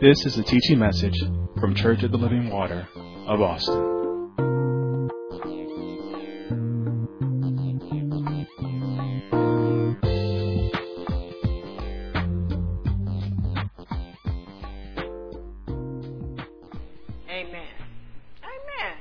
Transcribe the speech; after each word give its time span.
This 0.00 0.24
is 0.26 0.38
a 0.38 0.44
teaching 0.44 0.78
message 0.78 1.18
from 1.58 1.74
Church 1.74 2.04
of 2.04 2.12
the 2.12 2.18
Living 2.18 2.50
Water 2.50 2.86
of 3.26 3.40
Austin. 3.40 3.74
Amen. 17.28 17.66
Amen. 18.38 18.94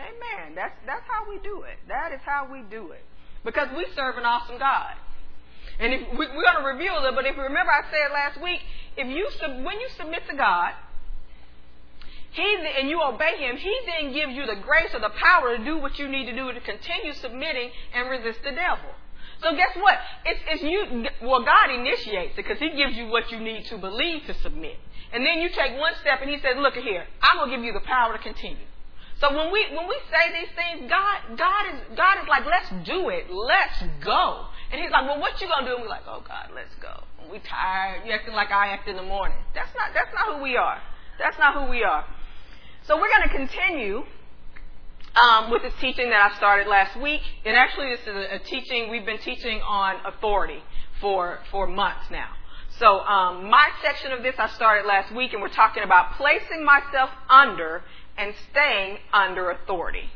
Amen. 0.00 0.54
That's 0.54 0.72
that's 0.86 1.04
how 1.06 1.28
we 1.28 1.40
do 1.44 1.64
it. 1.64 1.76
That 1.88 2.12
is 2.14 2.20
how 2.24 2.48
we 2.50 2.62
do 2.70 2.92
it. 2.92 3.04
Because 3.44 3.68
we 3.76 3.84
serve 3.94 4.16
an 4.16 4.24
awesome 4.24 4.58
God. 4.58 4.94
And 5.78 5.92
if 5.92 6.00
we, 6.12 6.24
we're 6.26 6.42
going 6.42 6.64
to 6.64 6.72
review 6.72 6.90
a 6.92 7.00
little, 7.04 7.14
but 7.14 7.26
if 7.26 7.36
you 7.36 7.42
remember, 7.42 7.70
I 7.70 7.84
said 7.90 8.08
last 8.12 8.42
week, 8.42 8.60
if 8.96 9.06
you 9.08 9.28
when 9.62 9.80
you 9.80 9.88
submit 9.96 10.26
to 10.28 10.36
God, 10.36 10.72
He 12.32 12.56
and 12.78 12.88
you 12.88 13.00
obey 13.02 13.36
Him, 13.38 13.56
He 13.56 13.74
then 13.86 14.12
gives 14.12 14.32
you 14.32 14.46
the 14.46 14.56
grace 14.56 14.94
or 14.94 15.00
the 15.00 15.10
power 15.10 15.56
to 15.56 15.64
do 15.64 15.78
what 15.78 15.98
you 15.98 16.08
need 16.08 16.26
to 16.26 16.34
do 16.34 16.52
to 16.52 16.60
continue 16.60 17.12
submitting 17.14 17.70
and 17.94 18.10
resist 18.10 18.40
the 18.42 18.52
devil. 18.52 18.90
So 19.42 19.54
guess 19.54 19.76
what? 19.76 19.98
It's, 20.24 20.40
it's 20.48 20.62
you. 20.62 21.06
Well, 21.22 21.44
God 21.44 21.70
initiates 21.70 22.32
it 22.32 22.36
because 22.36 22.58
He 22.58 22.70
gives 22.70 22.96
you 22.96 23.08
what 23.08 23.30
you 23.30 23.38
need 23.38 23.66
to 23.66 23.76
believe 23.76 24.24
to 24.26 24.34
submit, 24.34 24.78
and 25.12 25.24
then 25.26 25.40
you 25.40 25.50
take 25.50 25.76
one 25.78 25.92
step 26.00 26.20
and 26.22 26.30
He 26.30 26.38
says, 26.38 26.56
"Look 26.56 26.74
here, 26.74 27.04
I'm 27.20 27.48
to 27.48 27.54
give 27.54 27.64
you 27.64 27.72
the 27.72 27.84
power 27.84 28.16
to 28.16 28.18
continue." 28.18 28.64
So 29.20 29.34
when 29.34 29.52
we 29.52 29.66
when 29.76 29.88
we 29.88 29.96
say 30.10 30.32
these 30.32 30.52
things, 30.56 30.90
God 30.90 31.36
God 31.36 31.64
is 31.72 31.80
God 31.96 32.22
is 32.22 32.28
like, 32.28 32.44
"Let's 32.46 32.70
do 32.84 33.08
it. 33.10 33.30
Let's 33.30 33.82
go." 34.04 34.46
And 34.72 34.80
He's 34.80 34.90
like, 34.90 35.06
"Well, 35.06 35.20
what 35.20 35.40
you 35.40 35.48
gonna 35.48 35.66
do?" 35.66 35.74
And 35.74 35.82
we're 35.84 35.88
like, 35.88 36.08
"Oh 36.08 36.22
God, 36.26 36.50
let's 36.54 36.74
go." 36.76 37.05
We 37.30 37.38
tired. 37.40 38.06
You 38.06 38.12
acting 38.12 38.34
like 38.34 38.50
I 38.50 38.68
act 38.68 38.88
in 38.88 38.96
the 38.96 39.02
morning. 39.02 39.38
That's 39.54 39.70
not 39.76 39.90
that's 39.94 40.12
not 40.14 40.36
who 40.36 40.42
we 40.42 40.56
are. 40.56 40.80
That's 41.18 41.38
not 41.38 41.54
who 41.54 41.70
we 41.70 41.82
are. 41.82 42.04
So 42.82 42.96
we're 42.96 43.08
going 43.08 43.28
to 43.28 43.34
continue 43.34 44.04
um, 45.22 45.50
with 45.50 45.62
this 45.62 45.72
teaching 45.80 46.10
that 46.10 46.30
I 46.32 46.36
started 46.36 46.68
last 46.68 47.00
week. 47.00 47.22
And 47.44 47.56
actually, 47.56 47.90
this 47.90 48.00
is 48.02 48.08
a, 48.08 48.34
a 48.36 48.38
teaching 48.38 48.90
we've 48.90 49.06
been 49.06 49.18
teaching 49.18 49.60
on 49.60 49.96
authority 50.06 50.62
for 51.00 51.40
for 51.50 51.66
months 51.66 52.10
now. 52.10 52.28
So 52.78 53.00
um, 53.00 53.48
my 53.48 53.70
section 53.82 54.12
of 54.12 54.22
this 54.22 54.34
I 54.38 54.48
started 54.48 54.86
last 54.86 55.14
week, 55.14 55.32
and 55.32 55.40
we're 55.40 55.48
talking 55.48 55.82
about 55.82 56.16
placing 56.16 56.64
myself 56.64 57.10
under 57.30 57.82
and 58.18 58.34
staying 58.50 58.98
under 59.12 59.50
authority. 59.50 60.10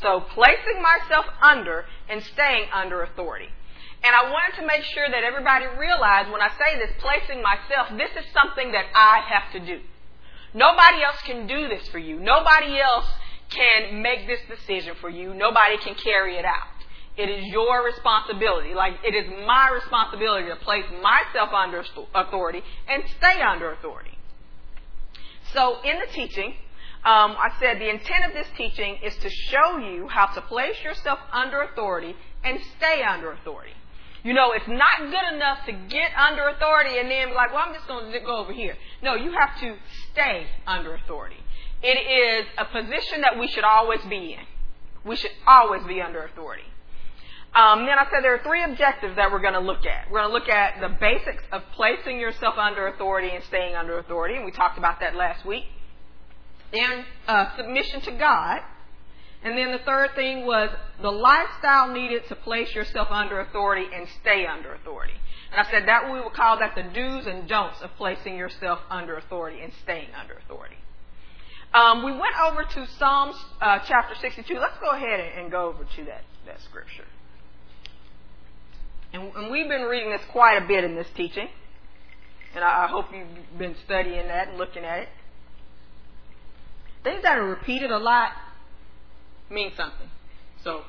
So 0.00 0.20
placing 0.32 0.80
myself 0.82 1.26
under 1.42 1.84
and 2.08 2.22
staying 2.22 2.68
under 2.72 3.02
authority. 3.02 3.48
And 4.02 4.14
I 4.14 4.30
wanted 4.30 4.60
to 4.60 4.66
make 4.66 4.84
sure 4.84 5.08
that 5.10 5.24
everybody 5.24 5.66
realized 5.78 6.30
when 6.30 6.40
I 6.40 6.50
say 6.50 6.78
this, 6.78 6.90
placing 7.00 7.42
myself, 7.42 7.88
this 7.98 8.10
is 8.14 8.30
something 8.32 8.72
that 8.72 8.86
I 8.94 9.22
have 9.26 9.52
to 9.52 9.60
do. 9.60 9.80
Nobody 10.54 11.02
else 11.02 11.20
can 11.24 11.46
do 11.46 11.68
this 11.68 11.88
for 11.88 11.98
you. 11.98 12.18
Nobody 12.18 12.78
else 12.78 13.06
can 13.50 14.00
make 14.02 14.26
this 14.26 14.40
decision 14.48 14.94
for 15.00 15.10
you. 15.10 15.34
Nobody 15.34 15.78
can 15.78 15.94
carry 15.94 16.36
it 16.36 16.44
out. 16.44 16.78
It 17.16 17.28
is 17.28 17.46
your 17.46 17.84
responsibility. 17.84 18.74
Like, 18.74 18.94
it 19.02 19.14
is 19.14 19.26
my 19.46 19.70
responsibility 19.74 20.48
to 20.48 20.56
place 20.56 20.84
myself 21.02 21.50
under 21.52 21.84
authority 22.14 22.62
and 22.88 23.02
stay 23.18 23.42
under 23.42 23.72
authority. 23.72 24.16
So, 25.52 25.80
in 25.82 25.98
the 25.98 26.06
teaching, 26.12 26.54
um, 27.04 27.36
I 27.36 27.50
said 27.58 27.80
the 27.80 27.88
intent 27.88 28.26
of 28.26 28.34
this 28.34 28.46
teaching 28.56 28.98
is 29.02 29.16
to 29.16 29.30
show 29.30 29.78
you 29.78 30.06
how 30.08 30.26
to 30.26 30.40
place 30.42 30.76
yourself 30.84 31.18
under 31.32 31.62
authority 31.62 32.14
and 32.44 32.60
stay 32.76 33.02
under 33.02 33.32
authority. 33.32 33.72
You 34.28 34.34
know, 34.34 34.52
it's 34.52 34.68
not 34.68 34.98
good 35.00 35.36
enough 35.36 35.64
to 35.64 35.72
get 35.72 36.10
under 36.14 36.48
authority 36.50 36.98
and 36.98 37.10
then 37.10 37.30
be 37.30 37.34
like, 37.34 37.50
well, 37.50 37.64
I'm 37.66 37.72
just 37.72 37.88
going 37.88 38.12
to 38.12 38.20
go 38.20 38.36
over 38.36 38.52
here. 38.52 38.76
No, 39.02 39.14
you 39.14 39.32
have 39.32 39.58
to 39.60 39.74
stay 40.12 40.46
under 40.66 40.94
authority. 40.96 41.38
It 41.82 41.96
is 41.96 42.46
a 42.58 42.66
position 42.66 43.22
that 43.22 43.38
we 43.38 43.48
should 43.48 43.64
always 43.64 44.02
be 44.02 44.34
in. 44.34 44.44
We 45.08 45.16
should 45.16 45.30
always 45.46 45.82
be 45.84 46.02
under 46.02 46.24
authority. 46.24 46.64
Um, 47.54 47.86
then 47.86 47.98
I 47.98 48.04
said 48.10 48.22
there 48.22 48.34
are 48.34 48.42
three 48.42 48.62
objectives 48.62 49.16
that 49.16 49.32
we're 49.32 49.40
going 49.40 49.54
to 49.54 49.60
look 49.60 49.86
at. 49.86 50.10
We're 50.10 50.20
going 50.20 50.28
to 50.28 50.34
look 50.34 50.50
at 50.50 50.78
the 50.78 50.90
basics 51.00 51.44
of 51.50 51.62
placing 51.74 52.20
yourself 52.20 52.56
under 52.58 52.88
authority 52.88 53.30
and 53.34 53.42
staying 53.44 53.76
under 53.76 53.98
authority, 53.98 54.36
and 54.36 54.44
we 54.44 54.50
talked 54.50 54.76
about 54.76 55.00
that 55.00 55.14
last 55.14 55.46
week. 55.46 55.64
Then 56.70 57.06
uh, 57.26 57.56
submission 57.56 58.02
to 58.02 58.10
God. 58.10 58.60
And 59.42 59.56
then 59.56 59.70
the 59.70 59.78
third 59.78 60.14
thing 60.14 60.46
was 60.46 60.70
the 61.00 61.10
lifestyle 61.10 61.92
needed 61.92 62.26
to 62.28 62.34
place 62.34 62.74
yourself 62.74 63.08
under 63.10 63.40
authority 63.40 63.86
and 63.94 64.08
stay 64.20 64.46
under 64.46 64.74
authority. 64.74 65.14
And 65.52 65.60
I 65.60 65.70
said 65.70 65.86
that 65.86 66.12
we 66.12 66.20
would 66.20 66.32
call 66.32 66.58
that 66.58 66.74
the 66.74 66.82
do's 66.82 67.26
and 67.26 67.48
don'ts 67.48 67.80
of 67.80 67.90
placing 67.96 68.36
yourself 68.36 68.80
under 68.90 69.16
authority 69.16 69.60
and 69.62 69.72
staying 69.82 70.08
under 70.20 70.34
authority. 70.34 70.76
Um, 71.72 72.04
we 72.04 72.12
went 72.12 72.34
over 72.44 72.64
to 72.64 72.86
Psalms 72.98 73.36
uh, 73.60 73.78
chapter 73.86 74.14
62. 74.20 74.58
Let's 74.58 74.78
go 74.78 74.90
ahead 74.90 75.20
and, 75.20 75.42
and, 75.42 75.50
go 75.50 75.68
over 75.68 75.84
to 75.84 76.04
that, 76.06 76.22
that 76.46 76.60
scripture. 76.62 77.04
And, 79.12 79.30
and, 79.34 79.50
we've 79.50 79.68
been 79.68 79.82
reading 79.82 80.10
this 80.10 80.22
quite 80.30 80.56
a 80.62 80.66
bit 80.66 80.82
in 80.82 80.94
this 80.94 81.08
teaching. 81.14 81.48
And 82.54 82.64
I, 82.64 82.84
I 82.84 82.88
hope 82.88 83.06
you've 83.12 83.58
been 83.58 83.76
studying 83.84 84.28
that 84.28 84.48
and 84.48 84.58
looking 84.58 84.82
at 84.82 85.00
it. 85.00 85.08
Things 87.04 87.22
that 87.22 87.38
are 87.38 87.44
repeated 87.44 87.90
a 87.90 87.98
lot 87.98 88.32
mean 89.50 89.72
something. 89.76 90.08
So, 90.62 90.82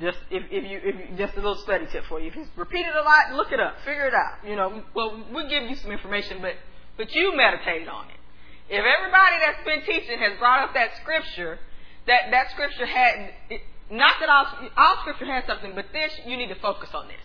just 0.00 0.18
if, 0.30 0.44
if 0.50 0.64
you 0.64 0.80
if 0.82 1.18
just 1.18 1.34
a 1.34 1.40
little 1.40 1.56
study 1.56 1.86
tip 1.92 2.04
for 2.08 2.20
you. 2.20 2.28
If 2.28 2.36
it's 2.36 2.50
repeated 2.56 2.94
a 2.94 3.02
lot, 3.02 3.34
look 3.34 3.52
it 3.52 3.60
up, 3.60 3.76
figure 3.84 4.06
it 4.06 4.14
out. 4.14 4.48
You 4.48 4.56
know, 4.56 4.82
well, 4.94 5.24
we'll 5.32 5.48
give 5.48 5.64
you 5.68 5.76
some 5.76 5.92
information, 5.92 6.38
but 6.40 6.54
but 6.96 7.12
you 7.14 7.36
meditate 7.36 7.88
on 7.88 8.06
it. 8.08 8.20
If 8.70 8.84
everybody 8.84 9.36
that's 9.44 9.64
been 9.64 9.82
teaching 9.82 10.18
has 10.18 10.38
brought 10.38 10.68
up 10.68 10.74
that 10.74 10.90
scripture, 11.02 11.58
that 12.06 12.30
that 12.30 12.50
scripture 12.52 12.86
had 12.86 13.32
it, 13.50 13.60
not 13.90 14.14
that 14.20 14.28
all 14.28 14.46
all 14.76 14.96
scripture 15.02 15.26
has 15.26 15.44
something, 15.46 15.72
but 15.74 15.86
this 15.92 16.12
you 16.24 16.36
need 16.36 16.48
to 16.48 16.60
focus 16.60 16.90
on 16.94 17.08
this. 17.08 17.16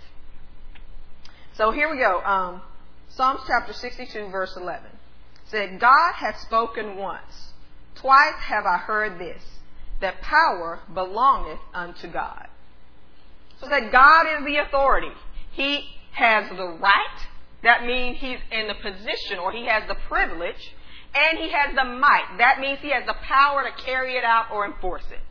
So 1.53 1.71
here 1.71 1.89
we 1.89 1.97
go. 1.97 2.21
Um, 2.21 2.61
Psalms 3.09 3.41
chapter 3.47 3.71
62, 3.71 4.27
verse 4.27 4.57
11 4.57 4.89
said, 5.45 5.79
"God 5.79 6.13
hath 6.15 6.39
spoken 6.39 6.97
once; 6.97 7.53
twice 7.95 8.35
have 8.39 8.65
I 8.65 8.77
heard 8.77 9.19
this, 9.19 9.43
that 10.05 10.21
power 10.21 10.79
belongeth 10.93 11.59
unto 11.73 12.07
God." 12.07 12.47
So 13.59 13.67
that 13.67 13.91
God 13.91 14.27
is 14.37 14.45
the 14.45 14.57
authority. 14.57 15.11
He 15.51 15.97
has 16.11 16.49
the 16.49 16.77
right. 16.79 17.27
That 17.63 17.85
means 17.85 18.19
he's 18.19 18.39
in 18.51 18.67
the 18.67 18.75
position 18.75 19.39
or 19.39 19.51
he 19.51 19.65
has 19.65 19.87
the 19.87 19.95
privilege. 19.95 20.73
And 21.15 21.37
he 21.39 21.49
has 21.49 21.73
the 21.73 21.85
might. 21.85 22.37
That 22.37 22.59
means 22.59 22.79
he 22.81 22.89
has 22.89 23.05
the 23.05 23.13
power 23.13 23.63
to 23.63 23.71
carry 23.83 24.17
it 24.17 24.23
out 24.23 24.51
or 24.51 24.65
enforce 24.65 25.05
it. 25.11 25.21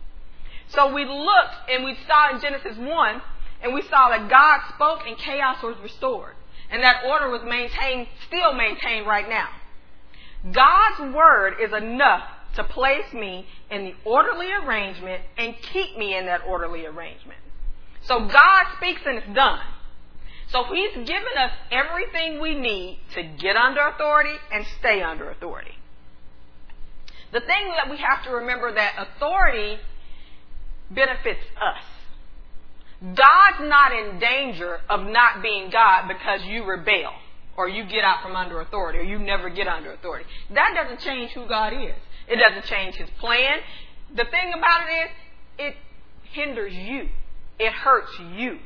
So 0.68 0.92
we 0.92 1.04
looked 1.04 1.70
and 1.70 1.84
we 1.84 1.96
saw 2.06 2.30
in 2.30 2.40
Genesis 2.40 2.76
1 2.78 3.22
and 3.62 3.74
we 3.74 3.82
saw 3.82 4.08
that 4.08 4.28
God 4.28 4.60
spoke 4.74 5.06
and 5.06 5.16
chaos 5.18 5.62
was 5.62 5.76
restored. 5.82 6.34
And 6.70 6.82
that 6.82 7.04
order 7.04 7.30
was 7.30 7.42
maintained, 7.44 8.08
still 8.26 8.54
maintained 8.54 9.06
right 9.06 9.28
now. 9.28 9.48
God's 10.50 11.14
word 11.14 11.56
is 11.60 11.72
enough 11.72 12.22
to 12.56 12.64
place 12.64 13.12
me 13.12 13.46
in 13.70 13.84
the 13.84 13.94
orderly 14.04 14.48
arrangement 14.52 15.22
and 15.36 15.54
keep 15.72 15.96
me 15.96 16.16
in 16.16 16.26
that 16.26 16.42
orderly 16.46 16.86
arrangement. 16.86 17.38
So 18.02 18.26
God 18.26 18.64
speaks 18.76 19.00
and 19.06 19.18
it's 19.18 19.34
done. 19.34 19.60
So 20.48 20.64
He's 20.72 20.94
given 20.94 21.36
us 21.38 21.52
everything 21.70 22.40
we 22.40 22.54
need 22.54 23.00
to 23.14 23.22
get 23.22 23.56
under 23.56 23.80
authority 23.88 24.34
and 24.52 24.64
stay 24.78 25.02
under 25.02 25.30
authority. 25.30 25.74
The 27.32 27.40
thing 27.40 27.72
that 27.76 27.90
we 27.90 27.96
have 27.96 28.22
to 28.24 28.30
remember 28.30 28.72
that 28.72 28.92
authority 28.96 29.78
benefits 30.90 31.40
us. 31.56 31.82
God's 33.02 33.68
not 33.68 33.92
in 33.92 34.18
danger 34.18 34.78
of 34.88 35.06
not 35.06 35.42
being 35.42 35.70
God 35.70 36.06
because 36.08 36.44
you 36.46 36.64
rebel 36.64 37.12
or 37.56 37.68
you 37.68 37.84
get 37.84 38.04
out 38.04 38.22
from 38.22 38.36
under 38.36 38.60
authority 38.60 38.98
or 38.98 39.02
you 39.02 39.18
never 39.18 39.50
get 39.50 39.66
under 39.66 39.92
authority. 39.92 40.26
That 40.50 40.70
doesn't 40.74 41.00
change 41.00 41.32
who 41.32 41.46
God 41.46 41.72
is. 41.72 41.96
It 42.28 42.36
doesn't 42.36 42.64
change 42.64 42.94
his 42.96 43.10
plan. 43.18 43.58
The 44.10 44.24
thing 44.24 44.52
about 44.56 44.82
it 44.88 45.04
is, 45.04 45.10
it 45.58 45.76
hinders 46.32 46.74
you. 46.74 47.08
It 47.58 47.72
hurts 47.72 48.12
you. 48.36 48.58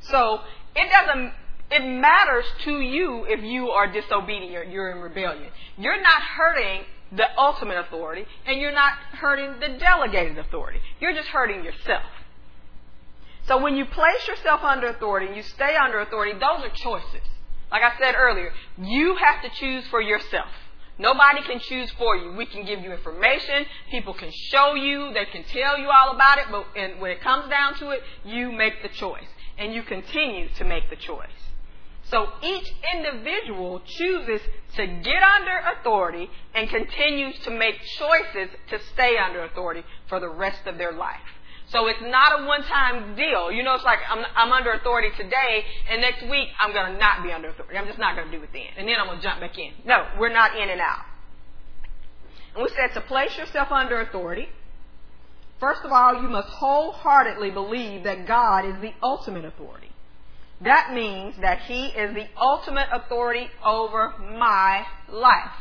So 0.00 0.40
it 0.74 0.90
doesn't, 0.90 1.32
it 1.70 1.84
matters 2.00 2.44
to 2.64 2.80
you 2.80 3.24
if 3.28 3.42
you 3.42 3.70
are 3.70 3.90
disobedient, 3.90 4.54
or 4.54 4.64
you're 4.64 4.90
in 4.90 4.98
rebellion. 4.98 5.50
You're 5.78 6.00
not 6.00 6.22
hurting 6.22 6.84
the 7.14 7.26
ultimate 7.38 7.76
authority 7.76 8.24
and 8.46 8.60
you're 8.60 8.72
not 8.72 8.92
hurting 9.12 9.60
the 9.60 9.78
delegated 9.78 10.38
authority. 10.38 10.80
You're 11.00 11.12
just 11.12 11.28
hurting 11.28 11.62
yourself. 11.62 12.04
So 13.46 13.60
when 13.60 13.76
you 13.76 13.84
place 13.84 14.26
yourself 14.28 14.62
under 14.62 14.88
authority 14.88 15.26
and 15.26 15.36
you 15.36 15.42
stay 15.42 15.76
under 15.76 16.00
authority, 16.00 16.32
those 16.32 16.64
are 16.64 16.70
choices. 16.70 17.28
Like 17.70 17.82
I 17.82 17.98
said 17.98 18.14
earlier, 18.16 18.52
you 18.78 19.16
have 19.16 19.42
to 19.42 19.50
choose 19.58 19.84
for 19.88 20.00
yourself. 20.00 20.48
Nobody 20.98 21.42
can 21.42 21.58
choose 21.58 21.90
for 21.92 22.16
you. 22.16 22.32
We 22.32 22.46
can 22.46 22.64
give 22.64 22.80
you 22.80 22.92
information. 22.92 23.66
People 23.90 24.14
can 24.14 24.30
show 24.30 24.74
you. 24.74 25.12
They 25.12 25.24
can 25.24 25.44
tell 25.44 25.78
you 25.78 25.90
all 25.90 26.14
about 26.14 26.38
it. 26.38 26.46
But 26.50 26.66
and 26.76 27.00
when 27.00 27.10
it 27.10 27.20
comes 27.20 27.48
down 27.48 27.74
to 27.76 27.90
it, 27.90 28.02
you 28.24 28.52
make 28.52 28.82
the 28.82 28.88
choice. 28.88 29.28
And 29.58 29.74
you 29.74 29.82
continue 29.82 30.48
to 30.58 30.64
make 30.64 30.90
the 30.90 30.96
choice. 30.96 31.28
So 32.04 32.28
each 32.42 32.70
individual 32.94 33.80
chooses 33.86 34.42
to 34.76 34.86
get 34.86 35.22
under 35.22 35.58
authority 35.78 36.28
and 36.54 36.68
continues 36.68 37.38
to 37.44 37.50
make 37.50 37.76
choices 37.98 38.50
to 38.68 38.78
stay 38.92 39.16
under 39.16 39.44
authority 39.44 39.82
for 40.08 40.20
the 40.20 40.28
rest 40.28 40.66
of 40.66 40.76
their 40.76 40.92
life. 40.92 41.20
So 41.72 41.86
it's 41.86 42.02
not 42.02 42.40
a 42.40 42.46
one-time 42.46 43.16
deal. 43.16 43.50
You 43.50 43.62
know, 43.62 43.74
it's 43.74 43.84
like 43.84 43.98
I'm, 44.08 44.24
I'm 44.36 44.52
under 44.52 44.72
authority 44.72 45.08
today, 45.16 45.64
and 45.90 46.02
next 46.02 46.22
week 46.22 46.48
I'm 46.60 46.72
going 46.72 46.92
to 46.92 46.98
not 46.98 47.22
be 47.22 47.32
under 47.32 47.48
authority. 47.48 47.78
I'm 47.78 47.86
just 47.86 47.98
not 47.98 48.14
going 48.14 48.30
to 48.30 48.36
do 48.36 48.44
it 48.44 48.50
then, 48.52 48.76
and 48.76 48.86
then 48.86 48.96
I'm 49.00 49.06
going 49.06 49.18
to 49.18 49.22
jump 49.22 49.40
back 49.40 49.56
in. 49.58 49.72
No, 49.86 50.06
we're 50.18 50.32
not 50.32 50.54
in 50.54 50.68
and 50.68 50.80
out. 50.80 51.06
And 52.54 52.62
we 52.62 52.68
said 52.76 52.92
to 52.94 53.00
place 53.00 53.36
yourself 53.38 53.72
under 53.72 54.02
authority. 54.02 54.48
First 55.60 55.80
of 55.84 55.92
all, 55.92 56.20
you 56.20 56.28
must 56.28 56.48
wholeheartedly 56.48 57.50
believe 57.52 58.04
that 58.04 58.26
God 58.26 58.66
is 58.66 58.74
the 58.82 58.92
ultimate 59.02 59.46
authority. 59.46 59.92
That 60.60 60.92
means 60.92 61.36
that 61.40 61.60
He 61.60 61.86
is 61.86 62.14
the 62.14 62.26
ultimate 62.36 62.88
authority 62.92 63.48
over 63.64 64.12
my 64.18 64.84
life. 65.08 65.56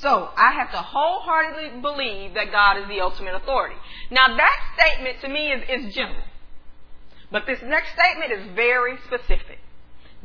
So 0.00 0.30
I 0.34 0.52
have 0.52 0.70
to 0.72 0.78
wholeheartedly 0.78 1.80
believe 1.82 2.34
that 2.34 2.50
God 2.50 2.78
is 2.78 2.88
the 2.88 3.00
ultimate 3.00 3.34
authority. 3.34 3.76
Now 4.10 4.34
that 4.34 4.58
statement 4.78 5.20
to 5.20 5.28
me 5.28 5.52
is, 5.52 5.62
is 5.68 5.94
general. 5.94 6.24
But 7.30 7.44
this 7.46 7.60
next 7.62 7.92
statement 7.92 8.32
is 8.32 8.56
very 8.56 8.96
specific. 9.06 9.58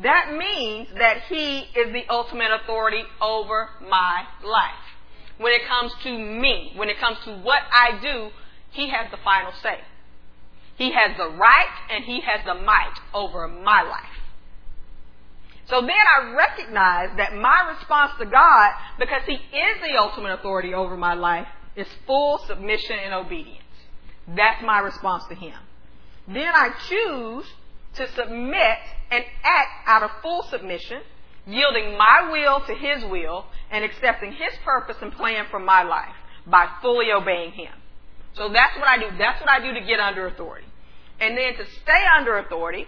That 0.02 0.34
means 0.34 0.88
that 0.98 1.24
He 1.30 1.60
is 1.76 1.92
the 1.92 2.04
ultimate 2.10 2.52
authority 2.64 3.04
over 3.22 3.70
my 3.82 4.24
life. 4.44 4.86
When 5.38 5.52
it 5.52 5.68
comes 5.68 5.92
to 6.04 6.18
me, 6.18 6.72
when 6.76 6.90
it 6.90 6.98
comes 7.00 7.18
to 7.26 7.36
what 7.38 7.62
I 7.72 8.00
do, 8.02 8.30
He 8.72 8.90
has 8.90 9.12
the 9.12 9.18
final 9.24 9.52
say. 9.62 9.80
He 10.78 10.92
has 10.94 11.18
the 11.18 11.30
right 11.30 11.76
and 11.92 12.06
He 12.06 12.22
has 12.22 12.46
the 12.46 12.56
might 12.56 12.96
over 13.14 13.48
my 13.48 13.82
life. 13.82 14.15
So 15.68 15.82
then 15.82 15.90
I 15.92 16.34
recognize 16.36 17.10
that 17.18 17.36
my 17.36 17.74
response 17.76 18.12
to 18.20 18.26
God, 18.26 18.72
because 19.00 19.22
He 19.26 19.34
is 19.34 19.82
the 19.82 19.98
ultimate 19.98 20.34
authority 20.34 20.74
over 20.74 20.96
my 20.96 21.14
life, 21.16 21.48
is 21.76 21.88
full 22.06 22.40
submission 22.48 22.98
and 23.04 23.14
obedience. 23.14 23.62
That's 24.28 24.64
my 24.64 24.80
response 24.80 25.24
to 25.30 25.36
Him. 25.36 25.58
Then 26.28 26.48
I 26.54 26.70
choose 26.88 27.46
to 27.96 28.12
submit 28.14 28.78
and 29.12 29.24
act 29.44 29.70
out 29.88 30.04
of 30.04 30.12
full 30.22 30.44
submission, 30.44 31.02
yielding 31.48 31.98
my 31.98 32.30
will 32.32 32.62
to 32.66 32.74
His 32.74 33.04
will 33.06 33.46
and 33.72 33.84
accepting 33.84 34.32
His 34.34 34.54
purpose 34.64 34.98
and 35.02 35.12
plan 35.14 35.46
for 35.50 35.60
my 35.60 35.84
life 35.84 36.16
by 36.46 36.68
fully 36.82 37.12
obeying 37.12 37.52
Him. 37.52 37.74
So 38.36 38.50
that's 38.50 38.76
what 38.78 38.88
I 38.88 38.98
do. 38.98 39.18
That's 39.18 39.40
what 39.42 39.50
I 39.50 39.60
do 39.62 39.74
to 39.74 39.86
get 39.86 40.00
under 40.00 40.28
authority. 40.28 40.68
And 41.20 41.38
then 41.38 41.56
to 41.56 41.66
stay 41.82 42.04
under 42.18 42.38
authority, 42.38 42.86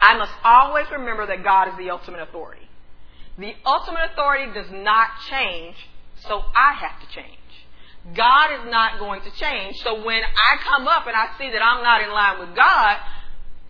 I 0.00 0.16
must 0.16 0.32
always 0.44 0.86
remember 0.90 1.26
that 1.26 1.42
God 1.42 1.68
is 1.68 1.74
the 1.78 1.90
ultimate 1.90 2.20
authority. 2.20 2.68
The 3.38 3.54
ultimate 3.64 4.10
authority 4.12 4.52
does 4.52 4.70
not 4.70 5.08
change, 5.30 5.76
so 6.26 6.42
I 6.54 6.74
have 6.74 7.00
to 7.00 7.14
change. 7.14 7.38
God 8.14 8.52
is 8.52 8.70
not 8.70 8.98
going 8.98 9.22
to 9.22 9.30
change. 9.32 9.76
So 9.82 10.04
when 10.04 10.22
I 10.22 10.62
come 10.64 10.88
up 10.88 11.06
and 11.06 11.14
I 11.14 11.36
see 11.38 11.50
that 11.50 11.62
I'm 11.62 11.82
not 11.82 12.02
in 12.02 12.10
line 12.10 12.40
with 12.40 12.56
God, 12.56 12.96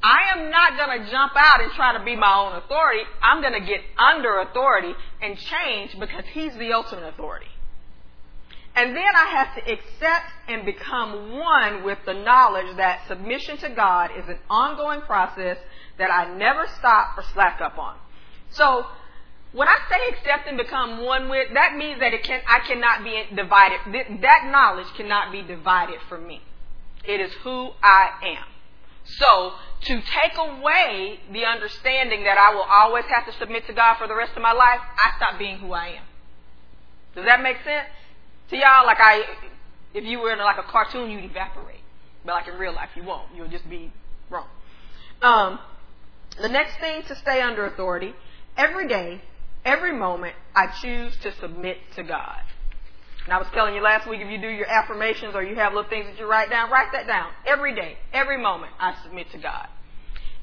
I 0.02 0.32
am 0.36 0.50
not 0.50 0.76
going 0.76 1.02
to 1.02 1.10
jump 1.10 1.32
out 1.36 1.60
and 1.60 1.72
try 1.72 1.98
to 1.98 2.04
be 2.04 2.14
my 2.14 2.32
own 2.32 2.62
authority. 2.62 3.02
I'm 3.22 3.42
going 3.42 3.60
to 3.60 3.66
get 3.66 3.80
under 3.98 4.40
authority 4.40 4.94
and 5.20 5.36
change 5.36 5.98
because 5.98 6.25
He's 6.32 6.54
the 6.56 6.72
ultimate 6.72 7.08
authority. 7.08 7.48
And 8.76 8.94
then 8.94 9.02
I 9.16 9.26
have 9.30 9.54
to 9.56 9.72
accept 9.72 10.26
and 10.46 10.64
become 10.64 11.36
one 11.36 11.82
with 11.82 11.98
the 12.06 12.14
knowledge 12.14 12.76
that 12.76 13.08
submission 13.08 13.56
to 13.58 13.70
God 13.70 14.10
is 14.16 14.28
an 14.28 14.38
ongoing 14.48 15.00
process 15.00 15.56
that 15.99 16.11
I 16.11 16.35
never 16.37 16.67
stop 16.79 17.19
or 17.19 17.25
slack 17.33 17.61
up 17.61 17.79
on. 17.79 17.97
So 18.50 18.87
when 19.53 19.69
I 19.69 19.77
say 19.91 20.17
accept 20.17 20.49
and 20.49 20.56
become 20.56 21.05
one 21.05 21.29
with, 21.29 21.49
that 21.55 21.77
means 21.77 22.00
that 22.00 22.12
it 22.12 22.23
can 22.23 22.41
I 22.47 22.61
cannot 22.67 23.05
be 23.05 23.25
divided. 23.35 23.81
That 24.23 24.49
knowledge 24.50 24.89
cannot 24.97 25.33
be 25.33 25.43
divided 25.43 25.99
from 26.09 26.27
me. 26.27 26.43
It 27.05 27.21
is 27.21 27.33
who 27.43 27.71
I 27.83 28.11
am. 28.23 28.45
So 29.05 29.53
to 29.83 29.95
take 29.95 30.37
away 30.37 31.21
the 31.33 31.45
understanding 31.47 32.25
that 32.25 32.37
I 32.37 32.55
will 32.55 32.67
always 32.69 33.05
have 33.06 33.27
to 33.27 33.39
submit 33.39 33.67
to 33.67 33.73
God 33.73 33.97
for 33.97 34.06
the 34.06 34.15
rest 34.15 34.33
of 34.37 34.43
my 34.43 34.53
life, 34.53 34.81
I 34.99 35.17
stop 35.17 35.39
being 35.39 35.59
who 35.59 35.73
I 35.73 35.89
am. 35.89 36.05
Does 37.15 37.25
that 37.25 37.43
make 37.43 37.56
sense? 37.65 37.87
To 38.50 38.56
y'all, 38.56 38.87
like 38.87 38.99
I, 39.00 39.23
if 39.95 40.05
you 40.05 40.19
were 40.19 40.33
in 40.33 40.39
like 40.39 40.59
a 40.59 40.71
cartoon, 40.71 41.11
you'd 41.11 41.25
evaporate, 41.25 41.81
but 42.25 42.33
like 42.33 42.49
in 42.49 42.55
real 42.55 42.75
life, 42.75 42.91
you 42.97 43.03
won't. 43.03 43.29
You'll 43.35 43.49
just 43.49 43.69
be 43.69 43.93
wrong. 44.31 44.47
Um, 45.23 45.59
the 46.40 46.49
next 46.49 46.79
thing 46.79 47.02
to 47.05 47.17
stay 47.17 47.40
under 47.40 47.67
authority, 47.67 48.14
every 48.56 48.88
day, 48.88 49.20
every 49.64 49.93
moment, 49.93 50.35
I 50.55 50.69
choose 50.82 51.17
to 51.23 51.35
submit 51.40 51.79
to 51.96 52.02
God. 52.02 52.40
And 53.25 53.35
I 53.35 53.38
was 53.38 53.49
telling 53.52 53.75
you 53.75 53.82
last 53.82 54.08
week, 54.08 54.20
if 54.23 54.31
you 54.31 54.40
do 54.40 54.49
your 54.49 54.67
affirmations 54.67 55.35
or 55.35 55.43
you 55.43 55.55
have 55.56 55.75
little 55.75 55.90
things 55.90 56.06
that 56.06 56.19
you 56.19 56.26
write 56.26 56.49
down, 56.49 56.70
write 56.70 56.93
that 56.93 57.06
down. 57.06 57.31
Every 57.46 57.75
day, 57.75 57.99
every 58.12 58.40
moment, 58.40 58.73
I 58.81 58.94
submit 59.02 59.31
to 59.32 59.38
God. 59.38 59.69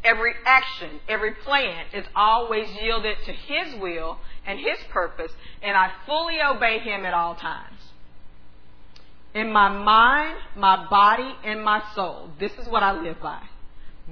Every 0.03 0.33
action, 0.45 1.00
every 1.09 1.33
plan 1.33 1.86
is 1.94 2.06
always 2.15 2.68
yielded 2.80 3.18
to 3.25 3.31
His 3.31 3.81
will 3.81 4.19
and 4.45 4.59
His 4.59 4.77
purpose, 4.92 5.31
and 5.63 5.75
I 5.75 5.92
fully 6.06 6.36
obey 6.47 6.77
Him 6.77 7.06
at 7.06 7.13
all 7.15 7.33
times. 7.33 7.80
In 9.33 9.51
my 9.51 9.68
mind, 9.69 10.38
my 10.56 10.88
body, 10.88 11.36
and 11.44 11.63
my 11.63 11.81
soul, 11.95 12.30
this 12.39 12.51
is 12.53 12.68
what 12.68 12.83
I 12.83 13.01
live 13.01 13.19
by. 13.19 13.42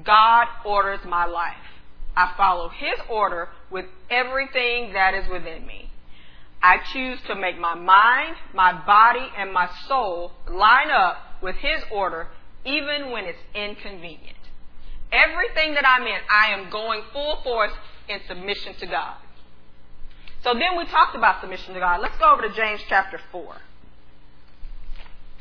God 0.03 0.47
orders 0.65 0.99
my 1.05 1.25
life. 1.25 1.53
I 2.15 2.33
follow 2.37 2.69
His 2.69 2.99
order 3.09 3.49
with 3.71 3.85
everything 4.09 4.93
that 4.93 5.13
is 5.13 5.27
within 5.29 5.65
me. 5.65 5.89
I 6.61 6.77
choose 6.93 7.19
to 7.27 7.35
make 7.35 7.59
my 7.59 7.75
mind, 7.75 8.35
my 8.53 8.71
body, 8.85 9.27
and 9.37 9.51
my 9.51 9.69
soul 9.87 10.31
line 10.49 10.89
up 10.91 11.17
with 11.41 11.55
His 11.57 11.81
order 11.91 12.27
even 12.65 13.11
when 13.11 13.25
it's 13.25 13.39
inconvenient. 13.53 14.37
Everything 15.11 15.73
that 15.75 15.87
I'm 15.87 16.07
in, 16.07 16.19
I 16.29 16.53
am 16.53 16.69
going 16.71 17.01
full 17.11 17.41
force 17.43 17.73
in 18.07 18.19
submission 18.27 18.73
to 18.79 18.87
God. 18.87 19.17
So 20.43 20.53
then 20.53 20.77
we 20.77 20.85
talked 20.85 21.15
about 21.15 21.41
submission 21.41 21.73
to 21.73 21.79
God. 21.79 22.01
Let's 22.01 22.17
go 22.17 22.33
over 22.33 22.41
to 22.41 22.53
James 22.53 22.81
chapter 22.89 23.19
4. 23.31 23.55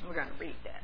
We're 0.07 0.15
going 0.15 0.29
to 0.29 0.35
read 0.39 0.57
that. 0.65 0.82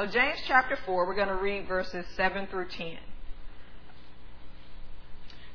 So, 0.00 0.06
James 0.06 0.38
chapter 0.46 0.78
4, 0.86 1.06
we're 1.06 1.14
going 1.14 1.28
to 1.28 1.34
read 1.34 1.68
verses 1.68 2.06
7 2.16 2.46
through 2.46 2.68
10. 2.68 2.86
It 2.86 2.98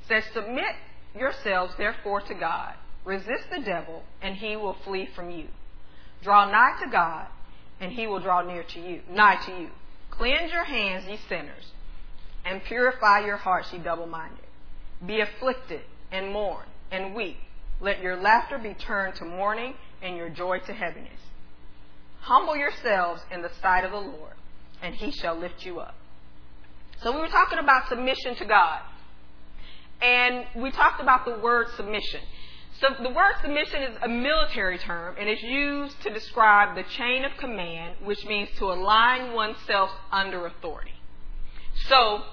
says, 0.07 0.23
Submit 0.35 0.75
yourselves 1.17 1.73
therefore 1.79 2.21
to 2.21 2.35
God. 2.35 2.75
Resist 3.05 3.45
the 3.51 3.63
devil, 3.65 4.03
and 4.21 4.35
he 4.35 4.55
will 4.55 4.75
flee 4.85 5.09
from 5.15 5.31
you. 5.31 5.47
Draw 6.21 6.51
nigh 6.51 6.79
to 6.83 6.91
God, 6.91 7.25
and 7.79 7.91
he 7.91 8.05
will 8.05 8.19
draw 8.19 8.43
near 8.43 8.61
to 8.61 8.79
you, 8.79 9.01
nigh 9.09 9.43
to 9.47 9.51
you. 9.51 9.69
Cleanse 10.11 10.51
your 10.51 10.65
hands, 10.65 11.05
ye 11.07 11.17
sinners, 11.27 11.71
and 12.45 12.63
purify 12.65 13.25
your 13.25 13.37
hearts, 13.37 13.73
ye 13.73 13.79
double 13.79 14.05
minded. 14.05 14.45
Be 15.03 15.21
afflicted, 15.21 15.81
and 16.11 16.31
mourn, 16.31 16.67
and 16.91 17.15
weep. 17.15 17.37
Let 17.81 17.99
your 18.03 18.21
laughter 18.21 18.59
be 18.59 18.75
turned 18.75 19.15
to 19.15 19.25
mourning, 19.25 19.73
and 20.03 20.15
your 20.15 20.29
joy 20.29 20.59
to 20.59 20.73
heaviness. 20.73 21.19
Humble 22.25 22.57
yourselves 22.57 23.21
in 23.31 23.43
the 23.43 23.51
sight 23.61 23.83
of 23.83 23.91
the 23.91 23.97
Lord, 23.97 24.33
and 24.81 24.95
he 24.95 25.11
shall 25.11 25.35
lift 25.35 25.63
you 25.63 25.79
up. 25.79 25.93
So 27.03 27.11
we 27.11 27.19
were 27.19 27.27
talking 27.27 27.59
about 27.59 27.87
submission 27.87 28.35
to 28.37 28.45
God. 28.45 28.81
And 30.01 30.45
we 30.55 30.71
talked 30.71 30.99
about 30.99 31.25
the 31.25 31.37
word 31.37 31.67
submission. 31.75 32.21
So 32.81 32.87
the 33.01 33.09
word 33.09 33.35
submission 33.43 33.83
is 33.83 33.97
a 34.01 34.09
military 34.09 34.79
term 34.79 35.15
and 35.19 35.29
it's 35.29 35.43
used 35.43 36.01
to 36.01 36.09
describe 36.11 36.75
the 36.75 36.83
chain 36.97 37.23
of 37.23 37.31
command, 37.37 37.97
which 38.03 38.25
means 38.25 38.49
to 38.57 38.65
align 38.65 39.33
oneself 39.33 39.91
under 40.11 40.47
authority. 40.47 40.95
So 41.87 42.23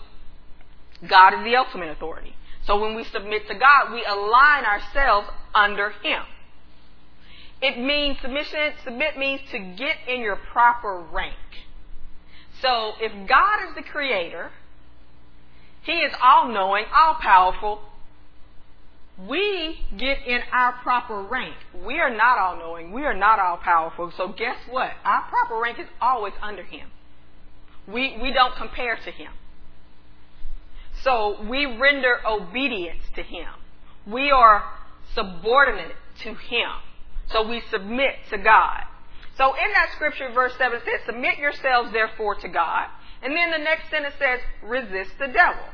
God 1.07 1.35
is 1.35 1.45
the 1.45 1.57
ultimate 1.57 1.91
authority. 1.91 2.35
So 2.67 2.81
when 2.81 2.95
we 2.95 3.05
submit 3.05 3.47
to 3.49 3.55
God, 3.55 3.93
we 3.93 4.05
align 4.05 4.65
ourselves 4.65 5.29
under 5.55 5.91
Him. 6.03 6.23
It 7.63 7.79
means 7.79 8.19
submission, 8.21 8.73
submit 8.85 9.17
means 9.17 9.41
to 9.53 9.59
get 9.59 9.97
in 10.09 10.21
your 10.21 10.37
proper 10.37 10.99
rank. 11.13 11.37
So 12.61 12.93
if 13.01 13.13
God 13.29 13.69
is 13.69 13.77
the 13.77 13.83
creator, 13.83 14.51
He 15.85 15.93
is 15.93 16.13
all 16.21 16.49
knowing, 16.49 16.85
all 16.93 17.15
powerful, 17.21 17.81
we 19.29 19.79
get 19.97 20.19
in 20.27 20.41
our 20.53 20.73
proper 20.83 21.23
rank. 21.23 21.55
We 21.87 22.01
are 22.01 22.11
not 22.11 22.39
all 22.39 22.57
knowing. 22.57 22.93
We 22.93 23.05
are 23.05 23.15
not 23.15 23.39
all 23.39 23.59
powerful. 23.59 24.13
So 24.17 24.29
guess 24.29 24.57
what? 24.69 24.91
Our 25.05 25.23
proper 25.29 25.61
rank 25.61 25.79
is 25.79 25.87
always 26.01 26.33
under 26.43 26.65
Him. 26.65 26.89
We, 27.87 28.19
we 28.21 28.33
don't 28.33 28.57
compare 28.57 28.97
to 28.97 29.11
Him. 29.11 29.33
So 31.03 31.45
we 31.49 31.67
render 31.67 32.19
obedience 32.27 33.03
to 33.15 33.23
Him. 33.23 33.49
We 34.07 34.31
are 34.31 34.65
subordinate 35.15 35.95
to 36.23 36.35
Him. 36.35 36.71
So 37.33 37.49
we 37.49 37.63
submit 37.71 38.15
to 38.31 38.39
God. 38.39 38.83
So 39.37 39.55
in 39.55 39.73
that 39.73 39.91
scripture, 39.95 40.31
verse 40.33 40.53
7 40.59 40.81
says, 40.85 41.01
Submit 41.07 41.39
yourselves 41.39 41.93
therefore 41.93 42.35
to 42.37 42.49
God. 42.49 42.89
And 43.23 43.37
then 43.37 43.51
the 43.51 43.59
next 43.59 43.91
sentence 43.91 44.15
says, 44.19 44.41
Resist 44.63 45.13
the 45.19 45.29
devil. 45.29 45.65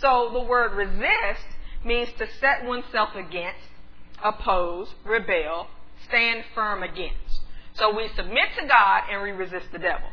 So 0.00 0.30
the 0.32 0.42
word 0.42 0.72
resist 0.74 1.46
means 1.84 2.08
to 2.18 2.26
set 2.40 2.64
oneself 2.64 3.10
against, 3.14 3.66
oppose, 4.22 4.94
rebel, 5.04 5.68
stand 6.06 6.44
firm 6.54 6.82
against. 6.82 7.40
So 7.74 7.94
we 7.94 8.08
submit 8.14 8.50
to 8.60 8.66
God 8.66 9.02
and 9.10 9.22
we 9.22 9.30
resist 9.30 9.66
the 9.72 9.78
devil. 9.78 10.08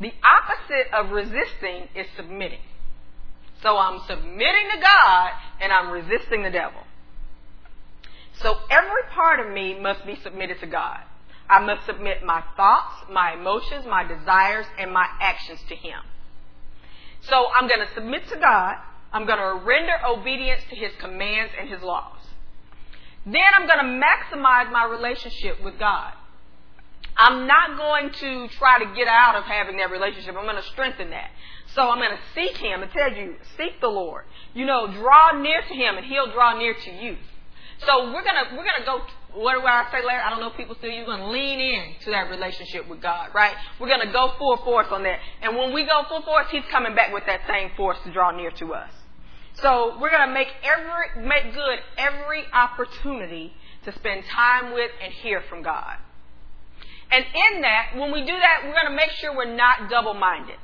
The 0.00 0.12
opposite 0.22 0.92
of 0.92 1.10
resisting 1.10 1.88
is 1.94 2.06
submitting. 2.16 2.60
So 3.62 3.76
I'm 3.76 4.00
submitting 4.06 4.68
to 4.74 4.80
God 4.80 5.30
and 5.60 5.72
I'm 5.72 5.90
resisting 5.90 6.42
the 6.42 6.50
devil. 6.50 6.80
So 8.42 8.58
every 8.70 9.02
part 9.12 9.40
of 9.40 9.52
me 9.52 9.78
must 9.78 10.04
be 10.06 10.16
submitted 10.22 10.60
to 10.60 10.66
God. 10.66 11.00
I 11.48 11.64
must 11.64 11.86
submit 11.86 12.24
my 12.24 12.42
thoughts, 12.56 13.04
my 13.10 13.34
emotions, 13.34 13.86
my 13.86 14.04
desires, 14.04 14.66
and 14.78 14.92
my 14.92 15.06
actions 15.20 15.60
to 15.68 15.76
Him. 15.76 16.00
So 17.22 17.46
I'm 17.54 17.68
going 17.68 17.86
to 17.86 17.94
submit 17.94 18.28
to 18.28 18.36
God. 18.36 18.74
I'm 19.12 19.26
going 19.26 19.38
to 19.38 19.64
render 19.64 19.94
obedience 20.06 20.62
to 20.70 20.76
His 20.76 20.92
commands 20.98 21.52
and 21.58 21.68
His 21.68 21.82
laws. 21.82 22.18
Then 23.24 23.42
I'm 23.54 23.66
going 23.66 23.78
to 23.78 24.06
maximize 24.06 24.70
my 24.70 24.84
relationship 24.84 25.62
with 25.62 25.78
God. 25.78 26.12
I'm 27.16 27.46
not 27.46 27.78
going 27.78 28.10
to 28.12 28.48
try 28.56 28.78
to 28.78 28.94
get 28.94 29.08
out 29.08 29.36
of 29.36 29.44
having 29.44 29.78
that 29.78 29.90
relationship. 29.90 30.36
I'm 30.36 30.44
going 30.44 30.56
to 30.56 30.68
strengthen 30.70 31.10
that. 31.10 31.30
So 31.74 31.88
I'm 31.88 31.98
going 31.98 32.10
to 32.10 32.22
seek 32.34 32.56
Him 32.58 32.82
and 32.82 32.90
tell 32.92 33.12
you, 33.12 33.36
seek 33.56 33.80
the 33.80 33.88
Lord. 33.88 34.24
You 34.52 34.66
know, 34.66 34.86
draw 34.92 35.40
near 35.40 35.62
to 35.62 35.74
Him 35.74 35.96
and 35.96 36.04
He'll 36.06 36.30
draw 36.32 36.58
near 36.58 36.74
to 36.74 36.90
you. 36.90 37.16
So 37.84 38.12
we're 38.12 38.24
gonna 38.24 38.56
we're 38.56 38.64
gonna 38.64 38.84
go. 38.84 39.02
What 39.34 39.60
do 39.60 39.66
I 39.66 39.86
say, 39.92 40.04
Larry? 40.04 40.22
I 40.22 40.30
don't 40.30 40.40
know 40.40 40.48
if 40.48 40.56
people 40.56 40.76
still. 40.76 40.90
You're 40.90 41.04
gonna 41.04 41.30
lean 41.30 41.60
in 41.60 41.94
to 42.04 42.10
that 42.10 42.30
relationship 42.30 42.88
with 42.88 43.02
God, 43.02 43.30
right? 43.34 43.54
We're 43.78 43.88
gonna 43.88 44.12
go 44.12 44.32
full 44.38 44.56
force 44.58 44.86
on 44.90 45.02
that. 45.02 45.18
And 45.42 45.56
when 45.56 45.74
we 45.74 45.84
go 45.84 46.02
full 46.08 46.22
force, 46.22 46.46
He's 46.50 46.64
coming 46.70 46.94
back 46.94 47.12
with 47.12 47.24
that 47.26 47.40
same 47.46 47.70
force 47.76 47.98
to 48.04 48.12
draw 48.12 48.30
near 48.30 48.50
to 48.52 48.74
us. 48.74 48.90
So 49.54 49.98
we're 50.00 50.10
gonna 50.10 50.32
make 50.32 50.48
every 50.64 51.26
make 51.26 51.54
good 51.54 51.78
every 51.98 52.44
opportunity 52.52 53.52
to 53.84 53.92
spend 53.92 54.24
time 54.24 54.72
with 54.72 54.90
and 55.02 55.12
hear 55.12 55.42
from 55.48 55.62
God. 55.62 55.96
And 57.10 57.24
in 57.24 57.62
that, 57.62 57.92
when 57.94 58.12
we 58.12 58.20
do 58.20 58.32
that, 58.32 58.62
we're 58.64 58.88
to 58.88 58.96
make 58.96 59.10
sure 59.12 59.34
we're 59.34 59.54
not 59.54 59.88
double 59.88 60.14
minded. 60.14 60.56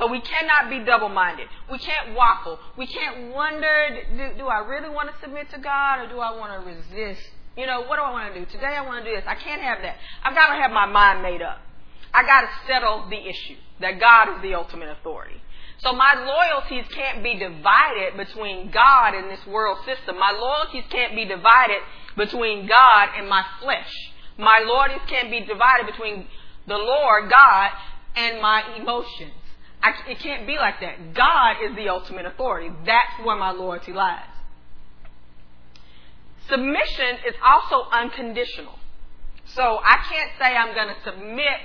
So 0.00 0.06
we 0.06 0.20
cannot 0.22 0.70
be 0.70 0.82
double 0.82 1.10
minded. 1.10 1.46
We 1.70 1.78
can't 1.78 2.16
waffle. 2.16 2.58
We 2.78 2.86
can't 2.86 3.34
wonder 3.34 4.00
do, 4.16 4.38
do, 4.38 4.46
I 4.46 4.60
really 4.60 4.88
want 4.88 5.10
to 5.12 5.20
submit 5.20 5.50
to 5.50 5.58
God 5.58 6.00
or 6.00 6.08
do 6.08 6.18
I 6.18 6.34
want 6.38 6.56
to 6.56 6.66
resist? 6.66 7.20
You 7.54 7.66
know, 7.66 7.82
what 7.82 7.96
do 7.96 8.02
I 8.02 8.10
want 8.10 8.32
to 8.32 8.40
do? 8.40 8.46
Today 8.46 8.74
I 8.78 8.80
want 8.80 9.04
to 9.04 9.10
do 9.10 9.14
this. 9.14 9.24
I 9.28 9.34
can't 9.34 9.60
have 9.60 9.82
that. 9.82 9.96
I've 10.24 10.34
got 10.34 10.56
to 10.56 10.62
have 10.62 10.70
my 10.70 10.86
mind 10.86 11.22
made 11.22 11.42
up. 11.42 11.58
I 12.14 12.24
got 12.24 12.40
to 12.40 12.48
settle 12.66 13.10
the 13.10 13.28
issue 13.28 13.56
that 13.80 14.00
God 14.00 14.36
is 14.36 14.42
the 14.42 14.54
ultimate 14.54 14.88
authority. 14.88 15.36
So 15.82 15.92
my 15.92 16.14
loyalties 16.16 16.90
can't 16.94 17.22
be 17.22 17.38
divided 17.38 18.16
between 18.16 18.70
God 18.70 19.14
and 19.14 19.30
this 19.30 19.44
world 19.46 19.84
system. 19.84 20.18
My 20.18 20.32
loyalties 20.32 20.84
can't 20.90 21.14
be 21.14 21.26
divided 21.26 21.80
between 22.16 22.66
God 22.66 23.08
and 23.18 23.28
my 23.28 23.44
flesh. 23.60 23.92
My 24.38 24.64
loyalties 24.66 25.06
can't 25.08 25.30
be 25.30 25.40
divided 25.40 25.84
between 25.84 26.26
the 26.66 26.78
Lord, 26.78 27.30
God, 27.30 27.70
and 28.16 28.40
my 28.40 28.62
emotions. 28.78 29.32
I, 29.82 29.92
it 30.08 30.18
can't 30.18 30.46
be 30.46 30.56
like 30.56 30.80
that. 30.80 31.14
God 31.14 31.56
is 31.64 31.76
the 31.76 31.88
ultimate 31.88 32.26
authority. 32.26 32.70
That's 32.84 33.24
where 33.24 33.36
my 33.36 33.50
loyalty 33.50 33.92
lies. 33.92 34.22
Submission 36.48 37.16
is 37.26 37.34
also 37.44 37.88
unconditional. 37.90 38.74
So 39.54 39.62
I 39.62 39.96
can't 40.08 40.30
say 40.38 40.56
I'm 40.56 40.74
going 40.74 40.88
to 40.88 41.02
submit 41.04 41.60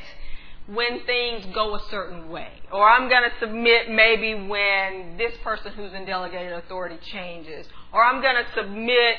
when 0.67 1.05
things 1.05 1.45
go 1.53 1.75
a 1.75 1.81
certain 1.91 2.29
way. 2.29 2.49
Or 2.71 2.89
I'm 2.89 3.09
going 3.09 3.23
to 3.23 3.39
submit 3.39 3.89
maybe 3.89 4.33
when 4.47 5.17
this 5.17 5.33
person 5.43 5.73
who's 5.73 5.93
in 5.93 6.05
delegated 6.05 6.53
authority 6.53 6.97
changes. 7.11 7.67
Or 7.91 8.03
I'm 8.03 8.21
going 8.21 8.35
to 8.35 8.45
submit 8.55 9.17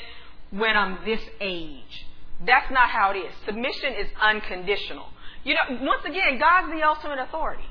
when 0.51 0.75
I'm 0.75 0.99
this 1.05 1.21
age. 1.39 2.05
That's 2.45 2.71
not 2.71 2.89
how 2.89 3.11
it 3.11 3.17
is. 3.17 3.33
Submission 3.45 3.93
is 3.93 4.07
unconditional. 4.21 5.07
You 5.43 5.55
know, 5.55 5.79
once 5.81 6.03
again, 6.05 6.39
God's 6.39 6.71
the 6.71 6.85
ultimate 6.85 7.19
authority. 7.19 7.66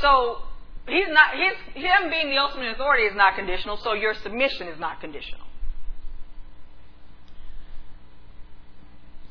So 0.00 0.38
he's 0.88 1.08
not 1.08 1.34
his 1.34 1.82
him 1.82 2.10
being 2.10 2.30
the 2.30 2.38
ultimate 2.38 2.72
authority 2.72 3.04
is 3.04 3.16
not 3.16 3.36
conditional, 3.36 3.76
so 3.76 3.92
your 3.92 4.14
submission 4.14 4.68
is 4.68 4.80
not 4.80 5.00
conditional. 5.00 5.46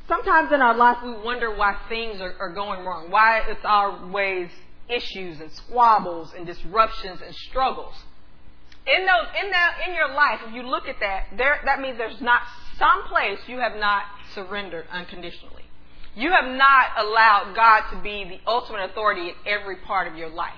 Sometimes 0.08 0.52
in 0.52 0.60
our 0.60 0.76
life 0.76 0.98
we 1.02 1.12
wonder 1.12 1.54
why 1.54 1.76
things 1.88 2.20
are, 2.20 2.34
are 2.38 2.52
going 2.52 2.84
wrong, 2.84 3.10
why 3.10 3.40
it's 3.48 3.64
always 3.64 4.50
issues 4.88 5.40
and 5.40 5.50
squabbles 5.52 6.32
and 6.36 6.46
disruptions 6.46 7.20
and 7.24 7.34
struggles. 7.34 7.94
In 8.86 9.06
those 9.06 9.28
in 9.42 9.50
that 9.50 9.76
in 9.86 9.94
your 9.94 10.12
life, 10.12 10.40
if 10.46 10.54
you 10.54 10.62
look 10.62 10.88
at 10.88 10.96
that, 11.00 11.26
there 11.36 11.60
that 11.64 11.80
means 11.80 11.98
there's 11.98 12.20
not 12.20 12.42
some 12.78 13.04
place 13.08 13.38
you 13.46 13.58
have 13.58 13.76
not 13.76 14.02
surrendered 14.34 14.86
unconditionally. 14.90 15.61
You 16.14 16.30
have 16.30 16.44
not 16.44 16.86
allowed 16.98 17.54
God 17.54 17.90
to 17.90 18.02
be 18.02 18.24
the 18.24 18.50
ultimate 18.50 18.90
authority 18.90 19.28
in 19.28 19.34
every 19.46 19.76
part 19.76 20.08
of 20.08 20.16
your 20.16 20.28
life. 20.28 20.52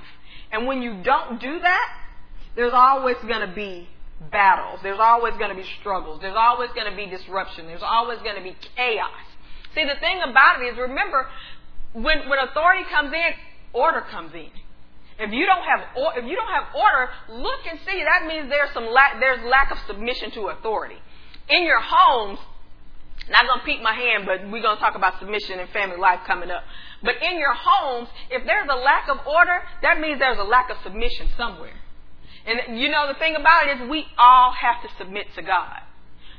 And 0.51 0.67
when 0.67 0.83
you 0.83 1.03
don't 1.03 1.41
do 1.41 1.61
that, 1.61 1.97
there's 2.57 2.73
always 2.73 3.17
going 3.27 3.47
to 3.47 3.55
be 3.55 3.89
battles. 4.31 4.81
There's 4.83 5.01
always 5.01 5.35
going 5.37 5.51
to 5.51 5.57
be 5.57 5.69
struggles. 5.81 6.21
There's 6.21 6.37
always 6.37 6.71
going 6.75 6.91
to 6.91 6.97
be 6.97 7.07
disruption. 7.07 7.67
There's 7.67 7.83
always 7.83 8.19
going 8.21 8.37
to 8.37 8.43
be 8.43 8.57
chaos. 8.77 9.11
See, 9.75 9.85
the 9.85 9.99
thing 10.01 10.21
about 10.23 10.63
it 10.63 10.67
is, 10.67 10.79
remember, 10.79 11.27
when, 11.93 12.29
when 12.29 12.39
authority 12.39 12.85
comes 12.91 13.13
in, 13.13 13.33
order 13.73 14.03
comes 14.03 14.33
in. 14.35 14.51
If 15.19 15.33
you 15.33 15.47
don't 15.47 15.63
have 15.63 15.81
or, 15.97 16.19
if 16.19 16.25
you 16.25 16.35
don't 16.35 16.51
have 16.51 16.75
order, 16.75 17.11
look 17.29 17.61
and 17.71 17.79
see. 17.87 18.03
That 18.03 18.27
means 18.27 18.49
there's 18.49 18.73
some 18.75 18.87
lack, 18.87 19.21
there's 19.21 19.45
lack 19.45 19.71
of 19.71 19.79
submission 19.87 20.33
to 20.33 20.49
authority. 20.49 20.97
In 21.49 21.63
your 21.63 21.81
homes, 21.81 22.39
not 23.31 23.47
going 23.47 23.61
to 23.61 23.65
peek 23.65 23.83
my 23.83 23.93
hand, 23.93 24.27
but 24.27 24.43
we're 24.51 24.63
going 24.63 24.77
to 24.77 24.81
talk 24.83 24.95
about 24.95 25.19
submission 25.19 25.59
and 25.59 25.69
family 25.71 25.97
life 25.97 26.21
coming 26.27 26.51
up. 26.51 26.65
But 27.03 27.23
in 27.23 27.39
your 27.39 27.55
homes, 27.55 28.09
if 28.31 28.45
there's 28.47 28.69
a 28.71 28.77
lack 28.77 29.09
of 29.09 29.27
order, 29.27 29.63
that 29.83 30.01
means 30.01 30.19
there's 30.19 30.39
a 30.39 30.45
lack 30.45 30.71
of 30.71 30.77
submission 30.83 31.29
somewhere. 31.37 31.77
And 32.47 32.79
you 32.79 32.91
know, 32.91 33.09
the 33.09 33.19
thing 33.19 33.37
about 33.37 33.69
it 33.69 33.81
is 33.81 33.89
we 33.89 34.07
all 34.19 34.53
have 34.53 34.83
to 34.83 34.89
submit 34.99 35.27
to 35.37 35.43
God. 35.43 35.81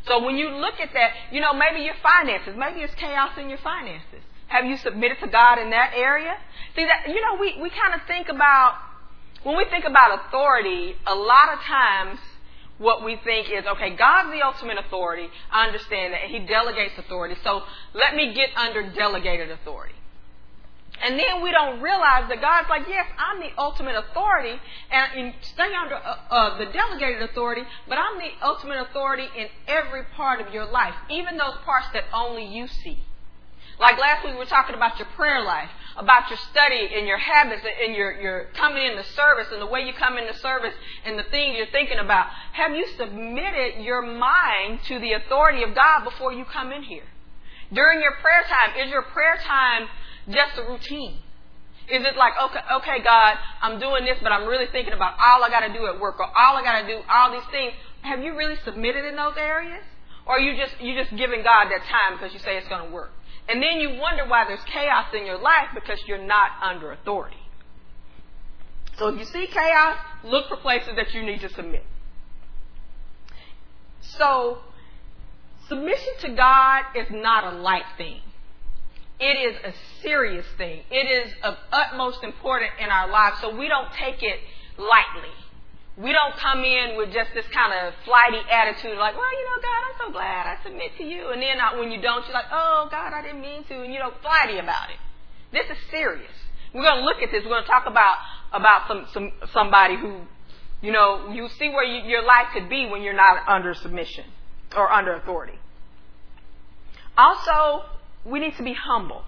So 0.08 0.24
when 0.24 0.36
you 0.38 0.50
look 0.50 0.80
at 0.80 0.94
that, 0.94 1.12
you 1.32 1.42
know, 1.42 1.54
maybe 1.54 1.82
your 1.82 1.96
finances, 2.04 2.54
maybe 2.56 2.82
it's 2.82 2.94
chaos 2.94 3.32
in 3.40 3.50
your 3.50 3.58
finances. 3.58 4.22
Have 4.48 4.66
you 4.66 4.78
submitted 4.78 5.18
to 5.22 5.28
God 5.28 5.58
in 5.58 5.72
that 5.72 5.94
area? 5.96 6.38
See 6.76 6.86
that, 6.86 7.08
you 7.08 7.20
know, 7.22 7.40
we, 7.40 7.58
we 7.60 7.72
kind 7.72 8.00
of 8.00 8.06
think 8.06 8.30
about, 8.30 8.78
when 9.42 9.58
we 9.58 9.66
think 9.66 9.86
about 9.86 10.28
authority, 10.28 10.96
a 11.08 11.16
lot 11.16 11.54
of 11.54 11.60
times 11.62 12.20
what 12.78 13.04
we 13.04 13.18
think 13.24 13.50
is, 13.50 13.66
okay, 13.66 13.96
God's 13.96 14.32
the 14.32 14.46
ultimate 14.46 14.78
authority. 14.78 15.28
I 15.52 15.68
understand 15.68 16.14
that. 16.14 16.22
He 16.24 16.40
delegates 16.40 16.94
authority. 16.98 17.36
So 17.44 17.62
let 17.94 18.16
me 18.16 18.34
get 18.34 18.50
under 18.58 18.90
delegated 18.92 19.50
authority. 19.52 19.96
And 21.04 21.20
then 21.20 21.42
we 21.44 21.52
don't 21.52 21.82
realize 21.82 22.30
that 22.30 22.40
God's 22.40 22.70
like, 22.70 22.88
yes, 22.88 23.06
I'm 23.18 23.40
the 23.42 23.52
ultimate 23.58 23.96
authority 23.96 24.60
and, 24.92 25.34
stay 25.42 25.74
under 25.74 25.96
uh, 25.96 26.18
uh, 26.30 26.58
the 26.58 26.66
delegated 26.72 27.22
authority, 27.22 27.64
but 27.88 27.98
I'm 27.98 28.18
the 28.18 28.32
ultimate 28.46 28.80
authority 28.90 29.28
in 29.38 29.48
every 29.68 30.04
part 30.16 30.40
of 30.40 30.54
your 30.54 30.66
life, 30.66 30.96
even 31.10 31.38
those 31.38 31.56
parts 31.66 31.88
that 31.94 32.06
only 32.14 32.46
you 32.46 32.68
see. 32.68 33.00
Like 33.80 34.00
last 34.00 34.24
week 34.24 34.34
we 34.34 34.40
were 34.40 34.46
talking 34.46 34.76
about 34.76 34.98
your 34.98 35.08
prayer 35.16 35.44
life, 35.44 35.70
about 35.98 36.30
your 36.30 36.40
study 36.52 36.90
and 36.96 37.08
your 37.08 37.18
habits 37.18 37.62
and 37.84 37.96
your, 37.96 38.12
your 38.20 38.46
coming 38.56 38.86
into 38.86 39.04
service 39.04 39.48
and 39.52 39.62
the 39.62 39.66
way 39.66 39.82
you 39.82 39.94
come 39.94 40.18
into 40.18 40.38
service 40.40 40.74
and 41.06 41.20
the 41.20 41.24
things 41.24 41.58
you're 41.58 41.68
thinking 41.72 42.00
about. 42.00 42.28
Have 42.54 42.74
you 42.74 42.86
submitted 42.98 43.84
your 43.84 44.02
mind 44.02 44.80
to 44.88 45.00
the 45.00 45.14
authority 45.14 45.64
of 45.64 45.76
God 45.76 46.04
before 46.06 46.32
you 46.32 46.46
come 46.46 46.72
in 46.72 46.84
here? 46.84 47.04
During 47.74 48.02
your 48.02 48.14
prayer 48.22 48.44
time, 48.48 48.86
is 48.86 48.92
your 48.92 49.02
prayer 49.02 49.38
time 49.46 49.88
just 50.30 50.58
a 50.58 50.64
routine? 50.64 51.18
Is 51.92 52.04
it 52.04 52.16
like, 52.18 52.34
okay, 52.42 52.60
okay, 52.78 53.04
God, 53.04 53.38
I'm 53.62 53.80
doing 53.80 54.06
this, 54.06 54.18
but 54.24 54.32
I'm 54.32 54.48
really 54.48 54.68
thinking 54.72 54.94
about 54.94 55.14
all 55.24 55.44
I 55.44 55.50
got 55.50 55.68
to 55.68 55.74
do 55.74 55.86
at 55.88 56.00
work 56.00 56.20
or 56.20 56.26
all 56.26 56.56
I 56.56 56.64
got 56.64 56.82
to 56.82 56.88
do, 56.88 57.02
all 57.10 57.32
these 57.32 57.46
things. 57.52 57.74
Have 58.02 58.24
you 58.24 58.36
really 58.36 58.56
submitted 58.64 59.06
in 59.06 59.16
those 59.16 59.36
areas? 59.38 59.84
Or 60.26 60.38
are 60.38 60.40
you 60.40 60.58
just, 60.58 60.82
you 60.82 60.96
just 60.96 61.16
giving 61.16 61.44
God 61.44 61.70
that 61.70 61.84
time 61.86 62.18
because 62.18 62.34
you 62.34 62.40
say 62.40 62.58
it's 62.58 62.68
going 62.68 62.88
to 62.88 62.92
work? 62.92 63.12
And 63.48 63.62
then 63.62 63.80
you 63.80 64.00
wonder 64.00 64.26
why 64.28 64.46
there's 64.48 64.64
chaos 64.66 65.08
in 65.14 65.26
your 65.26 65.40
life 65.40 65.70
because 65.74 66.00
you're 66.08 66.24
not 66.24 66.52
under 66.62 66.92
authority. 66.92 67.38
So 68.98 69.08
if 69.08 69.20
you 69.20 69.26
see 69.26 69.48
chaos, 69.48 69.98
look 70.24 70.48
for 70.48 70.58
places 70.58 70.94
that 70.96 71.14
you 71.14 71.24
need 71.24 71.42
to 71.42 71.50
submit. 71.50 71.84
So, 74.02 74.60
submission 75.68 76.14
to 76.22 76.30
God 76.30 76.86
is 76.96 77.08
not 77.12 77.54
a 77.54 77.58
light 77.58 77.86
thing. 77.98 78.22
It 79.20 79.56
is 79.56 79.56
a 79.64 79.74
serious 80.02 80.46
thing. 80.58 80.82
It 80.90 81.28
is 81.28 81.34
of 81.44 81.56
utmost 81.72 82.24
importance 82.24 82.72
in 82.80 82.90
our 82.90 83.10
lives, 83.10 83.38
so 83.42 83.56
we 83.56 83.68
don't 83.68 83.92
take 83.94 84.24
it 84.24 84.40
lightly 84.78 85.32
we 85.98 86.12
don't 86.12 86.36
come 86.36 86.64
in 86.64 86.98
with 86.98 87.14
just 87.14 87.32
this 87.34 87.46
kind 87.54 87.72
of 87.72 87.94
flighty 88.04 88.42
attitude, 88.52 88.98
like, 88.98 89.16
well, 89.16 89.32
you 89.32 89.46
know, 89.48 89.58
God, 89.64 89.82
I'm 89.88 89.98
so 90.08 90.12
glad 90.12 90.46
I 90.46 90.62
submit 90.64 90.92
to 90.98 91.04
you. 91.04 91.30
And 91.30 91.42
then 91.42 91.58
uh, 91.60 91.80
when 91.80 91.92
you 91.92 92.02
don't, 92.02 92.26
you're 92.26 92.34
like, 92.34 92.52
oh, 92.52 92.88
God, 92.92 93.14
I 93.14 93.22
didn't 93.22 93.42
mean 93.42 93.64
to. 93.66 93.82
And 93.82 93.94
you 93.94 94.00
know, 94.00 94.12
flighty 94.22 94.60
about 94.60 94.90
it. 94.90 95.00
This 95.54 95.70
is 95.72 95.78
serious. 95.90 96.32
We're 96.74 96.84
going 96.84 97.00
to 97.00 97.06
look 97.06 97.24
at 97.24 97.32
this. 97.32 97.44
We're 97.44 97.52
going 97.52 97.64
to 97.64 97.70
talk 97.70 97.88
about 97.88 98.18
about 98.52 98.88
some, 98.88 99.06
some 99.14 99.32
somebody 99.54 99.96
who, 99.96 100.22
you 100.82 100.92
know, 100.92 101.32
you 101.32 101.48
see 101.58 101.70
where 101.70 101.84
you, 101.84 102.08
your 102.10 102.24
life 102.24 102.48
could 102.54 102.70
be 102.70 102.88
when 102.88 103.02
you're 103.02 103.14
not 103.14 103.48
under 103.48 103.74
submission 103.74 104.26
or 104.76 104.92
under 104.92 105.14
authority. 105.14 105.58
Also, 107.18 107.86
we 108.26 108.40
need 108.40 108.56
to 108.58 108.64
be 108.64 108.74
humble. 108.74 109.24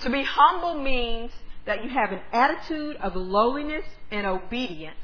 To 0.00 0.10
be 0.10 0.22
humble 0.22 0.80
means 0.80 1.32
that 1.64 1.82
you 1.82 1.90
have 1.90 2.12
an 2.12 2.20
attitude 2.32 2.96
of 2.96 3.16
lowliness 3.16 3.84
and 4.10 4.26
obedience, 4.26 4.96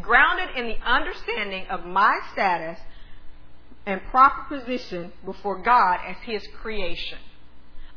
grounded 0.00 0.56
in 0.56 0.66
the 0.68 0.78
understanding 0.84 1.66
of 1.68 1.84
my 1.84 2.20
status 2.32 2.78
and 3.84 4.00
proper 4.10 4.58
position 4.58 5.12
before 5.24 5.58
God 5.62 5.98
as 6.06 6.16
His 6.24 6.46
creation. 6.60 7.18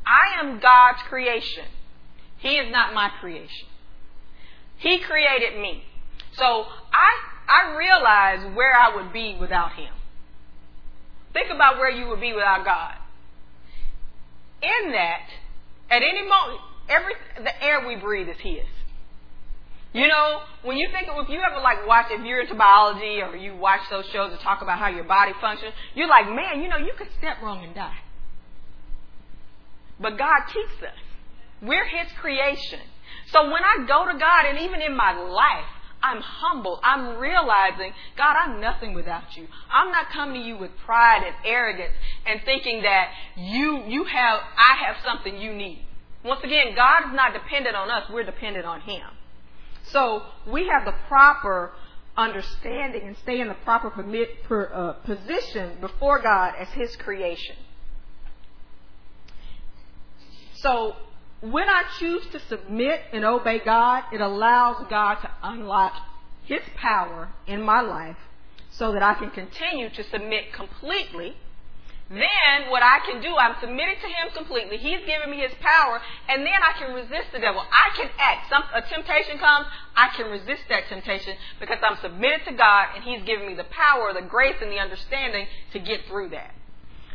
I 0.06 0.40
am 0.40 0.60
God's 0.60 1.02
creation. 1.08 1.64
He 2.38 2.56
is 2.56 2.70
not 2.70 2.94
my 2.94 3.10
creation. 3.20 3.68
He 4.76 4.98
created 4.98 5.60
me. 5.60 5.84
So 6.34 6.44
I, 6.44 7.10
I 7.48 7.76
realize 7.76 8.54
where 8.54 8.74
I 8.74 8.94
would 8.96 9.12
be 9.12 9.36
without 9.40 9.72
Him. 9.72 9.92
Think 11.32 11.50
about 11.50 11.78
where 11.78 11.90
you 11.90 12.08
would 12.08 12.20
be 12.20 12.32
without 12.32 12.64
God. 12.64 12.94
In 14.62 14.92
that, 14.92 15.28
at 15.90 16.02
any 16.02 16.22
moment, 16.22 16.60
every 16.88 17.14
the 17.42 17.62
air 17.64 17.86
we 17.86 17.96
breathe 17.96 18.28
is 18.28 18.38
His. 18.38 18.66
You 19.96 20.08
know, 20.08 20.40
when 20.62 20.76
you 20.76 20.88
think 20.92 21.08
of, 21.08 21.24
if 21.24 21.30
you 21.30 21.40
ever 21.40 21.58
like 21.62 21.86
watch, 21.86 22.06
if 22.10 22.22
you're 22.22 22.42
into 22.42 22.54
biology 22.54 23.22
or 23.22 23.34
you 23.34 23.56
watch 23.56 23.80
those 23.88 24.04
shows 24.12 24.30
that 24.30 24.40
talk 24.40 24.60
about 24.60 24.78
how 24.78 24.88
your 24.88 25.04
body 25.04 25.32
functions, 25.40 25.72
you're 25.94 26.06
like, 26.06 26.26
man, 26.26 26.60
you 26.60 26.68
know, 26.68 26.76
you 26.76 26.92
could 26.98 27.08
step 27.16 27.38
wrong 27.42 27.64
and 27.64 27.74
die. 27.74 27.96
But 29.98 30.18
God 30.18 30.52
keeps 30.52 30.82
us. 30.82 31.00
We're 31.62 31.86
His 31.86 32.12
creation. 32.20 32.80
So 33.32 33.44
when 33.44 33.64
I 33.64 33.86
go 33.88 34.04
to 34.12 34.18
God, 34.18 34.44
and 34.44 34.58
even 34.68 34.82
in 34.82 34.94
my 34.94 35.18
life, 35.18 35.64
I'm 36.02 36.20
humble. 36.20 36.78
I'm 36.84 37.16
realizing, 37.16 37.92
God, 38.18 38.36
I'm 38.36 38.60
nothing 38.60 38.92
without 38.92 39.34
you. 39.34 39.46
I'm 39.72 39.90
not 39.92 40.10
coming 40.12 40.42
to 40.42 40.46
you 40.46 40.58
with 40.58 40.72
pride 40.84 41.22
and 41.26 41.34
arrogance 41.42 41.94
and 42.26 42.42
thinking 42.44 42.82
that 42.82 43.08
you 43.38 43.82
you 43.88 44.04
have 44.04 44.40
I 44.58 44.76
have 44.86 44.96
something 45.02 45.40
you 45.40 45.54
need. 45.54 45.86
Once 46.22 46.44
again, 46.44 46.74
God 46.76 47.08
is 47.08 47.14
not 47.14 47.32
dependent 47.32 47.74
on 47.74 47.90
us, 47.90 48.10
we're 48.12 48.24
dependent 48.24 48.66
on 48.66 48.82
Him. 48.82 49.15
So 49.90 50.22
we 50.46 50.68
have 50.68 50.84
the 50.84 50.94
proper 51.08 51.72
understanding 52.16 53.02
and 53.06 53.16
stay 53.18 53.40
in 53.40 53.48
the 53.48 53.54
proper 53.54 53.90
permit, 53.90 54.42
per, 54.44 54.70
uh, 54.72 54.92
position 55.04 55.78
before 55.80 56.20
God 56.20 56.54
as 56.58 56.68
His 56.68 56.96
creation. 56.96 57.56
So 60.54 60.96
when 61.40 61.68
I 61.68 61.84
choose 61.98 62.26
to 62.32 62.40
submit 62.40 63.00
and 63.12 63.24
obey 63.24 63.60
God, 63.64 64.04
it 64.12 64.20
allows 64.20 64.84
God 64.88 65.16
to 65.16 65.30
unlock 65.42 65.92
His 66.44 66.62
power 66.76 67.28
in 67.46 67.62
my 67.62 67.80
life 67.82 68.16
so 68.70 68.92
that 68.92 69.02
I 69.02 69.14
can 69.14 69.30
continue 69.30 69.90
to 69.90 70.02
submit 70.04 70.52
completely 70.52 71.36
then 72.08 72.70
what 72.70 72.84
I 72.84 73.00
can 73.02 73.20
do, 73.20 73.34
I'm 73.36 73.56
submitted 73.60 73.98
to 74.00 74.06
Him 74.06 74.30
completely. 74.34 74.78
He's 74.78 75.04
given 75.06 75.28
me 75.28 75.40
His 75.40 75.50
power, 75.60 76.00
and 76.28 76.46
then 76.46 76.58
I 76.62 76.78
can 76.78 76.94
resist 76.94 77.32
the 77.32 77.40
devil. 77.40 77.60
I 77.60 77.96
can 77.96 78.08
act. 78.18 78.48
Some 78.48 78.62
a 78.72 78.82
temptation 78.82 79.38
comes, 79.38 79.66
I 79.96 80.08
can 80.14 80.30
resist 80.30 80.62
that 80.68 80.86
temptation 80.88 81.34
because 81.58 81.78
I'm 81.82 81.98
submitted 82.00 82.46
to 82.46 82.52
God, 82.54 82.94
and 82.94 83.02
He's 83.02 83.22
given 83.26 83.48
me 83.48 83.54
the 83.54 83.66
power, 83.70 84.14
the 84.14 84.22
grace, 84.22 84.54
and 84.62 84.70
the 84.70 84.78
understanding 84.78 85.46
to 85.72 85.80
get 85.80 86.06
through 86.06 86.30
that. 86.30 86.54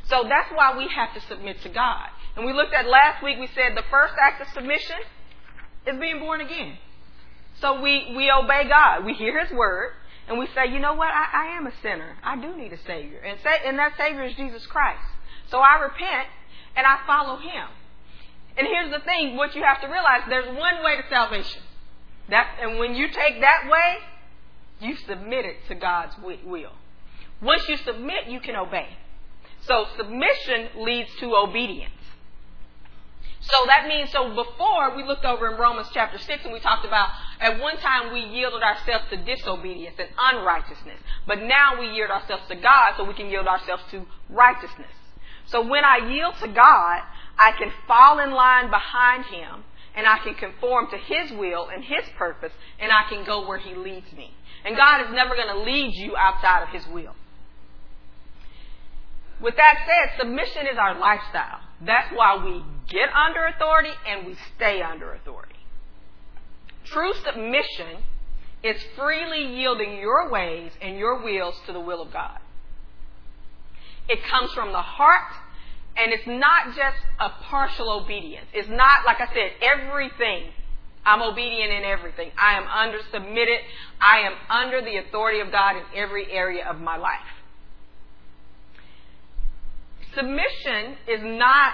So 0.05 0.27
that's 0.27 0.51
why 0.51 0.75
we 0.77 0.89
have 0.89 1.13
to 1.13 1.21
submit 1.21 1.62
to 1.62 1.69
God. 1.69 2.10
And 2.36 2.45
we 2.45 2.51
looked 2.51 2.73
at 2.73 2.86
last 2.86 3.23
week. 3.23 3.39
We 3.39 3.47
said 3.56 3.77
the 3.77 3.88
first 3.89 4.13
act 4.19 4.41
of 4.41 4.47
submission 4.54 4.97
is 5.88 5.97
being 5.99 6.19
born 6.19 6.41
again. 6.41 6.77
So 7.62 7.82
we 7.82 8.13
we 8.15 8.30
obey 8.30 8.67
God. 8.67 9.06
We 9.06 9.13
hear 9.13 9.39
His 9.39 9.56
word 9.56 9.93
and 10.32 10.39
we 10.39 10.48
say, 10.56 10.72
you 10.72 10.80
know 10.80 10.94
what, 10.94 11.10
I, 11.10 11.50
I 11.52 11.58
am 11.58 11.67
a 11.67 11.74
sinner. 11.82 12.15
I 12.24 12.39
do 12.39 12.56
need 12.56 12.72
a 12.72 12.78
Savior. 12.88 13.20
And, 13.20 13.38
and 13.65 13.78
that 13.78 13.98
Savior 13.98 14.24
is 14.24 14.34
Jesus 14.36 14.65
Christ. 14.65 15.04
So 15.50 15.58
I 15.58 15.82
repent 15.82 16.30
and 16.74 16.88
I 16.88 17.00
follow 17.06 17.36
Him. 17.36 17.67
And 18.58 18.65
here's 18.65 18.94
the 18.94 19.04
thing, 19.04 19.36
what 19.36 19.54
you 19.56 19.62
have 19.62 19.82
to 19.82 19.88
realize, 19.88 20.22
there's 20.30 20.48
one 20.48 20.86
way 20.86 20.96
to 20.96 21.04
salvation. 21.10 21.62
That, 22.30 22.48
and 22.62 22.80
when 22.80 22.96
you 22.96 23.08
take 23.08 23.41
that 23.41 23.70
way, 23.70 24.88
you 24.88 24.96
submit 25.06 25.44
it 25.44 25.58
to 25.67 25.76
God's 25.76 26.15
will. 26.46 26.72
Once 27.41 27.67
you 27.67 27.76
submit, 27.76 28.28
you 28.30 28.39
can 28.39 28.56
obey. 28.56 28.88
So 29.67 29.86
submission 29.98 30.70
leads 30.78 31.10
to 31.20 31.36
obedience. 31.36 31.91
So 33.41 33.65
that 33.65 33.88
means, 33.88 34.12
so 34.12 34.30
before 34.36 34.95
we 34.95 35.04
looked 35.04 35.25
over 35.25 35.51
in 35.51 35.58
Romans 35.58 35.88
chapter 35.91 36.19
6 36.19 36.43
and 36.43 36.54
we 36.54 36.60
talked 36.60 36.86
about 36.86 37.10
at 37.39 37.60
one 37.60 37.75
time 37.77 38.13
we 38.13 38.19
yielded 38.19 38.62
ourselves 38.62 39.06
to 39.10 39.17
disobedience 39.17 39.95
and 39.97 40.10
unrighteousness. 40.17 40.99
But 41.25 41.41
now 41.41 41.80
we 41.80 41.88
yield 41.88 42.12
ourselves 42.12 42.43
to 42.49 42.56
God 42.56 42.93
so 42.97 43.04
we 43.04 43.15
can 43.15 43.30
yield 43.30 43.47
ourselves 43.47 43.82
to 43.91 44.06
righteousness. 44.30 44.93
So 45.47 45.67
when 45.67 45.84
I 45.84 46.08
yield 46.08 46.36
to 46.41 46.47
God, 46.49 47.01
I 47.38 47.51
can 47.58 47.71
fall 47.88 48.19
in 48.19 48.30
line 48.32 48.69
behind 48.69 49.25
Him 49.25 49.63
and 49.95 50.06
I 50.06 50.19
can 50.19 50.36
conform 50.36 50.89
to 50.91 50.97
His 50.97 51.32
will 51.32 51.67
and 51.67 51.84
His 51.84 52.04
purpose 52.17 52.54
and 52.80 52.91
I 52.91 53.10
can 53.10 53.25
go 53.25 53.47
where 53.47 53.58
He 53.58 53.73
leads 53.73 54.13
me. 54.13 54.36
And 54.63 54.77
God 54.77 55.01
is 55.01 55.12
never 55.15 55.36
going 55.36 55.47
to 55.47 55.63
lead 55.63 55.95
you 55.95 56.15
outside 56.15 56.62
of 56.62 56.69
His 56.69 56.86
will. 56.93 57.15
With 59.41 59.56
that 59.56 59.77
said, 59.88 60.19
submission 60.19 60.67
is 60.67 60.77
our 60.77 60.99
lifestyle. 60.99 61.61
That's 61.86 62.12
why 62.15 62.44
we 62.44 62.63
get 62.89 63.10
under 63.13 63.46
authority 63.46 63.91
and 64.08 64.28
we 64.28 64.36
stay 64.56 64.82
under 64.82 65.13
authority. 65.13 65.56
True 66.86 67.13
submission 67.26 68.04
is 68.63 68.82
freely 68.96 69.58
yielding 69.58 69.98
your 69.98 70.30
ways 70.30 70.72
and 70.82 70.98
your 70.98 71.24
wills 71.24 71.56
to 71.65 71.74
the 71.74 71.80
will 71.80 72.02
of 72.02 72.13
God. 72.13 72.39
It 74.08 74.24
comes 74.24 74.52
from 74.52 74.72
the 74.72 74.82
heart 74.82 75.34
and 75.98 76.13
it's 76.13 76.28
not 76.28 76.76
just 76.76 76.98
a 77.20 77.30
partial 77.44 77.89
obedience. 77.91 78.48
It's 78.54 78.70
not, 78.70 79.06
like 79.06 79.20
I 79.20 79.28
said, 79.34 79.52
everything. 79.62 80.52
I'm 81.04 81.22
obedient 81.22 81.72
in 81.72 81.84
everything. 81.84 82.32
I 82.38 82.58
am 82.58 82.67
under 82.67 83.00
submitted. 83.12 83.60
I 84.00 84.20
am 84.20 84.34
under 84.50 84.82
the 84.82 84.98
authority 84.98 85.39
of 85.39 85.52
God 85.52 85.78
in 85.78 85.84
every 85.96 86.32
area 86.32 86.65
of 86.67 86.80
my 86.80 86.98
life. 86.98 87.20
Submission 90.15 90.97
is 91.08 91.21
not 91.24 91.74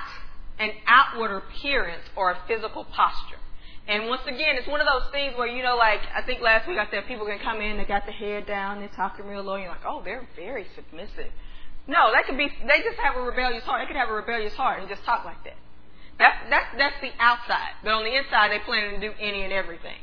an 0.59 0.71
outward 0.87 1.31
appearance 1.31 2.03
or 2.15 2.31
a 2.31 2.37
physical 2.47 2.83
posture. 2.85 3.39
And 3.87 4.07
once 4.07 4.21
again, 4.27 4.57
it's 4.57 4.67
one 4.67 4.81
of 4.81 4.87
those 4.87 5.09
things 5.11 5.33
where, 5.37 5.47
you 5.47 5.63
know, 5.63 5.77
like, 5.77 6.01
I 6.13 6.21
think 6.21 6.41
last 6.41 6.67
week 6.67 6.77
I 6.77 6.89
said 6.91 7.07
people 7.07 7.25
can 7.25 7.39
come 7.39 7.61
in, 7.61 7.77
they 7.77 7.85
got 7.85 8.05
the 8.05 8.11
head 8.11 8.45
down, 8.45 8.79
they're 8.79 8.89
talking 8.89 9.25
real 9.25 9.43
low, 9.43 9.55
and 9.55 9.63
you're 9.63 9.71
like, 9.71 9.85
oh, 9.87 10.01
they're 10.03 10.27
very 10.35 10.67
submissive. 10.75 11.31
No, 11.87 12.11
that 12.11 12.25
could 12.25 12.37
be, 12.37 12.49
they 12.67 12.83
just 12.83 12.99
have 12.99 13.15
a 13.15 13.21
rebellious 13.21 13.63
heart. 13.63 13.81
They 13.81 13.87
could 13.87 13.95
have 13.95 14.09
a 14.09 14.13
rebellious 14.13 14.53
heart 14.55 14.81
and 14.81 14.89
just 14.89 15.05
talk 15.05 15.23
like 15.23 15.41
that. 15.45 15.55
That's, 16.19 16.35
that's, 16.49 16.65
that's 16.77 16.95
the 17.01 17.11
outside. 17.19 17.79
But 17.81 17.93
on 17.93 18.03
the 18.03 18.13
inside, 18.13 18.51
they 18.51 18.59
plan 18.59 18.99
to 18.99 18.99
do 18.99 19.13
any 19.19 19.43
and 19.43 19.53
everything. 19.53 19.97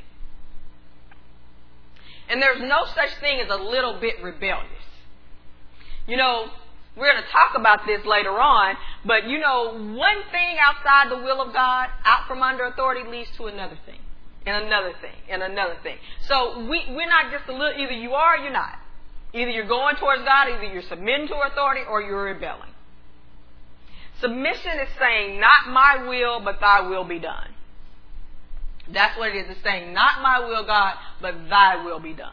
And 2.27 2.41
there's 2.41 2.61
no 2.61 2.85
such 2.95 3.19
thing 3.19 3.39
as 3.39 3.51
a 3.51 3.61
little 3.61 3.99
bit 3.99 4.15
rebellious. 4.23 4.71
You 6.07 6.17
know, 6.17 6.49
we're 6.95 7.11
going 7.11 7.23
to 7.23 7.29
talk 7.29 7.59
about 7.59 7.85
this 7.85 8.05
later 8.05 8.31
on, 8.31 8.75
but 9.05 9.27
you 9.27 9.39
know, 9.39 9.73
one 9.73 10.23
thing 10.31 10.57
outside 10.61 11.11
the 11.11 11.17
will 11.17 11.41
of 11.41 11.53
God, 11.53 11.89
out 12.05 12.27
from 12.27 12.41
under 12.41 12.63
authority, 12.65 13.09
leads 13.09 13.29
to 13.37 13.45
another 13.47 13.77
thing, 13.85 13.99
and 14.45 14.65
another 14.65 14.93
thing, 15.01 15.15
and 15.29 15.43
another 15.43 15.75
thing. 15.83 15.97
So 16.27 16.59
we, 16.59 16.85
we're 16.89 17.09
not 17.09 17.31
just 17.31 17.49
a 17.49 17.51
little, 17.51 17.79
either 17.79 17.91
you 17.93 18.13
are 18.13 18.37
or 18.37 18.39
you're 18.39 18.53
not. 18.53 18.79
Either 19.33 19.51
you're 19.51 19.67
going 19.67 19.97
towards 19.97 20.23
God, 20.23 20.47
either 20.47 20.63
you're 20.63 20.87
submitting 20.87 21.27
to 21.27 21.35
authority, 21.51 21.81
or 21.89 22.01
you're 22.01 22.23
rebelling. 22.23 22.71
Submission 24.21 24.79
is 24.79 24.87
saying, 24.97 25.41
not 25.41 25.73
my 25.73 26.07
will, 26.07 26.39
but 26.39 26.61
thy 26.61 26.87
will 26.87 27.03
be 27.03 27.19
done. 27.19 27.49
That's 28.93 29.17
what 29.17 29.29
it 29.29 29.35
is. 29.35 29.49
It's 29.49 29.63
saying, 29.63 29.93
not 29.93 30.21
my 30.21 30.39
will, 30.39 30.65
God, 30.65 30.93
but 31.21 31.49
thy 31.49 31.83
will 31.83 31.99
be 31.99 32.13
done. 32.13 32.31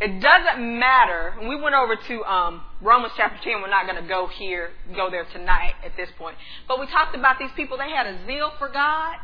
It 0.00 0.20
doesn't 0.20 0.78
matter. 0.78 1.34
We 1.40 1.60
went 1.60 1.74
over 1.74 1.96
to 1.96 2.24
um, 2.24 2.62
Romans 2.80 3.12
chapter 3.16 3.38
10. 3.42 3.60
We're 3.60 3.68
not 3.68 3.86
going 3.86 4.00
to 4.00 4.08
go 4.08 4.28
here, 4.28 4.70
go 4.94 5.10
there 5.10 5.24
tonight 5.32 5.74
at 5.84 5.96
this 5.96 6.08
point. 6.16 6.36
But 6.68 6.78
we 6.78 6.86
talked 6.86 7.16
about 7.16 7.38
these 7.40 7.50
people. 7.56 7.76
They 7.76 7.90
had 7.90 8.06
a 8.06 8.24
zeal 8.24 8.52
for 8.58 8.68
God, 8.68 9.16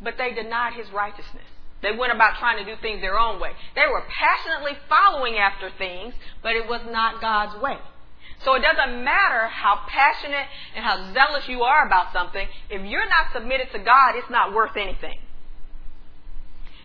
but 0.00 0.14
they 0.16 0.32
denied 0.32 0.72
his 0.74 0.90
righteousness. 0.92 1.44
They 1.82 1.92
went 1.92 2.14
about 2.14 2.38
trying 2.38 2.56
to 2.56 2.64
do 2.64 2.80
things 2.80 3.02
their 3.02 3.18
own 3.18 3.38
way. 3.38 3.52
They 3.74 3.84
were 3.84 4.02
passionately 4.08 4.72
following 4.88 5.36
after 5.36 5.68
things, 5.76 6.14
but 6.42 6.56
it 6.56 6.66
was 6.66 6.80
not 6.88 7.20
God's 7.20 7.60
way. 7.60 7.76
So 8.44 8.54
it 8.54 8.60
doesn't 8.60 9.04
matter 9.04 9.48
how 9.48 9.80
passionate 9.86 10.46
and 10.74 10.82
how 10.82 11.12
zealous 11.12 11.46
you 11.48 11.62
are 11.62 11.86
about 11.86 12.14
something. 12.14 12.48
If 12.70 12.80
you're 12.80 13.08
not 13.08 13.32
submitted 13.34 13.70
to 13.72 13.78
God, 13.78 14.16
it's 14.16 14.30
not 14.30 14.54
worth 14.54 14.76
anything. 14.76 15.18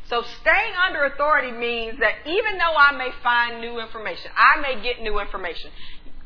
So 0.10 0.24
staying 0.42 0.74
under 0.88 1.04
authority 1.04 1.52
means 1.52 2.00
that 2.00 2.26
even 2.26 2.58
though 2.58 2.76
I 2.76 2.98
may 2.98 3.12
find 3.22 3.62
new 3.62 3.80
information, 3.80 4.32
I 4.36 4.60
may 4.60 4.82
get 4.82 5.02
new 5.02 5.20
information. 5.20 5.70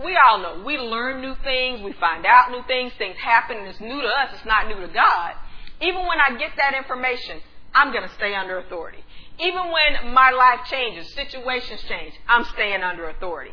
we 0.03 0.17
all 0.17 0.39
know 0.39 0.63
we 0.65 0.77
learn 0.77 1.21
new 1.21 1.35
things, 1.43 1.81
we 1.81 1.91
find 1.93 2.25
out 2.25 2.49
new 2.49 2.63
things, 2.65 2.93
things 2.97 3.17
happen, 3.17 3.57
and 3.57 3.67
it's 3.67 3.79
new 3.81 4.01
to 4.01 4.07
us, 4.07 4.29
it's 4.33 4.45
not 4.45 4.67
new 4.67 4.79
to 4.79 4.87
God. 4.87 5.33
Even 5.81 6.07
when 6.07 6.19
I 6.19 6.37
get 6.37 6.51
that 6.57 6.73
information, 6.75 7.41
I'm 7.75 7.91
going 7.91 8.07
to 8.07 8.13
stay 8.15 8.33
under 8.33 8.57
authority. 8.59 9.03
Even 9.39 9.63
when 9.71 10.13
my 10.13 10.31
life 10.31 10.61
changes, 10.69 11.13
situations 11.13 11.81
change, 11.89 12.13
I'm 12.27 12.45
staying 12.45 12.83
under 12.83 13.09
authority. 13.09 13.51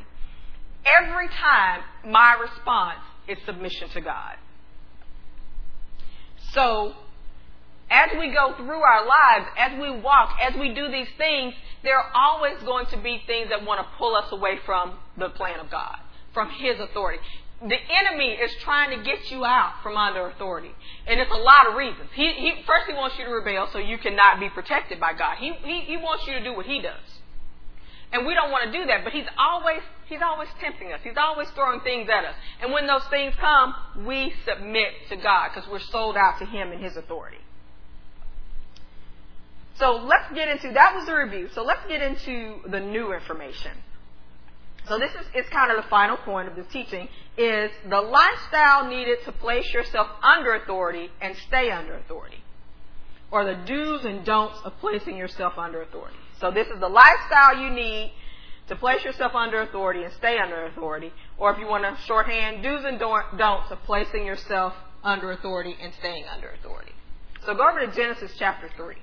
Every 1.00 1.28
time, 1.28 1.82
my 2.06 2.34
response 2.40 3.00
is 3.26 3.38
submission 3.44 3.88
to 3.90 4.00
God. 4.00 4.36
So, 6.52 6.94
as 7.90 8.10
we 8.18 8.32
go 8.32 8.54
through 8.56 8.80
our 8.80 9.04
lives, 9.06 9.46
as 9.58 9.80
we 9.80 9.90
walk, 9.90 10.36
as 10.40 10.54
we 10.58 10.72
do 10.72 10.88
these 10.88 11.08
things, 11.18 11.54
there 11.82 11.98
are 11.98 12.10
always 12.14 12.62
going 12.62 12.86
to 12.86 12.98
be 12.98 13.20
things 13.26 13.48
that 13.50 13.64
want 13.64 13.80
to 13.80 13.86
pull 13.98 14.14
us 14.14 14.30
away 14.30 14.58
from 14.64 14.96
the 15.16 15.28
plan 15.30 15.58
of 15.58 15.70
God, 15.70 15.96
from 16.32 16.48
His 16.50 16.78
authority. 16.78 17.18
The 17.60 17.76
enemy 18.06 18.28
is 18.28 18.50
trying 18.62 18.96
to 18.96 19.04
get 19.04 19.30
you 19.30 19.44
out 19.44 19.74
from 19.82 19.96
under 19.96 20.28
authority. 20.28 20.70
And 21.06 21.20
it's 21.20 21.30
a 21.30 21.36
lot 21.36 21.68
of 21.68 21.74
reasons. 21.74 22.08
He, 22.14 22.32
he 22.32 22.62
first 22.66 22.86
he 22.86 22.94
wants 22.94 23.18
you 23.18 23.24
to 23.26 23.30
rebel 23.30 23.68
so 23.70 23.78
you 23.78 23.98
cannot 23.98 24.40
be 24.40 24.48
protected 24.48 24.98
by 24.98 25.12
God. 25.12 25.36
He, 25.38 25.52
he, 25.64 25.80
he 25.80 25.96
wants 25.98 26.26
you 26.26 26.34
to 26.34 26.44
do 26.44 26.54
what 26.54 26.64
he 26.64 26.80
does. 26.80 27.20
And 28.12 28.26
we 28.26 28.34
don't 28.34 28.50
want 28.50 28.72
to 28.72 28.78
do 28.78 28.86
that, 28.86 29.04
but 29.04 29.12
he's 29.12 29.26
always 29.38 29.82
he's 30.08 30.22
always 30.22 30.48
tempting 30.58 30.90
us. 30.90 31.00
He's 31.04 31.18
always 31.18 31.48
throwing 31.50 31.80
things 31.80 32.08
at 32.08 32.24
us. 32.24 32.34
And 32.62 32.72
when 32.72 32.86
those 32.86 33.04
things 33.10 33.34
come, 33.38 33.74
we 34.04 34.32
submit 34.44 35.08
to 35.10 35.16
God 35.16 35.50
because 35.54 35.68
we're 35.70 35.80
sold 35.80 36.16
out 36.16 36.38
to 36.38 36.46
him 36.46 36.72
and 36.72 36.82
his 36.82 36.96
authority. 36.96 37.38
So 39.80 39.96
let's 39.96 40.30
get 40.34 40.48
into 40.48 40.72
that 40.74 40.94
was 40.94 41.06
the 41.06 41.14
review. 41.14 41.48
So 41.54 41.64
let's 41.64 41.80
get 41.88 42.02
into 42.02 42.60
the 42.68 42.78
new 42.78 43.14
information. 43.14 43.72
So 44.86 44.98
this 44.98 45.10
is 45.12 45.26
it's 45.34 45.48
kind 45.48 45.70
of 45.72 45.82
the 45.82 45.88
final 45.88 46.18
point 46.18 46.48
of 46.48 46.54
the 46.54 46.64
teaching 46.64 47.08
is 47.38 47.70
the 47.88 48.00
lifestyle 48.00 48.88
needed 48.88 49.24
to 49.24 49.32
place 49.32 49.72
yourself 49.72 50.08
under 50.22 50.54
authority 50.54 51.08
and 51.22 51.34
stay 51.48 51.70
under 51.70 51.94
authority. 51.94 52.42
Or 53.30 53.44
the 53.44 53.54
do's 53.64 54.04
and 54.04 54.22
don'ts 54.24 54.60
of 54.64 54.74
placing 54.80 55.16
yourself 55.16 55.54
under 55.56 55.80
authority. 55.80 56.18
So 56.40 56.50
this 56.50 56.66
is 56.68 56.78
the 56.78 56.88
lifestyle 56.88 57.56
you 57.56 57.70
need 57.70 58.12
to 58.68 58.76
place 58.76 59.02
yourself 59.02 59.34
under 59.34 59.62
authority 59.62 60.02
and 60.04 60.12
stay 60.14 60.36
under 60.38 60.66
authority. 60.66 61.10
Or 61.38 61.52
if 61.52 61.58
you 61.58 61.66
want 61.66 61.84
to 61.84 62.02
shorthand, 62.04 62.62
do's 62.62 62.84
and 62.84 62.98
don'ts 62.98 63.70
of 63.70 63.78
placing 63.84 64.26
yourself 64.26 64.74
under 65.02 65.32
authority 65.32 65.74
and 65.80 65.94
staying 65.94 66.24
under 66.34 66.50
authority. 66.50 66.92
So 67.46 67.54
go 67.54 67.66
over 67.66 67.86
to 67.86 67.96
Genesis 67.96 68.32
chapter 68.38 68.68
3. 68.76 68.96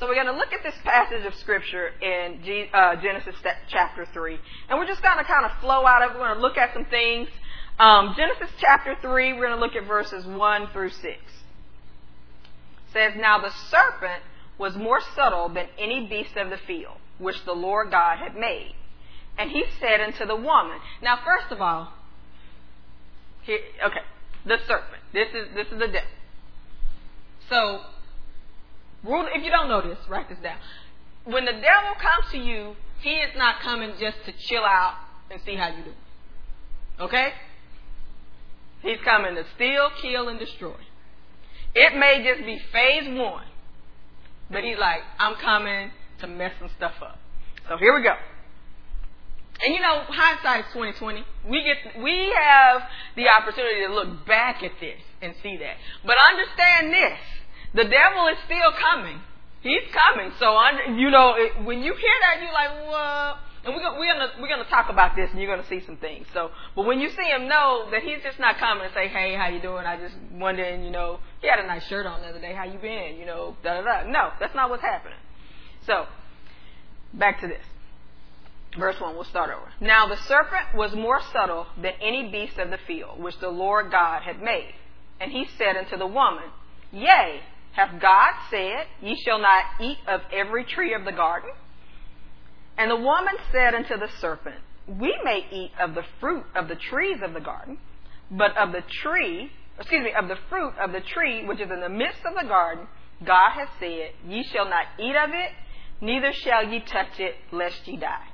So 0.00 0.08
we're 0.08 0.14
going 0.14 0.26
to 0.26 0.32
look 0.36 0.52
at 0.52 0.64
this 0.64 0.74
passage 0.82 1.24
of 1.24 1.34
Scripture 1.36 1.90
in 2.02 2.40
uh, 2.74 2.96
Genesis 2.96 3.36
chapter 3.68 4.04
3. 4.12 4.38
And 4.68 4.78
we're 4.78 4.88
just 4.88 5.02
going 5.02 5.18
to 5.18 5.24
kind 5.24 5.46
of 5.46 5.52
flow 5.60 5.86
out 5.86 6.02
of 6.02 6.10
it. 6.10 6.14
We're 6.18 6.26
going 6.26 6.36
to 6.36 6.42
look 6.42 6.56
at 6.56 6.74
some 6.74 6.84
things. 6.86 7.28
Um, 7.78 8.14
Genesis 8.16 8.50
chapter 8.58 8.96
3, 9.00 9.34
we're 9.34 9.46
going 9.46 9.58
to 9.58 9.64
look 9.64 9.76
at 9.76 9.86
verses 9.86 10.26
1 10.26 10.68
through 10.72 10.90
6. 10.90 11.04
It 11.04 11.20
says, 12.92 13.12
Now 13.16 13.38
the 13.38 13.50
serpent 13.70 14.22
was 14.58 14.74
more 14.74 15.00
subtle 15.14 15.48
than 15.48 15.66
any 15.78 16.08
beast 16.08 16.36
of 16.36 16.50
the 16.50 16.58
field, 16.66 16.96
which 17.18 17.44
the 17.44 17.52
Lord 17.52 17.92
God 17.92 18.18
had 18.18 18.34
made. 18.34 18.74
And 19.38 19.50
he 19.50 19.64
said 19.80 20.00
unto 20.00 20.26
the 20.26 20.36
woman, 20.36 20.78
Now 21.02 21.20
first 21.24 21.52
of 21.52 21.60
all, 21.60 21.92
here, 23.42 23.60
okay, 23.84 24.00
the 24.44 24.58
serpent. 24.66 25.02
This 25.12 25.28
is, 25.28 25.54
this 25.54 25.66
is 25.68 25.78
the 25.78 25.86
devil. 25.86 26.10
So 27.48 27.80
Rule, 29.04 29.26
if 29.32 29.44
you 29.44 29.50
don't 29.50 29.68
know 29.68 29.82
this, 29.82 29.98
write 30.08 30.28
this 30.28 30.38
down. 30.42 30.56
When 31.24 31.44
the 31.44 31.52
devil 31.52 31.94
comes 31.98 32.32
to 32.32 32.38
you, 32.38 32.76
he 33.00 33.10
is 33.10 33.30
not 33.36 33.60
coming 33.60 33.92
just 34.00 34.16
to 34.26 34.32
chill 34.32 34.64
out 34.64 34.94
and 35.30 35.40
see 35.44 35.56
how 35.56 35.68
you 35.68 35.84
do. 35.84 35.92
Okay? 37.04 37.32
He's 38.82 38.98
coming 39.04 39.34
to 39.34 39.44
steal, 39.54 39.90
kill, 40.00 40.28
and 40.28 40.38
destroy. 40.38 40.76
It 41.74 41.96
may 41.98 42.24
just 42.24 42.46
be 42.46 42.58
phase 42.72 43.08
one, 43.18 43.44
but 44.50 44.62
he's 44.62 44.78
like, 44.78 45.00
I'm 45.18 45.34
coming 45.36 45.90
to 46.20 46.26
mess 46.26 46.52
some 46.60 46.70
stuff 46.76 46.94
up. 47.02 47.18
So 47.68 47.76
here 47.78 47.94
we 47.94 48.02
go. 48.02 48.14
And 49.62 49.74
you 49.74 49.80
know, 49.80 50.02
hindsight 50.08 50.66
is 50.66 50.72
twenty 50.72 50.92
twenty. 50.92 51.24
We 51.48 51.62
get 51.62 52.02
we 52.02 52.32
have 52.36 52.82
the 53.16 53.28
opportunity 53.28 53.86
to 53.86 53.94
look 53.94 54.26
back 54.26 54.62
at 54.62 54.72
this 54.80 55.00
and 55.22 55.34
see 55.42 55.56
that. 55.58 55.76
But 56.04 56.16
understand 56.32 56.92
this. 56.92 57.18
The 57.74 57.84
devil 57.84 58.28
is 58.28 58.38
still 58.46 58.72
coming. 58.78 59.20
He's 59.62 59.82
coming. 59.90 60.32
So, 60.38 60.56
you 60.94 61.10
know, 61.10 61.34
when 61.64 61.82
you 61.82 61.94
hear 61.94 62.16
that, 62.22 62.42
you're 62.42 62.52
like, 62.52 62.86
what? 62.86 63.38
And 63.64 63.74
we're 63.74 63.80
gonna, 63.80 63.98
we're 63.98 64.12
gonna 64.12 64.32
we're 64.42 64.48
gonna 64.48 64.68
talk 64.68 64.90
about 64.90 65.16
this, 65.16 65.30
and 65.30 65.40
you're 65.40 65.54
gonna 65.54 65.66
see 65.68 65.80
some 65.86 65.96
things. 65.96 66.26
So, 66.34 66.50
but 66.76 66.84
when 66.84 67.00
you 67.00 67.08
see 67.08 67.24
him, 67.24 67.48
know 67.48 67.88
that 67.92 68.02
he's 68.02 68.22
just 68.22 68.38
not 68.38 68.58
coming 68.58 68.86
to 68.86 68.92
say, 68.92 69.08
"Hey, 69.08 69.34
how 69.34 69.48
you 69.48 69.60
doing?" 69.60 69.86
I 69.86 69.96
just 69.96 70.14
wondering, 70.32 70.84
you 70.84 70.90
know, 70.90 71.18
he 71.40 71.48
had 71.48 71.58
a 71.58 71.66
nice 71.66 71.86
shirt 71.86 72.04
on 72.04 72.20
the 72.20 72.28
other 72.28 72.40
day. 72.40 72.52
How 72.52 72.64
you 72.64 72.78
been? 72.78 73.16
You 73.16 73.24
know, 73.24 73.56
da 73.64 73.80
da 73.80 74.02
da. 74.02 74.10
No, 74.10 74.32
that's 74.38 74.54
not 74.54 74.68
what's 74.68 74.82
happening. 74.82 75.16
So, 75.86 76.04
back 77.14 77.40
to 77.40 77.48
this. 77.48 77.64
Verse 78.78 79.00
1, 79.00 79.14
we'll 79.14 79.24
start 79.24 79.50
over. 79.50 79.72
Now 79.80 80.08
the 80.08 80.16
serpent 80.16 80.74
was 80.74 80.94
more 80.94 81.20
subtle 81.32 81.66
than 81.80 81.92
any 82.02 82.30
beast 82.30 82.58
of 82.58 82.70
the 82.70 82.78
field, 82.86 83.22
which 83.22 83.38
the 83.38 83.48
Lord 83.48 83.90
God 83.90 84.22
had 84.22 84.42
made. 84.42 84.74
And 85.20 85.30
he 85.30 85.46
said 85.56 85.76
unto 85.76 85.96
the 85.96 86.08
woman, 86.08 86.44
Yea, 86.90 87.40
Hath 87.74 88.00
God 88.00 88.32
said, 88.50 88.86
Ye 89.02 89.16
shall 89.24 89.40
not 89.40 89.64
eat 89.80 89.98
of 90.06 90.20
every 90.32 90.64
tree 90.64 90.94
of 90.94 91.04
the 91.04 91.12
garden? 91.12 91.50
And 92.78 92.90
the 92.90 92.96
woman 92.96 93.34
said 93.52 93.74
unto 93.74 93.98
the 93.98 94.08
serpent, 94.20 94.60
We 94.86 95.16
may 95.24 95.46
eat 95.50 95.72
of 95.80 95.94
the 95.94 96.04
fruit 96.20 96.44
of 96.54 96.68
the 96.68 96.76
trees 96.76 97.18
of 97.22 97.34
the 97.34 97.40
garden, 97.40 97.78
but 98.30 98.56
of 98.56 98.72
the 98.72 98.82
tree, 99.02 99.50
excuse 99.78 100.04
me, 100.04 100.12
of 100.12 100.28
the 100.28 100.38
fruit 100.48 100.74
of 100.80 100.92
the 100.92 101.00
tree 101.00 101.44
which 101.46 101.60
is 101.60 101.70
in 101.70 101.80
the 101.80 101.88
midst 101.88 102.20
of 102.24 102.34
the 102.40 102.46
garden, 102.46 102.86
God 103.24 103.50
hath 103.54 103.70
said, 103.80 104.10
Ye 104.26 104.44
shall 104.44 104.68
not 104.68 104.86
eat 104.98 105.16
of 105.16 105.30
it, 105.30 105.50
neither 106.00 106.32
shall 106.32 106.68
ye 106.68 106.80
touch 106.80 107.18
it, 107.18 107.34
lest 107.50 107.86
ye 107.88 107.96
die. 107.96 108.28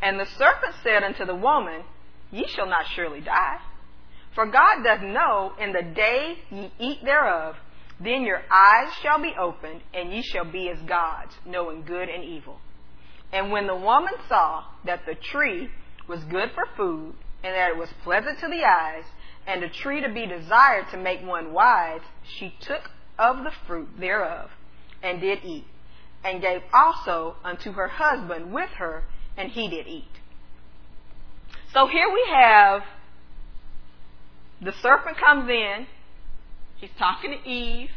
And 0.00 0.18
the 0.18 0.26
serpent 0.26 0.74
said 0.82 1.02
unto 1.02 1.24
the 1.24 1.34
woman, 1.34 1.82
Ye 2.30 2.46
shall 2.46 2.66
not 2.66 2.86
surely 2.94 3.20
die. 3.20 3.58
For 4.34 4.46
God 4.46 4.82
doth 4.82 5.02
know 5.02 5.52
in 5.60 5.72
the 5.72 5.82
day 5.82 6.38
ye 6.50 6.72
eat 6.78 7.04
thereof, 7.04 7.56
then 8.04 8.22
your 8.22 8.42
eyes 8.50 8.92
shall 9.02 9.20
be 9.20 9.34
opened, 9.38 9.82
and 9.94 10.12
ye 10.12 10.22
shall 10.22 10.44
be 10.44 10.68
as 10.68 10.78
gods, 10.82 11.34
knowing 11.44 11.84
good 11.84 12.08
and 12.08 12.24
evil. 12.24 12.58
And 13.32 13.50
when 13.50 13.66
the 13.66 13.76
woman 13.76 14.14
saw 14.28 14.64
that 14.84 15.06
the 15.06 15.14
tree 15.14 15.70
was 16.08 16.22
good 16.24 16.50
for 16.54 16.64
food, 16.76 17.14
and 17.42 17.54
that 17.54 17.70
it 17.70 17.76
was 17.76 17.90
pleasant 18.02 18.38
to 18.40 18.48
the 18.48 18.64
eyes, 18.64 19.04
and 19.46 19.62
a 19.62 19.68
tree 19.68 20.00
to 20.00 20.08
be 20.08 20.26
desired 20.26 20.86
to 20.90 20.96
make 20.96 21.24
one 21.24 21.52
wise, 21.52 22.00
she 22.38 22.54
took 22.60 22.90
of 23.18 23.44
the 23.44 23.52
fruit 23.66 23.88
thereof, 23.98 24.50
and 25.02 25.20
did 25.20 25.40
eat, 25.44 25.66
and 26.24 26.40
gave 26.40 26.62
also 26.72 27.36
unto 27.44 27.72
her 27.72 27.88
husband 27.88 28.52
with 28.52 28.70
her, 28.70 29.04
and 29.36 29.50
he 29.50 29.68
did 29.68 29.86
eat. 29.86 30.04
So 31.72 31.86
here 31.86 32.08
we 32.12 32.24
have 32.32 32.82
the 34.60 34.72
serpent 34.80 35.16
comes 35.16 35.48
in, 35.48 35.86
He's 36.82 36.90
talking 36.98 37.30
to 37.30 37.48
Eve 37.48 37.90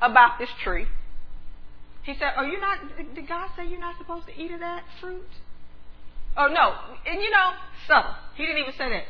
about 0.00 0.38
this 0.38 0.48
tree. 0.62 0.86
He 2.04 2.14
said, 2.14 2.34
"Oh, 2.38 2.44
you're 2.46 2.60
not. 2.60 2.78
Did 3.12 3.26
God 3.26 3.50
say 3.56 3.66
you're 3.66 3.80
not 3.80 3.98
supposed 3.98 4.28
to 4.28 4.32
eat 4.40 4.52
of 4.52 4.60
that 4.60 4.84
fruit?" 5.00 5.26
Oh 6.36 6.46
no, 6.46 6.72
and 7.04 7.20
you 7.20 7.30
know, 7.32 7.50
subtle. 7.88 8.14
He 8.36 8.46
didn't 8.46 8.62
even 8.62 8.74
say 8.78 8.90
that. 8.90 9.04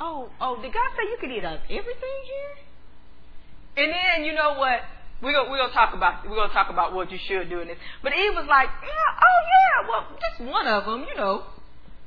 Oh, 0.00 0.30
oh, 0.40 0.56
did 0.62 0.72
God 0.72 0.88
say 0.96 1.04
you 1.12 1.18
could 1.20 1.30
eat 1.30 1.44
of 1.44 1.60
everything 1.68 2.18
here? 2.24 3.84
And 3.84 3.92
then 3.92 4.24
you 4.24 4.32
know 4.32 4.54
what? 4.54 4.80
We're 5.20 5.34
gonna, 5.34 5.50
we're 5.50 5.58
gonna 5.58 5.74
talk 5.74 5.92
about 5.92 6.26
we're 6.26 6.36
gonna 6.36 6.54
talk 6.54 6.70
about 6.70 6.94
what 6.94 7.12
you 7.12 7.18
should 7.18 7.50
do 7.50 7.60
in 7.60 7.68
this. 7.68 7.76
But 8.02 8.14
Eve 8.14 8.32
was 8.32 8.46
like, 8.48 8.70
yeah, 8.80 9.12
oh 9.20 9.40
yeah, 9.52 9.88
well, 9.90 10.06
just 10.16 10.50
one 10.50 10.66
of 10.66 10.86
them, 10.86 11.04
you 11.06 11.14
know. 11.16 11.44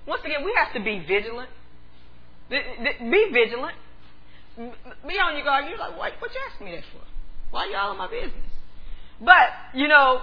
Once 0.08 0.24
again, 0.26 0.44
we 0.44 0.52
have 0.58 0.74
to 0.74 0.80
be 0.80 1.06
vigilant. 1.06 1.52
Be 2.50 3.30
vigilant 3.32 3.78
be 4.58 5.16
on 5.20 5.36
your 5.36 5.44
guard. 5.44 5.66
You're 5.70 5.78
like, 5.78 5.98
what? 5.98 6.14
What 6.20 6.32
you 6.34 6.40
asking 6.52 6.68
me 6.68 6.76
that 6.76 6.84
for? 6.92 7.06
Why 7.52 7.68
you 7.70 7.76
all 7.76 7.92
in 7.92 7.98
my 7.98 8.10
business? 8.10 8.52
But 9.20 9.50
you 9.74 9.88
know, 9.88 10.22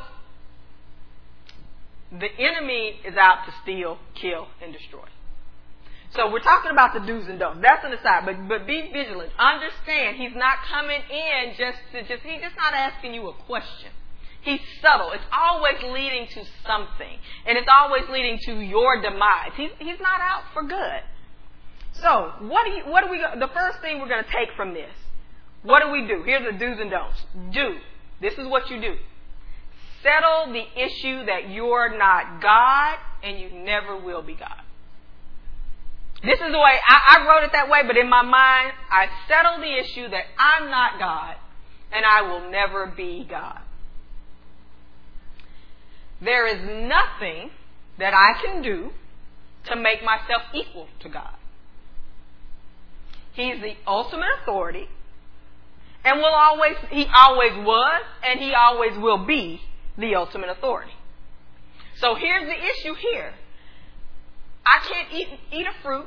the 2.12 2.28
enemy 2.38 3.00
is 3.04 3.16
out 3.16 3.46
to 3.46 3.54
steal, 3.62 3.98
kill, 4.14 4.48
and 4.62 4.72
destroy. 4.72 5.06
So 6.16 6.30
we're 6.32 6.42
talking 6.42 6.72
about 6.72 6.92
the 6.92 7.00
do's 7.00 7.28
and 7.28 7.38
don'ts. 7.38 7.62
That's 7.62 7.84
on 7.84 7.92
the 7.92 8.02
side, 8.02 8.26
but 8.26 8.48
but 8.48 8.66
be 8.66 8.90
vigilant. 8.92 9.30
Understand, 9.38 10.16
he's 10.16 10.34
not 10.34 10.58
coming 10.68 11.00
in 11.06 11.54
just 11.56 11.78
to 11.92 12.02
just. 12.02 12.26
He's 12.26 12.42
just 12.42 12.56
not 12.56 12.74
asking 12.74 13.14
you 13.14 13.28
a 13.28 13.34
question. 13.46 13.94
He's 14.42 14.60
subtle. 14.82 15.12
It's 15.12 15.24
always 15.30 15.76
leading 15.84 16.26
to 16.34 16.42
something, 16.66 17.14
and 17.46 17.58
it's 17.58 17.68
always 17.70 18.08
leading 18.10 18.38
to 18.46 18.58
your 18.58 19.00
demise. 19.00 19.52
He's 19.56 19.70
he's 19.78 20.00
not 20.00 20.20
out 20.20 20.50
for 20.52 20.62
good. 20.64 21.02
So, 22.00 22.32
what 22.40 22.64
do 22.64 22.70
you, 22.72 22.84
what 22.84 23.04
do 23.04 23.10
we, 23.10 23.18
the 23.18 23.50
first 23.52 23.80
thing 23.80 24.00
we're 24.00 24.08
going 24.08 24.24
to 24.24 24.30
take 24.30 24.48
from 24.56 24.74
this, 24.74 24.90
what 25.62 25.82
do 25.82 25.90
we 25.90 26.06
do? 26.06 26.22
Here's 26.24 26.50
the 26.50 26.58
do's 26.58 26.78
and 26.80 26.90
don'ts. 26.90 27.18
Do. 27.52 27.76
This 28.20 28.34
is 28.34 28.46
what 28.46 28.70
you 28.70 28.80
do. 28.80 28.96
Settle 30.02 30.52
the 30.52 30.64
issue 30.80 31.26
that 31.26 31.50
you're 31.50 31.96
not 31.96 32.40
God 32.40 32.96
and 33.22 33.38
you 33.38 33.50
never 33.50 33.98
will 33.98 34.22
be 34.22 34.34
God. 34.34 34.62
This 36.22 36.38
is 36.38 36.52
the 36.52 36.58
way, 36.58 36.78
I, 36.86 37.18
I 37.18 37.28
wrote 37.28 37.44
it 37.44 37.52
that 37.52 37.68
way, 37.70 37.80
but 37.86 37.96
in 37.96 38.08
my 38.08 38.22
mind, 38.22 38.72
I 38.90 39.08
settle 39.28 39.58
the 39.58 39.78
issue 39.78 40.08
that 40.08 40.24
I'm 40.38 40.70
not 40.70 40.98
God 40.98 41.36
and 41.92 42.04
I 42.04 42.22
will 42.22 42.50
never 42.50 42.86
be 42.86 43.26
God. 43.28 43.58
There 46.22 46.46
is 46.46 46.60
nothing 46.62 47.50
that 47.98 48.12
I 48.14 48.42
can 48.44 48.62
do 48.62 48.90
to 49.64 49.76
make 49.76 50.02
myself 50.02 50.42
equal 50.54 50.88
to 51.00 51.08
God. 51.08 51.34
He's 53.32 53.60
the 53.60 53.74
ultimate 53.86 54.28
authority 54.42 54.88
and 56.04 56.18
will 56.18 56.26
always, 56.26 56.76
he 56.90 57.06
always 57.14 57.52
was 57.64 58.02
and 58.24 58.40
he 58.40 58.54
always 58.54 58.96
will 58.98 59.24
be 59.26 59.60
the 59.98 60.14
ultimate 60.14 60.48
authority. 60.48 60.92
So 61.96 62.14
here's 62.14 62.44
the 62.44 62.56
issue 62.56 62.94
here. 62.94 63.34
I 64.66 64.78
can't 64.86 65.12
eat, 65.12 65.28
eat 65.52 65.66
a 65.66 65.82
fruit. 65.82 66.06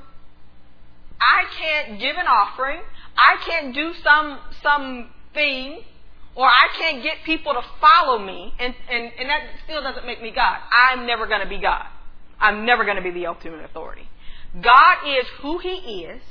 I 1.22 1.46
can't 1.56 2.00
give 2.00 2.16
an 2.18 2.28
offering. 2.28 2.82
I 3.16 3.44
can't 3.46 3.74
do 3.74 3.94
some, 4.04 4.40
some 4.62 5.10
thing 5.34 5.84
or 6.36 6.48
I 6.48 6.68
can't 6.78 7.04
get 7.04 7.18
people 7.26 7.54
to 7.54 7.62
follow 7.80 8.18
me, 8.18 8.54
and, 8.60 8.74
and, 8.90 9.12
and 9.20 9.30
that 9.30 9.42
still 9.66 9.82
doesn't 9.84 10.06
make 10.06 10.22
me 10.22 10.32
God. 10.32 10.58
I'm 10.72 11.06
never 11.06 11.28
going 11.28 11.42
to 11.42 11.48
be 11.48 11.60
God. 11.60 11.86
I'm 12.40 12.66
never 12.66 12.86
going 12.86 12.98
to 12.98 13.04
be 13.04 13.12
the 13.12 13.28
ultimate 13.28 13.64
authority. 13.64 14.10
God 14.60 14.98
is 15.06 15.26
who 15.42 15.60
He 15.60 16.06
is, 16.06 16.22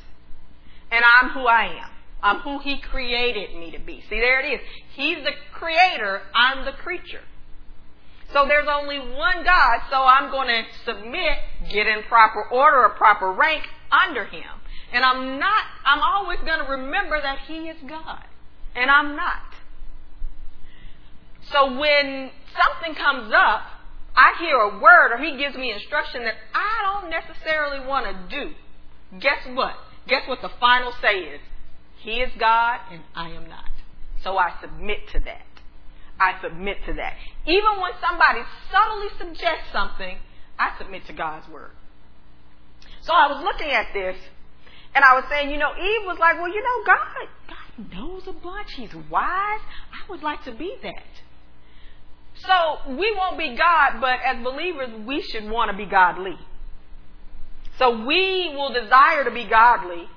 and 0.93 1.05
I'm 1.05 1.31
who 1.31 1.47
I 1.47 1.65
am. 1.65 1.91
I'm 2.23 2.39
who 2.41 2.61
He 2.61 2.79
created 2.79 3.59
me 3.59 3.73
to 3.73 3.79
be. 3.81 4.05
See, 4.09 4.21
there 4.21 4.41
it 4.41 4.53
is. 4.53 4.61
He's 4.95 5.19
the 5.25 5.33
creator, 5.53 6.23
I'm 6.35 6.65
the 6.65 6.73
creature. 6.73 7.23
So 8.33 8.47
there's 8.47 8.69
only 8.71 8.99
one 8.99 9.45
God, 9.45 9.81
so 9.91 9.97
I'm 9.97 10.31
going 10.31 10.49
to 10.49 10.63
submit, 10.85 11.39
get 11.71 11.87
in 11.87 12.03
proper 12.05 12.45
order, 12.45 12.85
a 12.85 12.97
proper 12.97 13.33
rank 13.33 13.65
under 13.91 14.25
Him. 14.25 14.49
And 14.93 15.05
I'm 15.05 15.39
not, 15.39 15.65
I'm 15.85 16.01
always 16.01 16.39
going 16.41 16.65
to 16.65 16.71
remember 16.71 17.21
that 17.21 17.41
He 17.47 17.69
is 17.69 17.77
God. 17.89 18.25
And 18.75 18.91
I'm 18.91 19.17
not. 19.17 19.55
So 21.51 21.79
when 21.79 22.31
something 22.57 22.95
comes 22.95 23.33
up, 23.37 23.63
I 24.15 24.35
hear 24.39 24.57
a 24.57 24.79
word 24.79 25.13
or 25.13 25.19
he 25.19 25.37
gives 25.37 25.57
me 25.57 25.73
instruction 25.73 26.23
that 26.25 26.35
I 26.55 27.01
don't 27.01 27.11
necessarily 27.11 27.87
want 27.87 28.07
to 28.07 28.37
do. 28.37 28.53
Guess 29.19 29.49
what? 29.55 29.75
Guess 30.09 30.29
what 30.29 30.43
the 30.43 30.51
final 30.61 30.93
say 31.01 31.19
is? 31.19 31.41
He 31.99 32.21
is 32.21 32.33
God 32.39 32.81
and 32.91 33.03
I 33.15 33.31
am 33.31 33.49
not. 33.49 33.71
So 34.23 34.37
I 34.37 34.53
submit 34.61 35.09
to 35.13 35.21
that. 35.21 35.47
I 36.19 36.41
submit 36.43 36.79
to 36.87 36.93
that. 36.95 37.15
Even 37.47 37.81
when 37.81 37.93
somebody 38.01 38.41
subtly 38.71 39.09
suggests 39.19 39.73
something, 39.73 40.19
I 40.59 40.77
submit 40.79 41.07
to 41.07 41.13
God's 41.13 41.49
word. 41.49 41.73
So 43.03 43.13
I 43.13 43.29
was 43.33 43.43
looking 43.43 43.73
at 43.73 43.87
this 43.93 44.17
and 44.95 45.05
I 45.05 45.15
was 45.15 45.25
saying, 45.31 45.51
you 45.51 45.59
know, 45.59 45.73
Eve 45.73 46.07
was 46.07 46.19
like, 46.21 46.37
well, 46.37 46.49
you 46.49 46.63
know, 46.63 46.85
God, 46.87 47.29
God 47.49 47.93
knows 47.97 48.23
a 48.29 48.33
bunch. 48.33 48.69
He's 48.77 48.95
wise. 49.11 49.61
I 49.93 50.11
would 50.11 50.23
like 50.23 50.45
to 50.45 50.53
be 50.53 50.77
that. 50.83 51.03
So 52.35 52.95
we 52.97 53.15
won't 53.17 53.39
be 53.39 53.57
God, 53.57 54.01
but 54.01 54.19
as 54.25 54.43
believers, 54.43 54.91
we 55.07 55.23
should 55.23 55.49
want 55.49 55.71
to 55.71 55.77
be 55.77 55.87
godly. 55.87 56.39
So 57.79 58.05
we 58.05 58.53
will 58.55 58.73
desire 58.73 59.25
to 59.25 59.31
be 59.31 59.45
godly, 59.45 60.09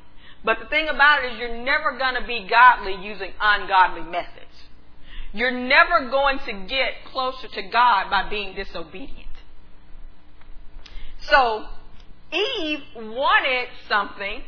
but 0.43 0.59
the 0.59 0.65
thing 0.65 0.87
about 0.87 1.23
it 1.23 1.33
is 1.33 1.39
you're 1.39 1.63
never 1.63 1.97
going 1.97 2.15
to 2.15 2.27
be 2.27 2.47
godly 2.49 2.95
using 3.03 3.31
ungodly 3.39 4.03
methods. 4.03 4.45
You're 5.33 5.51
never 5.51 6.09
going 6.09 6.39
to 6.39 6.53
get 6.67 7.05
closer 7.11 7.47
to 7.47 7.61
God 7.63 8.09
by 8.09 8.29
being 8.29 8.55
disobedient. 8.55 9.25
So 11.21 11.65
Eve 12.31 12.81
wanted 12.95 13.67
something, 13.89 14.43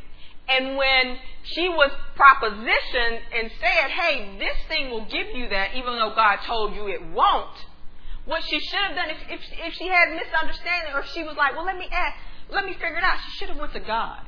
and 0.47 0.77
when 0.77 1.17
she 1.43 1.67
was 1.69 1.91
propositioned 2.15 3.19
and 3.37 3.51
said, 3.59 3.89
hey, 3.91 4.37
this 4.37 4.57
thing 4.67 4.89
will 4.91 5.05
give 5.05 5.27
you 5.33 5.49
that, 5.49 5.75
even 5.75 5.97
though 5.97 6.13
God 6.15 6.37
told 6.45 6.75
you 6.75 6.87
it 6.87 7.05
won't, 7.11 7.65
what 8.25 8.43
she 8.43 8.59
should 8.59 8.79
have 8.79 8.95
done, 8.95 9.09
if, 9.09 9.17
if, 9.29 9.41
if 9.65 9.73
she 9.73 9.87
had 9.87 10.09
misunderstanding, 10.13 10.93
or 10.93 10.99
if 10.99 11.07
she 11.07 11.23
was 11.23 11.35
like, 11.37 11.55
well, 11.55 11.65
let 11.65 11.77
me 11.77 11.87
ask, 11.91 12.15
let 12.51 12.65
me 12.65 12.73
figure 12.73 12.97
it 12.97 13.03
out, 13.03 13.17
she 13.25 13.37
should 13.37 13.49
have 13.49 13.57
went 13.57 13.73
to 13.73 13.79
God. 13.79 14.21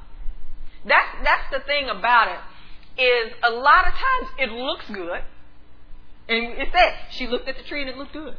That's, 0.86 1.10
that's 1.24 1.52
the 1.52 1.60
thing 1.66 1.90
about 1.90 2.28
it, 2.30 3.02
is 3.02 3.34
a 3.44 3.52
lot 3.52 3.88
of 3.88 3.94
times 3.94 4.28
it 4.38 4.52
looks 4.52 4.86
good, 4.90 5.22
and 6.28 6.58
it 6.60 6.70
says, 6.72 6.94
she 7.12 7.28
looked 7.28 7.48
at 7.48 7.58
the 7.58 7.64
tree 7.64 7.82
and 7.82 7.90
it 7.90 7.98
looked 7.98 8.14
good. 8.14 8.36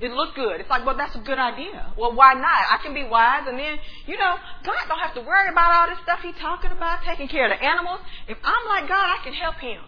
It 0.00 0.10
looked 0.10 0.34
good. 0.34 0.58
It's 0.58 0.68
like, 0.68 0.84
well, 0.84 0.96
that's 0.96 1.14
a 1.14 1.20
good 1.20 1.38
idea. 1.38 1.92
Well, 1.96 2.12
why 2.12 2.34
not? 2.34 2.66
I 2.72 2.82
can 2.82 2.92
be 2.92 3.04
wise, 3.04 3.46
and 3.46 3.56
then, 3.56 3.78
you 4.06 4.18
know, 4.18 4.34
God 4.64 4.74
don't 4.88 4.98
have 4.98 5.14
to 5.14 5.20
worry 5.20 5.48
about 5.48 5.70
all 5.72 5.94
this 5.94 6.02
stuff 6.02 6.20
He's 6.22 6.34
talking 6.40 6.72
about, 6.72 7.04
taking 7.06 7.28
care 7.28 7.46
of 7.46 7.56
the 7.56 7.64
animals. 7.64 8.00
If 8.26 8.38
I'm 8.42 8.68
like 8.68 8.88
God, 8.88 8.98
I 8.98 9.22
can 9.22 9.32
help 9.32 9.56
Him. 9.56 9.80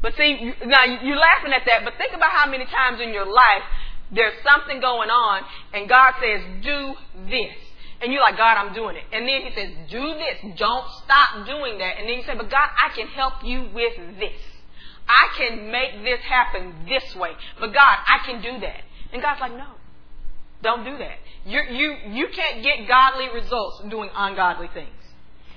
But 0.00 0.16
see, 0.16 0.54
now 0.64 0.84
you're 0.84 1.20
laughing 1.20 1.52
at 1.52 1.62
that, 1.66 1.84
but 1.84 1.94
think 1.98 2.14
about 2.14 2.30
how 2.32 2.50
many 2.50 2.64
times 2.64 3.00
in 3.00 3.12
your 3.12 3.26
life 3.26 3.62
there's 4.10 4.34
something 4.42 4.80
going 4.80 5.10
on, 5.10 5.42
and 5.72 5.88
God 5.88 6.14
says, 6.20 6.40
do 6.62 6.94
this. 7.28 7.54
And 8.02 8.12
you're 8.12 8.22
like, 8.22 8.36
God, 8.36 8.58
I'm 8.58 8.74
doing 8.74 8.96
it. 8.96 9.04
And 9.12 9.28
then 9.28 9.42
He 9.42 9.54
says, 9.54 9.70
do 9.88 10.02
this. 10.14 10.58
Don't 10.58 10.86
stop 11.04 11.46
doing 11.46 11.78
that. 11.78 11.98
And 11.98 12.08
then 12.08 12.16
you 12.16 12.24
say, 12.24 12.34
but 12.36 12.50
God, 12.50 12.68
I 12.82 12.94
can 12.94 13.06
help 13.06 13.44
you 13.44 13.68
with 13.72 13.96
this. 14.18 14.40
I 15.06 15.28
can 15.36 15.70
make 15.70 16.02
this 16.02 16.20
happen 16.20 16.86
this 16.88 17.14
way. 17.14 17.30
But 17.60 17.72
God, 17.72 17.96
I 18.06 18.26
can 18.26 18.42
do 18.42 18.60
that. 18.60 18.80
And 19.12 19.22
God's 19.22 19.40
like, 19.40 19.52
no, 19.52 19.68
don't 20.62 20.84
do 20.84 20.98
that. 20.98 21.18
You, 21.46 21.60
you, 21.70 21.96
you 22.10 22.28
can't 22.32 22.62
get 22.62 22.88
godly 22.88 23.28
results 23.32 23.82
doing 23.88 24.10
ungodly 24.14 24.68
things. 24.74 24.90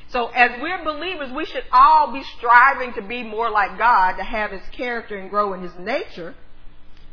So 0.09 0.27
as 0.27 0.51
we're 0.61 0.83
believers, 0.83 1.31
we 1.35 1.45
should 1.45 1.63
all 1.71 2.13
be 2.13 2.23
striving 2.37 2.93
to 2.93 3.01
be 3.01 3.23
more 3.23 3.49
like 3.49 3.77
God, 3.77 4.17
to 4.17 4.23
have 4.23 4.51
His 4.51 4.61
character 4.71 5.17
and 5.17 5.29
grow 5.29 5.53
in 5.53 5.61
His 5.61 5.73
nature. 5.79 6.35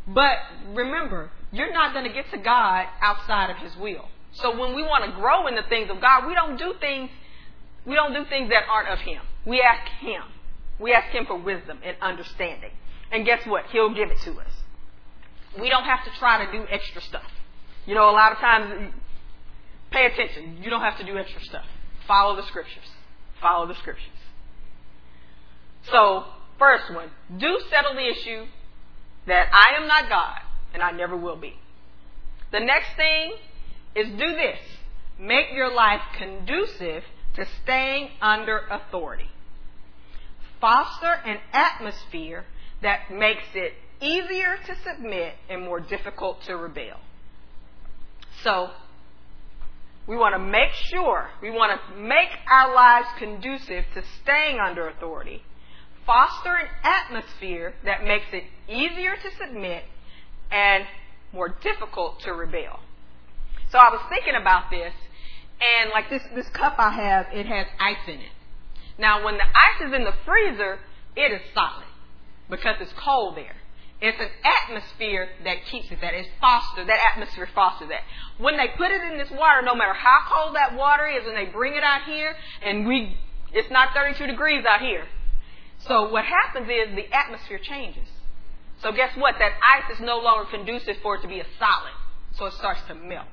But 0.07 0.37
remember, 0.73 1.31
you're 1.53 1.73
not 1.73 1.93
going 1.93 2.07
to 2.07 2.12
get 2.12 2.31
to 2.31 2.38
God 2.38 2.87
outside 3.01 3.51
of 3.51 3.57
His 3.59 3.77
will. 3.77 4.07
So 4.33 4.59
when 4.59 4.75
we 4.75 4.83
want 4.83 5.05
to 5.05 5.12
grow 5.12 5.47
in 5.47 5.55
the 5.55 5.62
things 5.69 5.91
of 5.91 6.01
God, 6.01 6.27
we 6.27 6.35
don't 6.35 6.59
do 6.59 6.75
things, 6.81 7.11
we 7.87 7.95
don't 7.95 8.12
do 8.12 8.25
things 8.25 8.51
that 8.51 8.65
aren't 8.71 8.88
of 8.88 8.99
Him. 9.01 9.23
We 9.45 9.61
ask 9.61 9.91
Him. 10.01 10.23
We 10.81 10.93
ask 10.93 11.09
Him 11.09 11.27
for 11.27 11.37
wisdom 11.37 11.79
and 11.85 11.97
understanding. 12.01 12.71
And 13.11 13.27
guess 13.27 13.47
what? 13.47 13.67
He'll 13.71 13.95
give 13.95 14.11
it 14.11 14.19
to 14.21 14.41
us. 14.41 14.51
We 15.61 15.69
don't 15.69 15.85
have 15.85 16.05
to 16.05 16.11
try 16.19 16.47
to 16.47 16.53
do 16.53 16.65
extra 16.71 17.03
stuff. 17.03 17.31
You 17.85 17.95
know, 17.95 18.09
a 18.09 18.12
lot 18.12 18.33
of 18.33 18.38
times, 18.38 18.93
pay 19.91 20.07
attention. 20.07 20.59
You 20.62 20.71
don't 20.71 20.81
have 20.81 20.99
to 20.99 21.05
do 21.05 21.19
extra 21.19 21.43
stuff. 21.43 21.67
Follow 22.09 22.37
the 22.37 22.47
scriptures. 22.47 22.88
Follow 23.41 23.67
the 23.67 23.75
scriptures. 23.75 24.07
So, 25.91 26.25
first 26.59 26.85
one, 26.95 27.11
do 27.37 27.61
settle 27.71 27.95
the 27.95 28.09
issue 28.09 28.47
that 29.27 29.49
I 29.53 29.81
am 29.81 29.87
not 29.87 30.09
God 30.09 30.39
and 30.75 30.83
I 30.83 30.91
never 30.91 31.17
will 31.17 31.37
be. 31.37 31.55
The 32.51 32.61
next 32.61 32.97
thing 32.97 33.33
is 33.95 34.09
do 34.09 34.29
this. 34.35 34.59
Make 35.19 35.53
your 35.55 35.73
life 35.73 36.01
conducive 36.19 37.05
to 37.35 37.47
staying 37.63 38.11
under 38.21 38.59
authority 38.71 39.29
foster 40.63 41.13
an 41.27 41.39
atmosphere 41.53 42.45
that 42.81 43.11
makes 43.11 43.45
it 43.55 43.75
easier 44.01 44.57
to 44.65 44.75
submit 44.83 45.35
and 45.51 45.63
more 45.63 45.81
difficult 45.81 46.41
to 46.45 46.57
rebel. 46.57 47.01
So, 48.43 48.71
we 50.07 50.17
want 50.17 50.35
to 50.35 50.39
make 50.39 50.73
sure, 50.73 51.29
we 51.43 51.51
want 51.51 51.79
to 51.79 52.01
make 52.01 52.31
our 52.51 52.75
lives 52.75 53.09
conducive 53.19 53.85
to 53.95 54.03
staying 54.23 54.59
under 54.59 54.89
authority, 54.89 55.43
foster 56.07 56.55
an 56.55 56.69
atmosphere 56.83 57.75
that 57.85 58.05
makes 58.05 58.27
it 58.33 58.45
easier 58.69 59.17
to 59.17 59.31
submit 59.38 59.85
and 60.51 60.85
more 61.33 61.49
difficult 61.62 62.21
to 62.21 62.33
rebel. 62.33 62.81
So 63.71 63.79
I 63.79 63.91
was 63.91 64.03
thinking 64.09 64.35
about 64.35 64.71
this, 64.71 64.93
and 65.61 65.91
like 65.91 66.11
this, 66.11 66.23
this 66.35 66.49
cup 66.51 66.75
I 66.79 66.91
have, 66.91 67.27
it 67.33 67.47
has 67.47 67.67
ice 67.81 68.07
in 68.07 68.21
it. 68.21 68.33
Now, 68.99 69.25
when 69.25 69.35
the 69.38 69.45
ice 69.45 69.88
is 69.88 69.95
in 69.95 70.05
the 70.05 70.15
freezer, 70.27 70.79
it 71.17 71.33
is 71.33 71.41
solid 71.55 71.87
because 72.51 72.77
it's 72.81 72.93
cold 72.93 73.37
there. 73.37 73.57
It's 74.03 74.19
an 74.21 74.29
atmosphere 74.43 75.29
that 75.45 75.65
keeps 75.71 75.91
it 75.93 76.01
that. 76.01 76.12
It's 76.12 76.29
foster, 76.41 76.85
that 76.85 76.99
atmosphere 77.12 77.49
fosters 77.55 77.88
that. 77.88 78.03
When 78.43 78.57
they 78.57 78.67
put 78.77 78.91
it 78.91 79.01
in 79.12 79.17
this 79.17 79.31
water, 79.31 79.62
no 79.62 79.77
matter 79.77 79.95
how 79.95 80.19
cold 80.29 80.57
that 80.57 80.77
water 80.77 81.07
is, 81.07 81.27
and 81.27 81.37
they 81.37 81.51
bring 81.51 81.77
it 81.77 81.85
out 81.85 82.03
here, 82.05 82.35
and 82.62 82.87
we, 82.87 83.17
it's 83.53 83.71
not 83.71 83.95
32 83.95 84.27
degrees 84.27 84.65
out 84.67 84.81
here. 84.81 85.05
So 85.87 86.11
what 86.11 86.25
happens 86.25 86.68
is 86.68 86.95
the 86.95 87.12
atmosphere 87.12 87.59
changes. 87.59 88.09
So 88.83 88.92
guess 88.92 89.16
what? 89.16 89.37
That 89.38 89.53
ice 89.64 89.97
is 89.97 90.01
no 90.01 90.18
longer 90.18 90.49
conducive 90.51 90.97
for 91.03 91.16
it 91.16 91.23
to 91.23 91.29
be 91.29 91.40
a 91.40 91.47
solid. 91.59 91.92
So 92.37 92.47
it 92.47 92.55
starts 92.55 92.81
to 92.88 92.95
melt. 92.95 93.27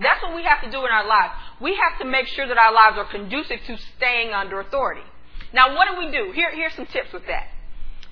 That's 0.00 0.22
what 0.22 0.34
we 0.34 0.44
have 0.44 0.62
to 0.62 0.70
do 0.70 0.84
in 0.84 0.92
our 0.92 1.06
lives. 1.06 1.32
We 1.60 1.74
have 1.74 1.98
to 2.00 2.04
make 2.04 2.26
sure 2.28 2.46
that 2.46 2.56
our 2.56 2.72
lives 2.72 2.98
are 2.98 3.10
conducive 3.10 3.58
to 3.66 3.76
staying 3.96 4.32
under 4.32 4.60
authority. 4.60 5.02
Now, 5.52 5.74
what 5.74 5.88
do 5.90 5.98
we 5.98 6.12
do? 6.12 6.32
Here, 6.32 6.50
here's 6.54 6.74
some 6.74 6.86
tips 6.86 7.12
with 7.12 7.26
that. 7.26 7.48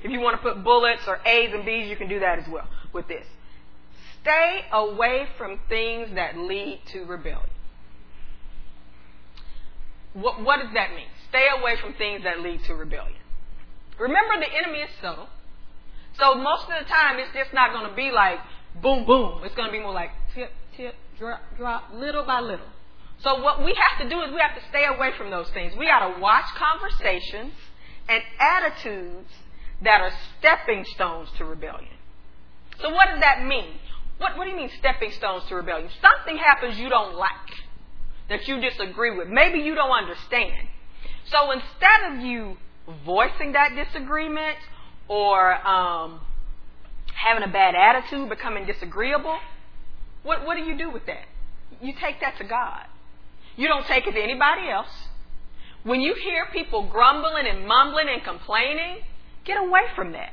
If 0.03 0.11
you 0.11 0.21
want 0.21 0.41
to 0.41 0.43
put 0.43 0.65
bullets 0.65 1.03
or 1.07 1.21
A's 1.25 1.53
and 1.53 1.65
B's, 1.65 1.89
you 1.89 1.97
can 1.97 2.09
do 2.09 2.21
that 2.21 2.39
as 2.39 2.49
well 2.49 2.69
with 2.93 3.09
this. 3.09 3.27
Stay 4.23 4.65
away 4.73 5.29
from 5.39 5.61
things 5.69 6.15
that 6.15 6.37
lead 6.37 6.81
to 6.93 7.05
rebellion. 7.05 7.51
What, 10.15 10.43
what 10.43 10.61
does 10.61 10.73
that 10.75 10.91
mean? 10.91 11.07
Stay 11.29 11.47
away 11.61 11.77
from 11.77 11.95
things 11.95 12.25
that 12.25 12.41
lead 12.41 12.65
to 12.65 12.75
rebellion. 12.75 13.21
Remember, 13.99 14.35
the 14.39 14.53
enemy 14.53 14.81
is 14.81 14.91
subtle. 15.01 15.29
So 16.19 16.35
most 16.35 16.65
of 16.65 16.75
the 16.81 16.89
time, 16.89 17.19
it's 17.19 17.33
just 17.35 17.53
not 17.53 17.73
going 17.73 17.89
to 17.89 17.97
be 17.97 18.11
like 18.11 18.39
boom, 18.83 19.05
boom. 19.07 19.41
It's 19.45 19.55
going 19.55 19.69
to 19.69 19.73
be 19.73 19.81
more 19.81 19.93
like 19.93 20.11
tip, 20.35 20.51
tip, 20.77 20.95
drop, 21.19 21.41
drop, 21.57 21.91
little 21.93 22.25
by 22.25 22.41
little. 22.41 22.67
So 23.19 23.43
what 23.43 23.65
we 23.65 23.75
have 23.75 24.03
to 24.03 24.09
do 24.09 24.21
is 24.23 24.31
we 24.33 24.41
have 24.41 24.55
to 24.61 24.69
stay 24.69 24.85
away 24.85 25.11
from 25.17 25.31
those 25.31 25.49
things. 25.51 25.73
We 25.79 25.87
got 25.87 26.15
to 26.15 26.21
watch 26.21 26.45
conversations 26.57 27.53
and 28.09 28.23
attitudes 28.39 29.31
that 29.83 30.01
are 30.01 30.13
stepping 30.39 30.85
stones 30.95 31.29
to 31.39 31.45
rebellion. 31.45 31.93
So 32.81 32.91
what 32.91 33.09
does 33.09 33.21
that 33.21 33.45
mean? 33.45 33.79
What, 34.19 34.37
what 34.37 34.45
do 34.45 34.51
you 34.51 34.57
mean 34.57 34.71
stepping 34.79 35.13
stones 35.13 35.45
to 35.49 35.55
rebellion? 35.55 35.89
Something 36.01 36.37
happens 36.39 36.79
you 36.79 36.89
don't 36.89 37.15
like, 37.15 37.31
that 38.29 38.47
you 38.49 38.61
disagree 38.61 39.17
with. 39.17 39.29
Maybe 39.29 39.61
you 39.61 39.75
don't 39.75 39.91
understand. 39.91 40.69
So 41.31 41.51
instead 41.53 42.13
of 42.13 42.21
you 42.21 42.57
voicing 43.05 43.53
that 43.53 43.75
disagreement 43.75 44.57
or 45.09 45.55
um, 45.67 46.21
having 47.15 47.43
a 47.43 47.53
bad 47.53 47.75
attitude, 47.75 48.29
becoming 48.29 48.67
disagreeable, 48.67 49.39
what, 50.23 50.45
what 50.45 50.57
do 50.57 50.63
you 50.63 50.77
do 50.77 50.91
with 50.91 51.07
that? 51.07 51.27
You 51.81 51.93
take 52.01 52.21
that 52.21 52.39
to 52.39 52.45
God. 52.45 52.87
You 53.57 53.69
don't 53.69 53.87
take 53.87 54.07
it 54.07 54.13
to 54.13 54.21
anybody 54.21 54.69
else. 54.69 54.91
When 55.83 56.01
you 56.01 56.15
hear 56.15 56.47
people 56.53 56.89
grumbling 56.89 57.47
and 57.47 57.67
mumbling 57.67 58.09
and 58.09 58.23
complaining, 58.23 58.99
get 59.45 59.57
away 59.57 59.83
from 59.95 60.13
that. 60.13 60.33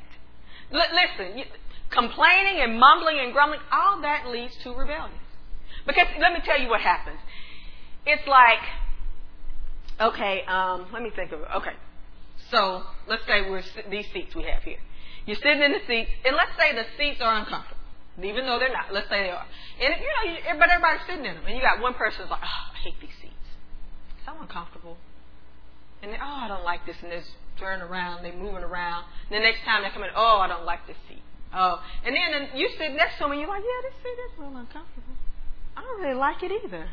L- 0.71 0.79
listen, 0.79 1.37
you, 1.37 1.45
complaining 1.91 2.59
and 2.61 2.79
mumbling 2.79 3.19
and 3.19 3.31
grumbling, 3.31 3.61
all 3.71 4.01
that 4.01 4.27
leads 4.27 4.55
to 4.63 4.73
rebellion. 4.73 5.19
Because 5.85 6.07
let 6.19 6.33
me 6.33 6.39
tell 6.43 6.59
you 6.59 6.69
what 6.69 6.81
happens. 6.81 7.19
It's 8.05 8.27
like, 8.27 8.59
okay, 10.01 10.43
um, 10.47 10.87
let 10.91 11.03
me 11.03 11.11
think 11.15 11.31
of 11.31 11.41
it. 11.41 11.47
Okay, 11.57 11.73
so 12.53 12.83
let's 13.07 13.25
say 13.25 13.49
we're 13.49 13.63
these 13.89 14.05
seats 14.13 14.35
we 14.35 14.43
have 14.43 14.61
here. 14.61 14.77
You're 15.25 15.41
sitting 15.41 15.63
in 15.63 15.71
the 15.73 15.81
seats, 15.87 16.11
and 16.23 16.35
let's 16.35 16.53
say 16.53 16.75
the 16.75 16.85
seats 16.97 17.19
are 17.19 17.39
uncomfortable, 17.39 17.81
even 18.21 18.45
though 18.45 18.59
they're 18.59 18.71
not. 18.71 18.93
Let's 18.93 19.09
say 19.09 19.23
they 19.23 19.33
are, 19.33 19.45
and 19.81 19.95
you 19.97 20.09
know, 20.37 20.59
but 20.59 20.69
everybody's 20.69 21.01
sitting 21.07 21.25
in 21.25 21.33
them, 21.33 21.45
and 21.47 21.55
you 21.55 21.61
got 21.61 21.81
one 21.81 21.95
person 21.95 22.21
who's 22.21 22.29
like, 22.29 22.45
"Oh, 22.45 22.63
I 22.75 22.77
hate 22.77 22.99
these 23.01 23.17
seats. 23.17 23.47
So 24.25 24.33
uncomfortable." 24.39 24.97
And 26.03 26.11
then, 26.13 26.19
"Oh, 26.21 26.37
I 26.45 26.47
don't 26.47 26.63
like 26.63 26.85
this," 26.85 26.97
and 27.01 27.11
they're 27.11 27.25
turning 27.57 27.81
around, 27.81 28.23
they're 28.23 28.37
moving 28.37 28.63
around. 28.63 29.05
And 29.31 29.41
the 29.41 29.43
next 29.43 29.63
time 29.65 29.81
they 29.81 29.89
come 29.89 30.03
in, 30.03 30.11
"Oh, 30.13 30.37
I 30.37 30.47
don't 30.47 30.65
like 30.65 30.85
this 30.85 30.97
seat." 31.09 31.23
Oh, 31.55 31.81
and 32.05 32.15
then 32.15 32.49
you 32.53 32.69
sit 32.77 32.91
next 32.93 33.17
to 33.17 33.25
them, 33.25 33.31
and 33.31 33.41
you're 33.41 33.49
like, 33.49 33.63
"Yeah, 33.63 33.89
this 33.89 33.97
seat 34.03 34.19
is 34.19 34.37
a 34.37 34.41
little 34.41 34.57
uncomfortable. 34.57 35.17
I 35.75 35.81
don't 35.81 36.01
really 36.01 36.19
like 36.19 36.43
it 36.43 36.51
either." 36.51 36.89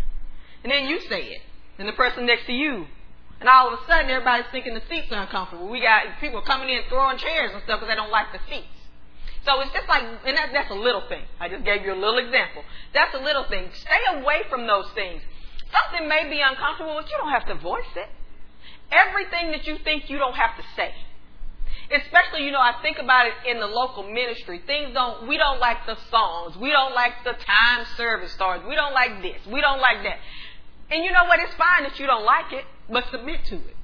And 0.62 0.73
then 0.73 0.87
you 0.87 1.01
say 1.01 1.37
it, 1.37 1.42
and 1.79 1.88
the 1.88 1.92
person 1.92 2.25
next 2.25 2.46
to 2.46 2.53
you 2.53 2.87
and 3.40 3.48
all 3.48 3.72
of 3.72 3.81
a 3.81 3.87
sudden, 3.88 4.11
everybody's 4.11 4.46
thinking 4.53 4.74
the 4.74 4.85
seats 4.88 5.11
are 5.11 5.22
uncomfortable. 5.22 5.68
We 5.68 5.81
got 5.81 6.05
people 6.20 6.42
coming 6.42 6.68
in 6.68 6.83
throwing 6.88 7.16
chairs 7.16 7.53
and 7.55 7.62
stuff 7.64 7.81
because 7.81 7.88
they 7.88 7.96
don't 7.96 8.12
like 8.12 8.33
the 8.33 8.40
seats. 8.53 8.68
So 9.46 9.61
it's 9.61 9.72
just 9.72 9.88
like, 9.88 10.05
and 10.05 10.37
that, 10.37 10.53
that's 10.53 10.70
a 10.70 10.76
little 10.76 11.09
thing. 11.09 11.24
I 11.40 11.48
just 11.48 11.64
gave 11.64 11.81
you 11.83 11.94
a 11.94 11.96
little 11.96 12.18
example. 12.18 12.62
That's 12.92 13.14
a 13.14 13.18
little 13.18 13.44
thing. 13.48 13.70
Stay 13.72 14.20
away 14.20 14.44
from 14.50 14.66
those 14.66 14.92
things. 14.92 15.22
Something 15.72 16.07
may 16.07 16.29
be 16.29 16.40
uncomfortable, 16.44 17.00
but 17.00 17.09
you 17.09 17.16
don't 17.16 17.33
have 17.33 17.46
to 17.46 17.55
voice 17.55 17.88
it. 17.96 18.09
Everything 18.92 19.53
that 19.53 19.66
you 19.66 19.79
think 19.79 20.11
you 20.11 20.18
don't 20.18 20.37
have 20.37 20.57
to 20.59 20.64
say. 20.76 20.92
Especially, 21.88 22.44
you 22.44 22.53
know, 22.53 22.61
I 22.61 22.74
think 22.83 22.98
about 22.98 23.26
it 23.26 23.33
in 23.48 23.59
the 23.59 23.66
local 23.66 24.03
ministry. 24.03 24.61
Things 24.66 24.92
don't, 24.92 25.26
we 25.26 25.38
don't 25.38 25.59
like 25.59 25.87
the 25.87 25.96
songs. 26.11 26.59
We 26.59 26.70
don't 26.70 26.94
like 26.94 27.24
the 27.24 27.33
time 27.33 27.87
service 27.96 28.33
starts. 28.33 28.64
We 28.68 28.74
don't 28.74 28.92
like 28.92 29.22
this. 29.22 29.40
We 29.46 29.62
don't 29.62 29.81
like 29.81 30.03
that. 30.05 30.18
And 30.90 31.05
you 31.05 31.12
know 31.12 31.24
what? 31.24 31.40
It's 31.40 31.55
fine 31.55 31.85
that 31.85 31.98
you 31.98 32.07
don't 32.07 32.24
like 32.24 32.53
it 32.53 32.64
but 32.90 33.05
submit 33.11 33.44
to 33.46 33.57
it. 33.57 33.76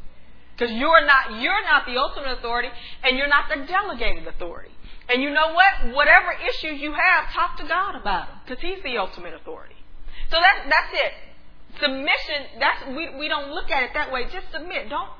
Because 0.56 0.72
you're 0.72 1.04
not, 1.04 1.40
you're 1.40 1.64
not 1.64 1.84
the 1.86 1.98
ultimate 1.98 2.38
authority 2.38 2.68
and 3.04 3.16
you're 3.16 3.28
not 3.28 3.48
the 3.48 3.66
delegated 3.66 4.26
authority. 4.26 4.72
And 5.08 5.22
you 5.22 5.30
know 5.30 5.52
what? 5.52 5.94
Whatever 5.94 6.32
issues 6.32 6.80
you 6.80 6.92
have, 6.92 7.32
talk 7.32 7.58
to 7.58 7.64
God 7.68 7.94
about 7.94 8.28
them 8.28 8.38
because 8.44 8.62
He's 8.62 8.82
the 8.82 8.96
ultimate 8.98 9.34
authority. 9.34 9.76
So 10.30 10.38
that, 10.40 10.66
that's 10.66 10.92
it. 10.92 11.12
Submission, 11.80 12.58
that's, 12.58 12.88
we, 12.96 13.14
we 13.18 13.28
don't 13.28 13.52
look 13.52 13.70
at 13.70 13.82
it 13.84 13.90
that 13.94 14.10
way. 14.10 14.24
Just 14.32 14.50
submit. 14.50 14.88
Don't, 14.88 15.10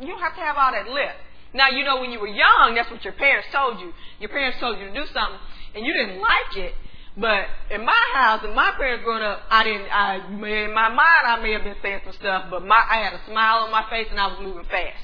you 0.00 0.06
don't 0.06 0.20
have 0.20 0.34
to 0.36 0.40
have 0.40 0.56
all 0.56 0.72
that 0.72 0.88
lip. 0.88 1.16
Now, 1.52 1.68
you 1.68 1.84
know, 1.84 2.00
when 2.00 2.10
you 2.10 2.20
were 2.20 2.30
young, 2.30 2.74
that's 2.74 2.90
what 2.90 3.04
your 3.04 3.12
parents 3.14 3.48
told 3.52 3.80
you. 3.80 3.92
Your 4.20 4.30
parents 4.30 4.58
told 4.60 4.78
you 4.78 4.86
to 4.86 4.94
do 4.94 5.06
something 5.12 5.38
and 5.74 5.84
you 5.84 5.92
didn't 5.92 6.20
like 6.20 6.56
it. 6.56 6.74
But 7.16 7.46
in 7.70 7.84
my 7.84 8.04
house, 8.14 8.40
and 8.42 8.54
my 8.54 8.72
parents 8.76 9.04
growing 9.04 9.22
up, 9.22 9.42
I 9.48 9.62
didn't. 9.62 9.86
I 9.86 10.16
in 10.16 10.74
my 10.74 10.88
mind, 10.88 11.24
I 11.24 11.38
may 11.40 11.52
have 11.52 11.62
been 11.62 11.76
saying 11.80 12.00
some 12.04 12.14
stuff, 12.14 12.46
but 12.50 12.66
my 12.66 12.74
I 12.74 13.06
had 13.06 13.14
a 13.14 13.22
smile 13.30 13.64
on 13.64 13.70
my 13.70 13.88
face 13.88 14.08
and 14.10 14.18
I 14.18 14.26
was 14.26 14.38
moving 14.42 14.64
fast 14.64 14.98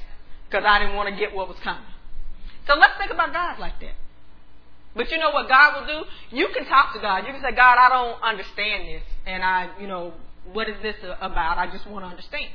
because 0.48 0.64
I 0.66 0.80
didn't 0.80 0.96
want 0.96 1.08
to 1.08 1.14
get 1.14 1.32
what 1.32 1.46
was 1.46 1.58
coming. 1.62 1.86
So 2.66 2.74
let's 2.74 2.98
think 2.98 3.12
about 3.12 3.32
God 3.32 3.60
like 3.60 3.78
that. 3.80 3.94
But 4.94 5.10
you 5.12 5.18
know 5.18 5.30
what 5.30 5.48
God 5.48 5.80
will 5.80 5.86
do? 5.86 6.36
You 6.36 6.48
can 6.52 6.66
talk 6.66 6.92
to 6.94 7.00
God. 7.00 7.22
You 7.26 7.32
can 7.32 7.42
say, 7.42 7.54
God, 7.54 7.78
I 7.78 7.88
don't 7.88 8.20
understand 8.22 8.88
this, 8.88 9.02
and 9.24 9.44
I, 9.44 9.70
you 9.80 9.86
know, 9.86 10.12
what 10.52 10.68
is 10.68 10.74
this 10.82 10.96
about? 11.20 11.58
I 11.58 11.70
just 11.70 11.86
want 11.86 12.04
to 12.04 12.10
understand. 12.10 12.50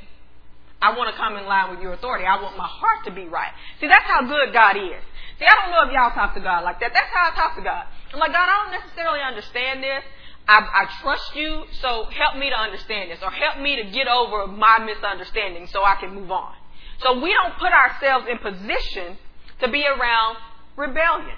I 0.82 0.92
want 0.92 1.08
to 1.08 1.16
come 1.16 1.36
in 1.40 1.46
line 1.46 1.70
with 1.72 1.80
your 1.80 1.94
authority. 1.94 2.26
I 2.28 2.36
want 2.42 2.56
my 2.58 2.68
heart 2.68 3.06
to 3.06 3.12
be 3.12 3.24
right. 3.24 3.52
See, 3.80 3.88
that's 3.88 4.04
how 4.04 4.20
good 4.28 4.52
God 4.52 4.76
is. 4.76 5.00
See, 5.40 5.48
I 5.48 5.64
don't 5.64 5.72
know 5.72 5.88
if 5.88 5.92
y'all 5.96 6.12
talk 6.12 6.34
to 6.34 6.40
God 6.40 6.64
like 6.64 6.80
that. 6.80 6.92
That's 6.92 7.08
how 7.08 7.32
I 7.32 7.34
talk 7.34 7.56
to 7.56 7.64
God. 7.64 7.84
I'm 8.12 8.20
like, 8.20 8.32
God, 8.32 8.48
I 8.48 8.64
don't 8.64 8.80
necessarily 8.80 9.20
understand 9.20 9.82
this. 9.82 10.02
I, 10.48 10.58
I 10.58 11.02
trust 11.02 11.34
you, 11.34 11.64
so 11.80 12.04
help 12.04 12.36
me 12.36 12.50
to 12.50 12.56
understand 12.56 13.10
this, 13.10 13.18
or 13.22 13.30
help 13.30 13.58
me 13.58 13.82
to 13.82 13.90
get 13.90 14.06
over 14.06 14.46
my 14.46 14.78
misunderstanding 14.78 15.66
so 15.72 15.82
I 15.82 15.96
can 15.96 16.14
move 16.14 16.30
on. 16.30 16.54
So 17.02 17.20
we 17.20 17.32
don't 17.32 17.58
put 17.58 17.72
ourselves 17.72 18.26
in 18.30 18.38
position 18.38 19.18
to 19.60 19.68
be 19.68 19.84
around 19.84 20.36
rebellion. 20.76 21.36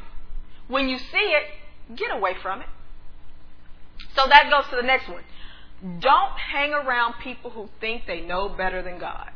When 0.69 0.89
you 0.89 0.99
see 0.99 1.17
it, 1.17 1.97
get 1.97 2.11
away 2.13 2.35
from 2.43 2.61
it. 2.61 2.69
So 4.15 4.25
that 4.29 4.51
goes 4.51 4.69
to 4.71 4.77
the 4.77 4.87
next 4.87 5.09
one. 5.09 5.23
Don't 6.01 6.39
hang 6.53 6.73
around 6.73 7.15
people 7.23 7.51
who 7.51 7.69
think 7.81 8.03
they 8.07 8.21
know 8.21 8.49
better 8.49 8.83
than 8.83 8.99
God. 8.99 9.31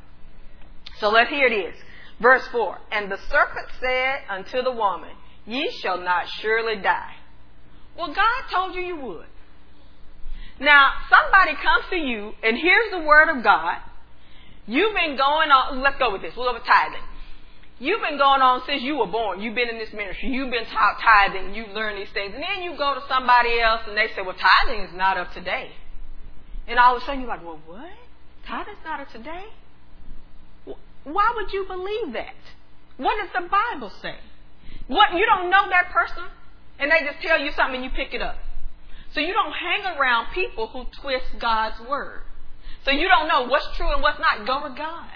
So 0.99 1.09
let's 1.09 1.31
hear 1.31 1.47
it 1.47 1.53
is. 1.53 1.75
Verse 2.21 2.47
4 2.49 2.79
And 2.91 3.11
the 3.11 3.19
serpent 3.31 3.69
said 3.81 4.21
unto 4.29 4.63
the 4.63 4.73
woman, 4.73 5.11
Ye 5.47 5.71
shall 5.81 5.99
not 5.99 6.29
surely 6.29 6.77
die. 6.77 7.15
Well, 7.97 8.09
God 8.09 8.41
told 8.53 8.75
you 8.75 8.83
you 8.83 8.97
would. 8.97 9.27
Now, 10.61 10.93
somebody 11.11 11.57
comes 11.57 11.85
to 11.91 11.97
you, 11.97 12.33
and 12.43 12.57
here's 12.57 12.91
the 12.93 13.01
word 13.01 13.37
of 13.37 13.43
God. 13.43 13.79
You've 14.67 14.95
been 14.95 15.17
going 15.17 15.51
on, 15.51 15.83
let's 15.83 15.99
go 15.99 16.13
with 16.13 16.23
this, 16.23 16.35
we'll 16.37 16.47
go 16.47 16.55
with 16.55 16.65
tithing. 16.65 17.03
You've 17.83 18.01
been 18.01 18.17
going 18.17 18.43
on 18.43 18.63
since 18.65 18.81
you 18.83 18.97
were 18.97 19.09
born. 19.09 19.41
You've 19.41 19.57
been 19.57 19.69
in 19.69 19.77
this 19.77 19.93
ministry. 19.93 20.29
You've 20.29 20.53
been 20.53 20.67
taught 20.67 21.03
tithing. 21.03 21.53
You've 21.53 21.75
learned 21.75 21.99
these 21.99 22.15
things. 22.15 22.33
And 22.33 22.41
then 22.41 22.63
you 22.63 22.79
go 22.79 22.95
to 22.95 23.03
somebody 23.09 23.59
else 23.59 23.81
and 23.89 23.97
they 23.97 24.07
say, 24.15 24.23
well, 24.23 24.37
tithing 24.39 24.85
is 24.85 24.95
not 24.95 25.19
of 25.19 25.33
today. 25.35 25.73
And 26.69 26.79
all 26.79 26.95
of 26.95 27.03
a 27.03 27.05
sudden 27.05 27.23
you're 27.23 27.29
like, 27.29 27.45
well, 27.45 27.59
what? 27.67 27.91
Tithing's 28.47 28.79
not 28.85 29.01
of 29.01 29.09
today? 29.09 29.47
Why 31.03 31.33
would 31.35 31.53
you 31.53 31.65
believe 31.67 32.13
that? 32.13 32.39
What 32.99 33.19
does 33.19 33.31
the 33.35 33.49
Bible 33.49 33.91
say? 34.01 34.15
What 34.87 35.15
you 35.15 35.27
don't 35.27 35.51
know 35.51 35.67
that 35.71 35.91
person, 35.91 36.23
and 36.83 36.91
they 36.91 37.07
just 37.07 37.23
tell 37.23 37.39
you 37.39 37.53
something 37.53 37.77
and 37.77 37.85
you 37.85 37.91
pick 37.91 38.13
it 38.13 38.21
up. 38.21 38.37
So 39.15 39.21
you 39.21 39.33
don't 39.33 39.53
hang 39.53 39.97
around 39.97 40.35
people 40.35 40.67
who 40.67 40.85
twist 41.01 41.39
God's 41.39 41.79
word. 41.89 42.23
So 42.85 42.91
you 42.91 43.07
don't 43.07 43.29
know 43.29 43.47
what's 43.47 43.69
true 43.77 43.89
and 43.93 44.03
what's 44.03 44.19
not. 44.19 44.45
Go 44.45 44.69
to 44.69 44.75
God. 44.75 45.07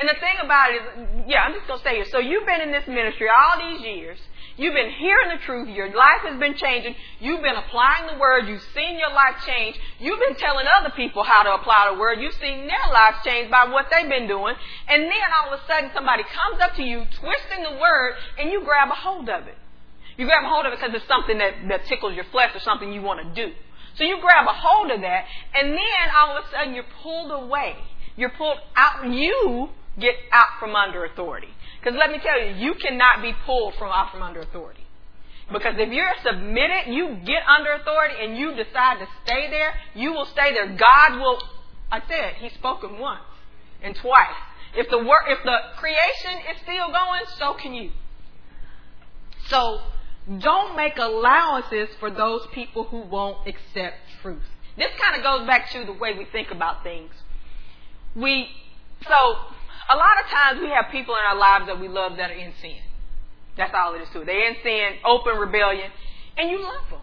And 0.00 0.08
the 0.08 0.18
thing 0.18 0.36
about 0.42 0.74
it 0.74 0.82
is, 0.82 1.24
yeah, 1.28 1.46
I'm 1.46 1.54
just 1.54 1.66
gonna 1.68 1.82
say 1.82 2.00
it. 2.00 2.08
So 2.10 2.18
you've 2.18 2.44
been 2.44 2.60
in 2.60 2.72
this 2.72 2.86
ministry 2.88 3.28
all 3.30 3.70
these 3.70 3.86
years. 3.86 4.18
You've 4.56 4.74
been 4.74 4.90
hearing 4.90 5.28
the 5.30 5.40
truth. 5.44 5.68
Your 5.68 5.94
life 5.94 6.24
has 6.24 6.40
been 6.40 6.56
changing. 6.56 6.96
You've 7.20 7.42
been 7.42 7.56
applying 7.56 8.08
the 8.08 8.18
word. 8.18 8.48
You've 8.48 8.64
seen 8.74 8.98
your 8.98 9.12
life 9.12 9.36
change. 9.46 9.78
You've 10.00 10.18
been 10.18 10.36
telling 10.36 10.66
other 10.80 10.90
people 10.96 11.22
how 11.22 11.44
to 11.44 11.54
apply 11.54 11.92
the 11.92 12.00
word. 12.00 12.18
You've 12.20 12.34
seen 12.34 12.66
their 12.66 12.92
lives 12.92 13.18
change 13.24 13.50
by 13.50 13.68
what 13.68 13.86
they've 13.92 14.08
been 14.08 14.26
doing. 14.26 14.56
And 14.88 15.04
then 15.04 15.28
all 15.38 15.54
of 15.54 15.60
a 15.60 15.66
sudden 15.66 15.90
somebody 15.94 16.24
comes 16.24 16.60
up 16.60 16.74
to 16.76 16.82
you, 16.82 17.04
twisting 17.20 17.62
the 17.62 17.78
word, 17.78 18.16
and 18.40 18.50
you 18.50 18.64
grab 18.64 18.88
a 18.90 18.96
hold 18.96 19.28
of 19.28 19.46
it. 19.46 19.56
You 20.16 20.24
grab 20.24 20.44
a 20.44 20.48
hold 20.48 20.66
of 20.66 20.72
it 20.72 20.80
because 20.80 20.94
it's 20.94 21.06
something 21.06 21.38
that, 21.38 21.54
that 21.68 21.86
tickles 21.86 22.14
your 22.14 22.24
flesh 22.32 22.54
or 22.54 22.60
something 22.60 22.92
you 22.92 23.02
want 23.02 23.20
to 23.22 23.28
do. 23.34 23.52
So 23.96 24.04
you 24.04 24.18
grab 24.20 24.46
a 24.48 24.52
hold 24.52 24.90
of 24.90 25.00
that, 25.00 25.24
and 25.54 25.72
then 25.72 26.04
all 26.16 26.36
of 26.36 26.44
a 26.44 26.50
sudden 26.50 26.74
you're 26.74 26.84
pulled 27.02 27.32
away. 27.32 27.76
You're 28.16 28.30
pulled 28.30 28.58
out. 28.76 29.08
You 29.10 29.68
get 29.98 30.14
out 30.32 30.60
from 30.60 30.74
under 30.74 31.04
authority. 31.04 31.48
Because 31.80 31.98
let 31.98 32.10
me 32.10 32.18
tell 32.18 32.40
you, 32.40 32.54
you 32.56 32.74
cannot 32.74 33.22
be 33.22 33.32
pulled 33.44 33.74
from 33.74 33.90
out 33.92 34.10
from 34.12 34.22
under 34.22 34.40
authority. 34.40 34.84
Because 35.52 35.74
if 35.78 35.92
you're 35.92 36.12
submitted, 36.24 36.88
you 36.92 37.18
get 37.24 37.42
under 37.46 37.72
authority 37.72 38.14
and 38.20 38.36
you 38.36 38.50
decide 38.54 38.98
to 38.98 39.06
stay 39.24 39.48
there, 39.48 39.74
you 39.94 40.12
will 40.12 40.26
stay 40.26 40.52
there. 40.52 40.66
God 40.76 41.20
will, 41.20 41.38
I 41.90 42.00
said, 42.08 42.34
He's 42.40 42.52
spoken 42.54 42.98
once 42.98 43.22
and 43.82 43.94
twice. 43.94 44.36
If 44.74 44.90
the 44.90 44.98
if 44.98 45.38
the 45.44 45.56
creation 45.78 46.50
is 46.50 46.60
still 46.62 46.88
going, 46.88 47.22
so 47.38 47.54
can 47.54 47.72
you. 47.72 47.90
So 49.48 49.80
don't 50.38 50.76
make 50.76 50.96
allowances 50.96 51.88
for 52.00 52.10
those 52.10 52.46
people 52.52 52.84
who 52.84 53.00
won't 53.02 53.46
accept 53.46 53.96
truth. 54.22 54.42
This 54.76 54.90
kind 55.00 55.16
of 55.16 55.22
goes 55.22 55.46
back 55.46 55.70
to 55.70 55.84
the 55.84 55.92
way 55.92 56.14
we 56.18 56.24
think 56.26 56.50
about 56.50 56.82
things. 56.82 57.12
We, 58.14 58.48
so 59.04 59.14
a 59.14 59.96
lot 59.96 60.24
of 60.24 60.30
times 60.30 60.60
we 60.60 60.68
have 60.70 60.86
people 60.90 61.14
in 61.14 61.20
our 61.28 61.36
lives 61.38 61.66
that 61.66 61.80
we 61.80 61.88
love 61.88 62.16
that 62.16 62.30
are 62.30 62.34
in 62.34 62.52
sin. 62.60 62.78
That's 63.56 63.72
all 63.74 63.94
it 63.94 64.02
is 64.02 64.08
to 64.12 64.22
it. 64.22 64.26
They're 64.26 64.48
in 64.48 64.56
sin, 64.62 64.98
open 65.04 65.36
rebellion, 65.36 65.90
and 66.36 66.50
you 66.50 66.60
love 66.60 66.90
them. 66.90 67.00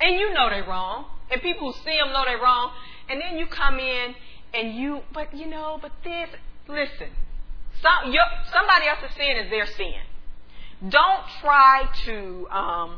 And 0.00 0.20
you 0.20 0.32
know 0.34 0.50
they're 0.50 0.68
wrong. 0.68 1.06
And 1.30 1.40
people 1.40 1.72
who 1.72 1.78
see 1.84 1.96
them 1.96 2.12
know 2.12 2.24
they're 2.26 2.38
wrong. 2.38 2.72
And 3.08 3.20
then 3.20 3.38
you 3.38 3.46
come 3.46 3.78
in 3.78 4.14
and 4.52 4.74
you, 4.76 5.00
but 5.12 5.34
you 5.34 5.46
know, 5.46 5.78
but 5.80 5.92
this, 6.04 6.28
listen. 6.68 7.08
Some, 7.82 8.12
your, 8.12 8.24
somebody 8.52 8.86
else's 8.86 9.16
sin 9.16 9.36
is 9.36 9.50
their 9.50 9.66
sin. 9.66 10.00
Don't 10.80 11.24
try 11.40 11.88
to, 12.04 12.48
um, 12.50 12.90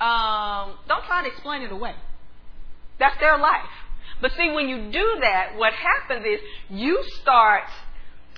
um, 0.00 0.74
don't 0.88 1.04
try 1.04 1.22
to 1.22 1.28
explain 1.28 1.62
it 1.62 1.72
away. 1.72 1.94
That's 2.98 3.18
their 3.20 3.38
life. 3.38 3.70
But 4.20 4.32
see, 4.36 4.50
when 4.50 4.68
you 4.68 4.90
do 4.92 5.18
that, 5.20 5.56
what 5.56 5.72
happens 5.72 6.24
is 6.24 6.40
you 6.70 7.02
start 7.20 7.64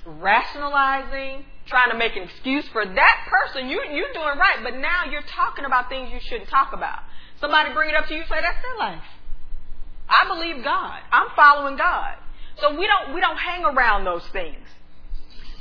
rationalizing, 0.05 1.45
trying 1.67 1.91
to 1.91 1.97
make 1.97 2.15
an 2.15 2.23
excuse 2.23 2.67
for 2.69 2.85
that 2.85 3.27
person. 3.29 3.69
You, 3.69 3.81
you're 3.91 4.13
doing 4.13 4.37
right, 4.37 4.59
but 4.63 4.75
now 4.75 5.05
you're 5.09 5.21
talking 5.21 5.65
about 5.65 5.89
things 5.89 6.11
you 6.11 6.19
shouldn't 6.19 6.49
talk 6.49 6.73
about. 6.73 6.99
Somebody 7.39 7.73
bring 7.73 7.89
it 7.89 7.95
up 7.95 8.07
to 8.07 8.13
you, 8.13 8.21
say 8.23 8.41
that's 8.41 8.61
their 8.61 8.77
life. 8.77 9.03
I 10.07 10.27
believe 10.27 10.63
God. 10.63 10.99
I'm 11.11 11.27
following 11.35 11.77
God. 11.77 12.15
So 12.61 12.77
we 12.79 12.87
don't 12.87 13.13
we 13.13 13.21
don't 13.21 13.37
hang 13.37 13.65
around 13.65 14.05
those 14.05 14.25
things. 14.27 14.67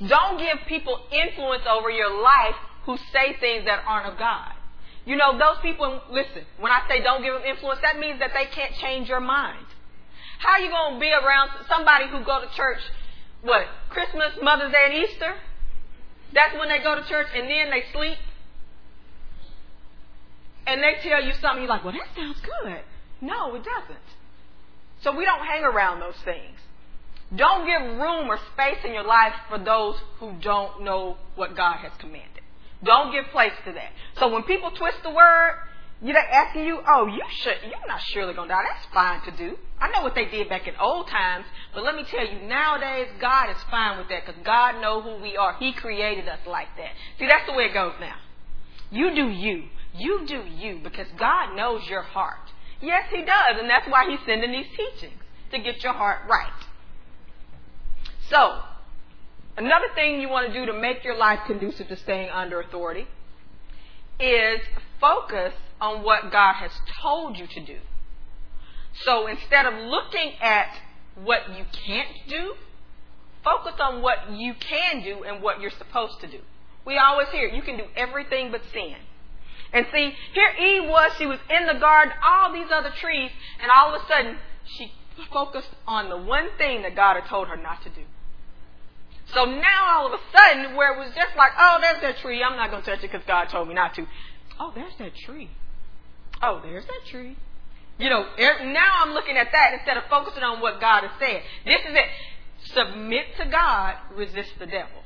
Don't 0.07 0.39
give 0.39 0.59
people 0.67 0.99
influence 1.13 1.63
over 1.71 1.91
your 1.91 2.23
life 2.23 2.57
who 2.85 2.97
say 3.13 3.37
things 3.39 3.65
that 3.67 3.85
aren't 3.87 4.13
of 4.13 4.19
God. 4.19 4.53
You 5.07 5.17
know, 5.17 5.39
those 5.39 5.59
people, 5.63 6.01
listen, 6.11 6.45
when 6.59 6.73
I 6.73 6.81
say 6.89 7.03
don't 7.03 7.23
give 7.23 7.35
them 7.35 7.43
influence, 7.45 7.81
that 7.83 7.99
means 7.99 8.19
that 8.21 8.31
they 8.35 8.47
can't 8.47 8.75
change 8.77 9.09
your 9.09 9.21
mind. 9.21 9.67
How 10.39 10.53
are 10.53 10.61
you 10.61 10.71
going 10.71 10.95
to 10.95 11.01
be 11.01 11.13
around 11.13 11.51
somebody 11.69 12.09
who 12.09 12.25
go 12.25 12.41
to 12.41 12.49
church, 12.57 12.81
what, 13.43 13.67
Christmas, 13.91 14.33
Mother's 14.43 14.73
Day, 14.73 14.85
and 14.87 14.95
Easter? 15.05 15.35
That's 16.33 16.55
when 16.59 16.69
they 16.69 16.79
go 16.83 16.97
to 16.97 17.07
church 17.07 17.29
and 17.35 17.49
then 17.49 17.71
they 17.71 17.85
sleep. 17.93 18.19
And 20.67 20.83
they 20.83 20.97
tell 21.03 21.23
you 21.23 21.33
something, 21.41 21.63
you're 21.63 21.69
like, 21.69 21.85
well, 21.85 21.93
that 21.93 22.09
sounds 22.17 22.41
good. 22.41 22.81
No, 23.21 23.55
it 23.55 23.63
doesn't. 23.65 24.05
So 25.03 25.17
we 25.17 25.25
don't 25.25 25.45
hang 25.45 25.63
around 25.63 26.01
those 26.01 26.17
things. 26.25 26.59
Don't 27.37 27.67
give 27.67 27.99
room 27.99 28.29
or 28.29 28.39
space 28.53 28.79
in 28.85 28.93
your 28.93 29.05
life 29.05 29.33
for 29.49 29.59
those 29.59 29.97
who 30.19 30.33
don't 30.41 30.83
know 30.83 31.17
what 31.37 31.57
God 31.57 31.79
has 31.79 31.93
commanded. 31.99 32.43
Don't 32.83 33.13
give 33.13 33.25
place 33.33 33.53
to 33.67 33.73
that. 33.73 33.93
So 34.19 34.29
when 34.29 34.43
people 34.43 34.71
twist 34.71 34.99
the 35.03 35.11
word, 35.11 35.57
you're 36.03 36.19
asking 36.19 36.67
you, 36.67 36.81
oh, 36.87 37.07
you 37.07 37.23
should, 37.41 37.57
you're 37.63 37.89
not 37.89 38.01
surely 38.13 38.35
going 38.35 38.49
to 38.49 38.55
die. 38.55 38.63
That's 38.69 38.93
fine 38.93 39.23
to 39.23 39.31
do. 39.37 39.57
I 39.81 39.91
know 39.91 40.03
what 40.03 40.15
they 40.15 40.27
did 40.27 40.49
back 40.49 40.69
in 40.69 40.75
old 40.77 41.09
times, 41.09 41.47
but 41.73 41.83
let 41.83 41.95
me 41.95 42.05
tell 42.05 42.27
you, 42.27 42.47
nowadays, 42.47 43.09
God 43.21 43.51
is 43.51 43.57
fine 43.71 43.99
with 43.99 44.09
that 44.09 44.27
because 44.27 44.41
God 44.45 44.81
knows 44.83 45.05
who 45.05 45.23
we 45.23 45.37
are. 45.37 45.55
He 45.55 45.73
created 45.73 46.29
us 46.29 46.41
like 46.47 46.69
that. 46.77 46.91
See, 47.19 47.27
that's 47.27 47.47
the 47.47 47.55
way 47.55 47.65
it 47.65 47.75
goes 47.75 47.95
now. 48.01 48.17
You 48.91 49.15
do 49.15 49.31
you. 49.31 49.65
You 49.97 50.27
do 50.27 50.43
you 50.45 50.81
because 50.83 51.07
God 51.19 51.57
knows 51.57 51.87
your 51.89 52.03
heart. 52.03 52.51
Yes, 52.83 53.05
He 53.11 53.23
does, 53.23 53.59
and 53.59 53.71
that's 53.71 53.89
why 53.89 54.11
He's 54.11 54.21
sending 54.27 54.53
these 54.53 54.67
teachings 54.77 55.21
to 55.53 55.59
get 55.59 55.83
your 55.83 55.95
heart 55.95 56.29
right. 56.29 56.64
So, 58.31 58.61
another 59.57 59.87
thing 59.95 60.21
you 60.21 60.29
want 60.29 60.49
to 60.49 60.53
do 60.53 60.67
to 60.67 60.73
make 60.73 61.05
your 61.05 61.17
life 61.17 61.41
conducive 61.47 61.89
to 61.89 61.97
staying 61.97 62.31
under 62.31 62.61
authority 62.61 63.07
is 64.19 64.61
focus 65.01 65.55
on 65.81 66.03
what 66.03 66.31
God 66.31 66.55
has 66.55 66.71
told 67.03 67.37
you 67.37 67.47
to 67.47 67.61
do. 67.61 67.79
So 69.05 69.27
instead 69.27 69.67
of 69.67 69.75
looking 69.75 70.33
at 70.41 70.69
what 71.23 71.57
you 71.57 71.65
can't 71.87 72.09
do, 72.29 72.55
focus 73.43 73.75
on 73.81 74.03
what 74.03 74.31
you 74.33 74.55
can 74.55 75.03
do 75.03 75.25
and 75.25 75.43
what 75.43 75.61
you're 75.61 75.71
supposed 75.71 76.21
to 76.21 76.27
do. 76.27 76.41
We 76.87 76.97
always 76.97 77.29
hear 77.29 77.49
you 77.49 77.63
can 77.63 77.77
do 77.77 77.85
everything 77.97 78.51
but 78.51 78.63
sin. 78.73 78.97
And 79.73 79.87
see, 79.93 80.15
here 80.33 80.51
Eve 80.51 80.89
was, 80.89 81.13
she 81.19 81.27
was 81.27 81.41
in 81.51 81.67
the 81.67 81.75
garden, 81.81 82.15
all 82.25 82.53
these 82.53 82.71
other 82.73 82.91
trees, 82.91 83.31
and 83.61 83.71
all 83.71 83.95
of 83.95 84.03
a 84.03 84.07
sudden 84.07 84.39
she 84.65 84.93
focused 85.33 85.71
on 85.87 86.09
the 86.09 86.17
one 86.17 86.49
thing 86.59 86.83
that 86.83 86.95
God 86.95 87.15
had 87.15 87.29
told 87.29 87.49
her 87.49 87.57
not 87.57 87.83
to 87.83 87.91
do. 87.91 88.03
So 89.33 89.45
now 89.45 89.99
all 89.99 90.07
of 90.07 90.13
a 90.13 90.23
sudden, 90.37 90.77
where 90.77 90.95
it 90.95 90.99
was 90.99 91.09
just 91.15 91.37
like, 91.37 91.53
oh, 91.59 91.79
there's 91.81 92.03
that 92.03 92.19
tree, 92.19 92.43
I'm 92.43 92.57
not 92.57 92.71
going 92.71 92.83
to 92.83 92.91
touch 92.91 93.03
it 93.03 93.11
because 93.11 93.27
God 93.27 93.49
told 93.49 93.69
me 93.69 93.75
not 93.75 93.95
to. 93.95 94.07
Oh, 94.61 94.73
there's 94.75 94.95
that 94.99 95.15
tree. 95.15 95.51
Oh, 96.43 96.61
there's 96.63 96.85
that 96.85 97.01
tree. 97.11 97.37
You 97.99 98.11
know, 98.11 98.27
er, 98.39 98.65
now 98.67 99.05
I'm 99.05 99.15
looking 99.15 99.37
at 99.37 99.49
that 99.53 99.75
instead 99.75 99.97
of 99.97 100.05
focusing 100.11 100.43
on 100.43 100.61
what 100.61 100.81
God 100.81 101.05
has 101.05 101.13
said. 101.19 101.43
This 101.65 101.81
is 101.81 101.95
it. 101.97 102.09
Submit 102.75 103.27
to 103.39 103.47
God, 103.47 103.95
resist 104.15 104.51
the 104.59 104.67
devil. 104.67 105.05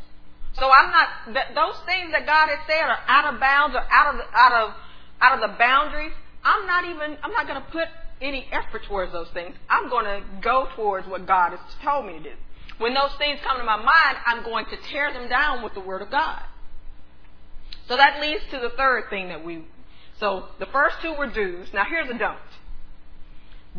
So 0.55 0.71
I'm 0.71 0.91
not, 0.91 1.09
th- 1.27 1.55
those 1.55 1.79
things 1.87 2.13
that 2.13 2.27
God 2.27 2.49
has 2.49 2.59
said 2.67 2.89
are 2.89 3.01
out 3.07 3.35
of 3.35 3.41
bounds 3.41 3.77
or 3.77 3.83
out 3.91 4.15
of, 4.15 4.21
out 4.33 4.53
of, 4.53 4.75
out 5.21 5.43
of 5.43 5.51
the 5.51 5.57
boundaries. 5.59 6.13
I'm 6.43 6.67
not 6.67 6.85
even, 6.85 7.19
I'm 7.23 7.33
not 7.33 7.47
going 7.47 7.61
to 7.61 7.69
put 7.71 7.89
any 8.21 8.47
effort 8.51 8.83
towards 8.89 9.13
those 9.13 9.29
things. 9.35 9.55
I'm 9.69 9.89
going 9.91 10.05
to 10.05 10.23
go 10.41 10.69
towards 10.75 11.07
what 11.07 11.27
God 11.27 11.51
has 11.51 11.61
told 11.83 12.07
me 12.07 12.15
to 12.15 12.21
do. 12.21 12.35
When 12.79 12.95
those 12.95 13.11
things 13.19 13.41
come 13.45 13.59
to 13.59 13.65
my 13.65 13.77
mind, 13.77 14.19
I'm 14.27 14.45
going 14.45 14.67
to 14.67 14.77
tear 14.91 15.13
them 15.13 15.29
down 15.29 15.63
with 15.63 15.75
the 15.75 15.81
Word 15.81 16.03
of 16.03 16.11
God. 16.11 16.43
So 17.89 17.97
that 17.97 18.21
leads 18.21 18.43
to 18.51 18.59
the 18.59 18.71
third 18.77 19.05
thing 19.11 19.29
that 19.29 19.45
we. 19.45 19.65
So 20.21 20.47
the 20.59 20.67
first 20.67 20.97
two 21.03 21.15
were 21.15 21.27
do's. 21.27 21.69
Now 21.73 21.85
here's 21.89 22.09
a 22.09 22.19
don't. 22.19 22.39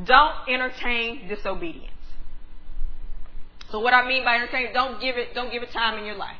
Don't 0.06 0.36
entertain 0.50 1.28
disobedience. 1.28 1.94
So 3.72 3.80
what 3.80 3.94
I 3.94 4.08
mean 4.08 4.24
by 4.24 4.36
entertain, 4.36 4.74
don't 4.74 5.00
give 5.00 5.18
it, 5.18 5.34
don't 5.34 5.52
give 5.52 5.64
it 5.64 5.72
time 5.72 6.00
in 6.00 6.06
your 6.06 6.16
life. 6.16 6.38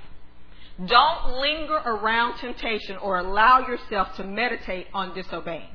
Don't 0.84 1.40
linger 1.40 1.76
around 1.76 2.40
temptation 2.40 2.98
or 2.98 3.20
allow 3.20 3.68
yourself 3.68 4.16
to 4.16 4.24
meditate 4.24 4.88
on 4.94 5.14
disobeying. 5.14 5.70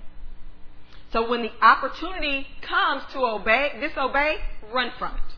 So 1.13 1.29
when 1.29 1.43
the 1.43 1.51
opportunity 1.63 2.47
comes 2.63 3.03
to 3.13 3.21
obey, 3.21 3.73
disobey, 3.81 4.37
run 4.73 4.91
from 4.99 5.15
it. 5.15 5.34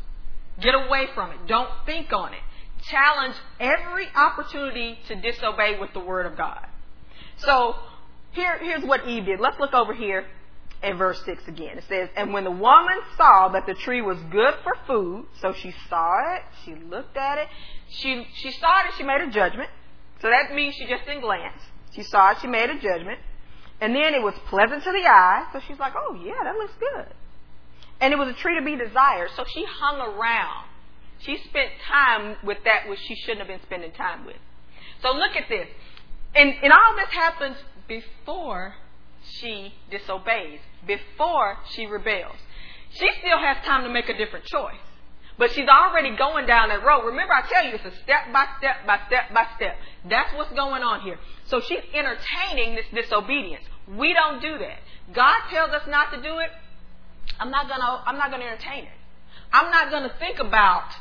Get 0.61 0.75
away 0.75 1.09
from 1.15 1.31
it. 1.33 1.39
Don't 1.47 1.71
think 1.85 2.13
on 2.13 2.33
it 2.33 2.41
challenge 2.85 3.35
every 3.59 4.07
opportunity 4.15 4.99
to 5.09 5.17
disobey 5.17 5.79
with 5.79 5.93
the 5.93 6.01
word 6.01 6.27
of 6.27 6.37
God. 6.37 6.67
So 7.39 7.75
here, 8.33 8.59
here's 8.59 8.85
what 8.85 9.07
Eve 9.07 9.27
did. 9.27 9.41
Let's 9.41 9.59
look 9.59 9.75
over 9.75 9.95
here 9.95 10.27
at 10.83 10.97
verse 10.97 11.21
6 11.25 11.49
again. 11.49 11.79
It 11.79 11.85
says, 11.89 12.09
And 12.17 12.33
when 12.33 12.45
the 12.45 12.51
woman 12.51 12.99
saw 13.17 13.49
that 13.53 13.67
the 13.67 13.75
tree 13.75 14.03
was 14.03 14.19
good 14.31 14.55
for 14.63 14.75
food, 14.87 15.27
so 15.41 15.53
she 15.53 15.75
saw 15.89 16.35
it, 16.35 16.43
she 16.65 16.75
looked 16.75 17.17
at 17.17 17.39
it, 17.39 17.49
she, 17.89 18.27
she 18.35 18.51
saw 18.53 18.81
it 18.81 18.87
and 18.87 18.95
she 18.97 19.03
made 19.03 19.21
a 19.21 19.31
judgment. 19.31 19.71
So 20.21 20.29
that 20.29 20.55
means 20.55 20.75
she 20.75 20.87
just 20.87 21.05
didn't 21.07 21.23
glance. 21.23 21.61
She 21.93 22.03
saw 22.03 22.33
it, 22.33 22.39
she 22.41 22.47
made 22.47 22.71
a 22.71 22.79
judgment. 22.79 23.21
And 23.81 23.95
then 23.95 24.15
it 24.15 24.23
was 24.23 24.35
pleasant 24.49 24.83
to 24.85 24.93
the 24.93 25.07
eye, 25.07 25.49
so 25.53 25.61
she's 25.67 25.79
like, 25.79 25.93
oh 25.97 26.19
yeah, 26.25 26.45
that 26.45 26.55
looks 26.57 26.73
good. 26.79 27.07
And 28.01 28.13
it 28.13 28.19
was 28.19 28.29
a 28.29 28.35
tree 28.35 28.59
to 28.59 28.65
be 28.65 28.77
desired, 28.77 29.31
so 29.37 29.45
she 29.45 29.65
hung 29.67 30.01
around 30.01 30.67
she 31.19 31.39
spent 31.49 31.71
time 31.89 32.37
with 32.45 32.59
that 32.65 32.89
which 32.89 33.01
she 33.01 33.15
shouldn't 33.15 33.39
have 33.39 33.49
been 33.49 33.63
spending 33.63 33.93
time 33.93 34.27
with. 34.27 34.37
So 35.03 35.13
look 35.13 35.37
at 35.37 35.49
this. 35.49 35.69
And, 36.35 36.55
and 36.63 36.73
all 36.73 36.97
this 36.97 37.09
happens 37.09 37.57
before 37.89 38.75
she 39.23 39.75
disobeys, 39.91 40.61
before 40.87 41.59
she 41.71 41.87
rebels. 41.87 42.37
She 42.91 43.09
still 43.21 43.39
has 43.39 43.65
time 43.65 43.85
to 43.85 43.91
make 43.91 44.09
a 44.09 44.17
different 44.17 44.45
choice. 44.45 44.77
But 45.39 45.53
she's 45.53 45.69
already 45.69 46.17
going 46.17 46.47
down 46.47 46.71
that 46.71 46.83
road. 46.85 47.05
Remember, 47.05 47.35
I 47.35 47.43
tell 47.43 47.67
you, 47.67 47.75
it's 47.75 47.85
a 47.85 48.03
step 48.03 48.33
by 48.33 48.47
step 48.59 48.87
by 48.87 49.01
step 49.07 49.35
by 49.35 49.47
step. 49.57 49.77
That's 50.09 50.33
what's 50.35 50.53
going 50.55 50.83
on 50.83 51.03
here. 51.03 51.19
So 51.47 51.61
she's 51.61 51.83
entertaining 51.93 52.75
this 52.75 52.87
disobedience. 52.95 53.65
We 53.87 54.15
don't 54.15 54.41
do 54.41 54.57
that. 54.59 54.79
God 55.13 55.37
tells 55.51 55.71
us 55.71 55.83
not 55.89 56.11
to 56.13 56.23
do 56.23 56.39
it. 56.39 56.51
I'm 57.39 57.51
not 57.51 57.69
gonna, 57.69 58.03
I'm 58.07 58.17
not 58.17 58.31
gonna 58.31 58.45
entertain 58.45 58.85
it. 58.85 58.99
I'm 59.53 59.71
not 59.71 59.91
gonna 59.91 60.13
think 60.19 60.39
about 60.39 60.93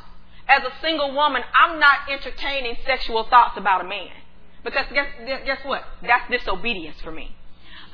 as 0.48 0.62
a 0.62 0.80
single 0.80 1.12
woman, 1.12 1.42
I'm 1.54 1.80
not 1.80 2.08
entertaining 2.08 2.76
sexual 2.86 3.24
thoughts 3.24 3.54
about 3.56 3.84
a 3.84 3.88
man. 3.88 4.10
Because 4.64 4.86
guess, 4.92 5.08
guess 5.44 5.58
what? 5.64 5.82
That's 6.02 6.30
disobedience 6.30 7.00
for 7.00 7.10
me. 7.10 7.34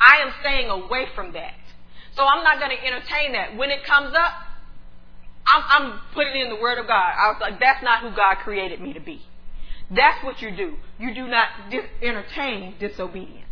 I 0.00 0.22
am 0.22 0.32
staying 0.40 0.68
away 0.68 1.06
from 1.14 1.32
that. 1.32 1.54
So 2.14 2.24
I'm 2.24 2.44
not 2.44 2.58
going 2.58 2.76
to 2.76 2.84
entertain 2.84 3.32
that. 3.32 3.56
When 3.56 3.70
it 3.70 3.84
comes 3.84 4.14
up, 4.14 4.32
I'm, 5.46 5.62
I'm 5.68 6.00
putting 6.14 6.40
in 6.40 6.48
the 6.50 6.56
Word 6.56 6.78
of 6.78 6.86
God. 6.86 7.12
I 7.18 7.28
was 7.28 7.38
like, 7.40 7.58
that's 7.58 7.82
not 7.82 8.02
who 8.02 8.10
God 8.10 8.36
created 8.42 8.80
me 8.80 8.92
to 8.92 9.00
be. 9.00 9.22
That's 9.90 10.22
what 10.24 10.40
you 10.40 10.54
do. 10.54 10.76
You 10.98 11.14
do 11.14 11.26
not 11.26 11.48
dis- 11.70 11.84
entertain 12.02 12.74
disobedience. 12.78 13.48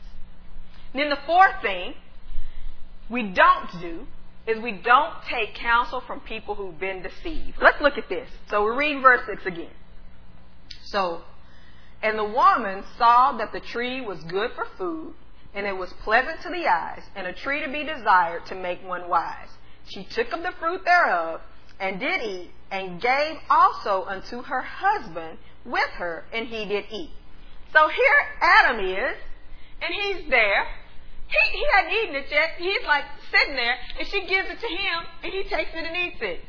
And 0.93 1.03
then 1.03 1.11
the 1.11 1.19
fourth 1.27 1.63
thing 1.63 1.95
we 3.09 3.23
don't 3.23 3.81
do 3.81 4.07
is 4.47 4.61
we 4.61 4.73
don't 4.73 5.15
take 5.29 5.55
counsel 5.55 6.01
from 6.07 6.21
people 6.21 6.55
who've 6.55 6.79
been 6.79 7.03
deceived. 7.03 7.59
Let's 7.61 7.81
look 7.81 7.99
at 7.99 8.09
this. 8.09 8.29
So 8.49 8.65
we 8.65 8.77
read 8.77 9.03
verse 9.03 9.21
6 9.27 9.47
again. 9.47 9.71
So, 10.85 11.23
and 12.03 12.19
the 12.19 12.25
woman 12.25 12.83
saw 12.99 13.37
that 13.39 13.53
the 13.53 13.61
tree 13.61 14.01
was 14.01 14.23
good 14.25 14.51
for 14.55 14.67
food, 14.77 15.15
and 15.55 15.67
it 15.67 15.77
was 15.77 15.93
pleasant 16.03 16.41
to 16.43 16.49
the 16.49 16.67
eyes, 16.67 17.03
and 17.15 17.27
a 17.27 17.33
tree 17.33 17.65
to 17.65 17.71
be 17.71 17.85
desired 17.85 18.47
to 18.47 18.55
make 18.55 18.85
one 18.87 19.09
wise. 19.09 19.49
She 19.87 20.05
took 20.05 20.33
of 20.33 20.43
the 20.43 20.53
fruit 20.59 20.85
thereof, 20.85 21.41
and 21.79 22.01
did 22.01 22.23
eat, 22.23 22.51
and 22.71 23.01
gave 23.01 23.37
also 23.49 24.05
unto 24.05 24.43
her 24.43 24.63
husband 24.63 25.39
with 25.65 25.91
her, 25.97 26.25
and 26.33 26.47
he 26.47 26.65
did 26.65 26.85
eat. 26.91 27.11
So 27.73 27.89
here 27.89 28.21
Adam 28.41 28.85
is, 28.85 29.17
and 29.83 29.95
he's 29.95 30.31
there. 30.31 30.67
He, 31.29 31.59
he 31.59 31.65
hadn't 31.73 31.93
eaten 31.93 32.15
it 32.17 32.27
yet. 32.31 32.51
He's 32.59 32.87
like 32.87 33.05
sitting 33.31 33.57
there, 33.57 33.77
and 33.99 34.09
she 34.09 34.21
gives 34.27 34.49
it 34.49 34.61
to 34.61 34.67
him, 34.67 35.05
and 35.25 35.33
he 35.33 35.43
takes 35.45 35.71
it 35.75 35.85
and 35.85 35.97
eats 35.97 36.21
it. 36.21 36.41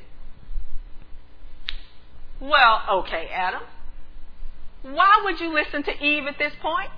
Well, 2.41 3.03
okay, 3.03 3.29
Adam. 3.33 3.61
Why 4.81 5.21
would 5.23 5.39
you 5.39 5.53
listen 5.53 5.83
to 5.83 5.91
Eve 6.03 6.23
at 6.27 6.39
this 6.39 6.53
point? 6.61 6.89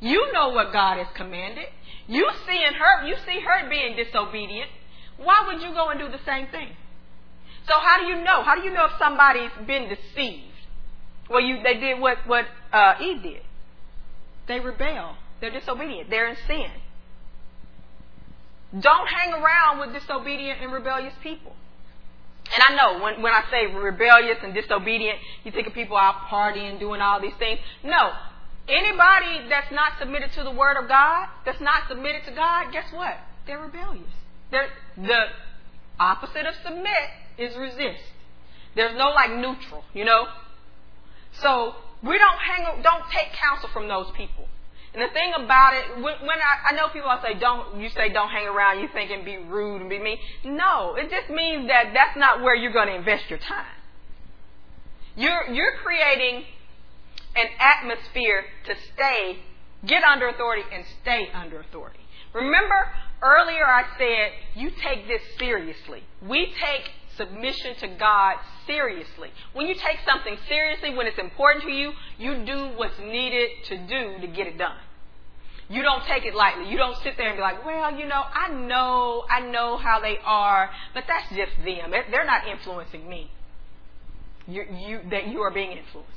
You 0.00 0.32
know 0.32 0.50
what 0.50 0.72
God 0.72 0.98
has 0.98 1.06
commanded. 1.14 1.66
You 2.06 2.28
seeing 2.46 2.72
her, 2.74 3.06
you 3.06 3.16
see 3.26 3.40
her 3.40 3.68
being 3.70 3.96
disobedient. 3.96 4.70
Why 5.16 5.44
would 5.46 5.62
you 5.62 5.72
go 5.72 5.88
and 5.88 5.98
do 5.98 6.08
the 6.08 6.22
same 6.26 6.48
thing? 6.48 6.68
So 7.66 7.74
how 7.80 8.00
do 8.00 8.06
you 8.06 8.22
know? 8.22 8.42
How 8.42 8.54
do 8.54 8.62
you 8.62 8.72
know 8.72 8.84
if 8.84 8.92
somebody's 8.98 9.50
been 9.66 9.88
deceived? 9.88 10.44
Well, 11.28 11.40
you 11.40 11.62
they 11.62 11.80
did 11.80 11.98
what 12.00 12.18
what 12.26 12.44
uh, 12.72 12.94
Eve 13.00 13.22
did. 13.22 13.42
They 14.46 14.60
rebel. 14.60 15.16
They're 15.40 15.50
disobedient. 15.50 16.10
They're 16.10 16.28
in 16.28 16.36
sin. 16.46 16.70
Don't 18.72 19.08
hang 19.08 19.32
around 19.32 19.80
with 19.80 19.92
disobedient 20.00 20.60
and 20.62 20.72
rebellious 20.72 21.14
people. 21.22 21.52
And 22.54 22.62
I 22.68 22.76
know 22.76 23.02
when, 23.02 23.22
when 23.22 23.32
I 23.32 23.42
say 23.50 23.66
rebellious 23.74 24.38
and 24.42 24.54
disobedient, 24.54 25.18
you 25.44 25.52
think 25.52 25.66
of 25.66 25.74
people 25.74 25.96
out 25.96 26.28
partying, 26.30 26.78
doing 26.78 27.00
all 27.00 27.20
these 27.20 27.34
things. 27.38 27.58
No. 27.82 28.12
Anybody 28.68 29.48
that's 29.48 29.70
not 29.72 29.92
submitted 29.98 30.32
to 30.32 30.42
the 30.42 30.50
Word 30.50 30.76
of 30.76 30.88
God, 30.88 31.28
that's 31.44 31.60
not 31.60 31.88
submitted 31.88 32.24
to 32.26 32.32
God, 32.32 32.72
guess 32.72 32.92
what? 32.92 33.16
They're 33.46 33.60
rebellious. 33.60 34.12
They're, 34.50 34.68
the 34.96 35.26
opposite 35.98 36.46
of 36.46 36.54
submit 36.64 37.10
is 37.38 37.56
resist. 37.56 38.02
There's 38.74 38.96
no 38.96 39.10
like 39.10 39.30
neutral, 39.30 39.84
you 39.94 40.04
know? 40.04 40.26
So 41.42 41.74
we 42.02 42.18
don't 42.18 42.38
hang, 42.38 42.82
don't 42.82 43.04
take 43.10 43.32
counsel 43.32 43.70
from 43.72 43.88
those 43.88 44.10
people. 44.16 44.48
And 44.96 45.04
the 45.04 45.12
thing 45.12 45.32
about 45.44 45.74
it, 45.74 45.96
when, 45.96 46.14
when 46.26 46.38
I, 46.40 46.70
I 46.70 46.72
know 46.74 46.88
people 46.88 47.10
I 47.10 47.20
say 47.20 47.38
don't, 47.38 47.78
you 47.78 47.90
say 47.90 48.08
don't 48.08 48.30
hang 48.30 48.48
around, 48.48 48.80
you 48.80 48.88
think 48.94 49.10
and 49.10 49.26
be 49.26 49.36
rude 49.36 49.82
and 49.82 49.90
be 49.90 49.98
mean. 49.98 50.16
No, 50.42 50.94
it 50.94 51.10
just 51.10 51.28
means 51.28 51.68
that 51.68 51.90
that's 51.92 52.16
not 52.16 52.40
where 52.40 52.54
you're 52.54 52.72
going 52.72 52.88
to 52.88 52.94
invest 52.94 53.28
your 53.28 53.38
time. 53.38 53.66
You're, 55.14 55.52
you're 55.52 55.76
creating 55.84 56.44
an 57.36 57.46
atmosphere 57.60 58.44
to 58.64 58.74
stay, 58.94 59.38
get 59.84 60.02
under 60.02 60.28
authority 60.28 60.62
and 60.72 60.82
stay 61.02 61.28
under 61.34 61.60
authority. 61.60 62.00
Remember 62.32 62.88
earlier 63.22 63.66
I 63.66 63.84
said 63.98 64.32
you 64.54 64.70
take 64.82 65.06
this 65.08 65.20
seriously. 65.38 66.04
We 66.26 66.54
take 66.58 66.90
submission 67.18 67.74
to 67.80 67.88
God 67.98 68.36
seriously. 68.66 69.28
When 69.52 69.66
you 69.66 69.74
take 69.74 69.98
something 70.06 70.38
seriously, 70.48 70.94
when 70.94 71.06
it's 71.06 71.18
important 71.18 71.64
to 71.64 71.70
you, 71.70 71.92
you 72.18 72.46
do 72.46 72.70
what's 72.76 72.98
needed 72.98 73.50
to 73.66 73.76
do 73.86 74.20
to 74.20 74.26
get 74.26 74.46
it 74.46 74.56
done. 74.58 74.76
You 75.68 75.82
don't 75.82 76.04
take 76.04 76.24
it 76.24 76.34
lightly. 76.34 76.70
You 76.70 76.76
don't 76.76 76.96
sit 77.02 77.16
there 77.16 77.28
and 77.28 77.36
be 77.36 77.42
like, 77.42 77.64
well, 77.64 77.98
you 77.98 78.06
know, 78.06 78.22
I 78.22 78.52
know, 78.52 79.24
I 79.28 79.40
know 79.40 79.76
how 79.76 80.00
they 80.00 80.16
are, 80.24 80.70
but 80.94 81.04
that's 81.08 81.28
just 81.30 81.52
them. 81.64 81.90
They're 81.90 82.26
not 82.26 82.46
influencing 82.46 83.08
me. 83.08 83.30
You, 84.46 84.64
you, 84.72 85.00
that 85.10 85.26
you 85.26 85.40
are 85.40 85.50
being 85.50 85.72
influenced. 85.72 86.12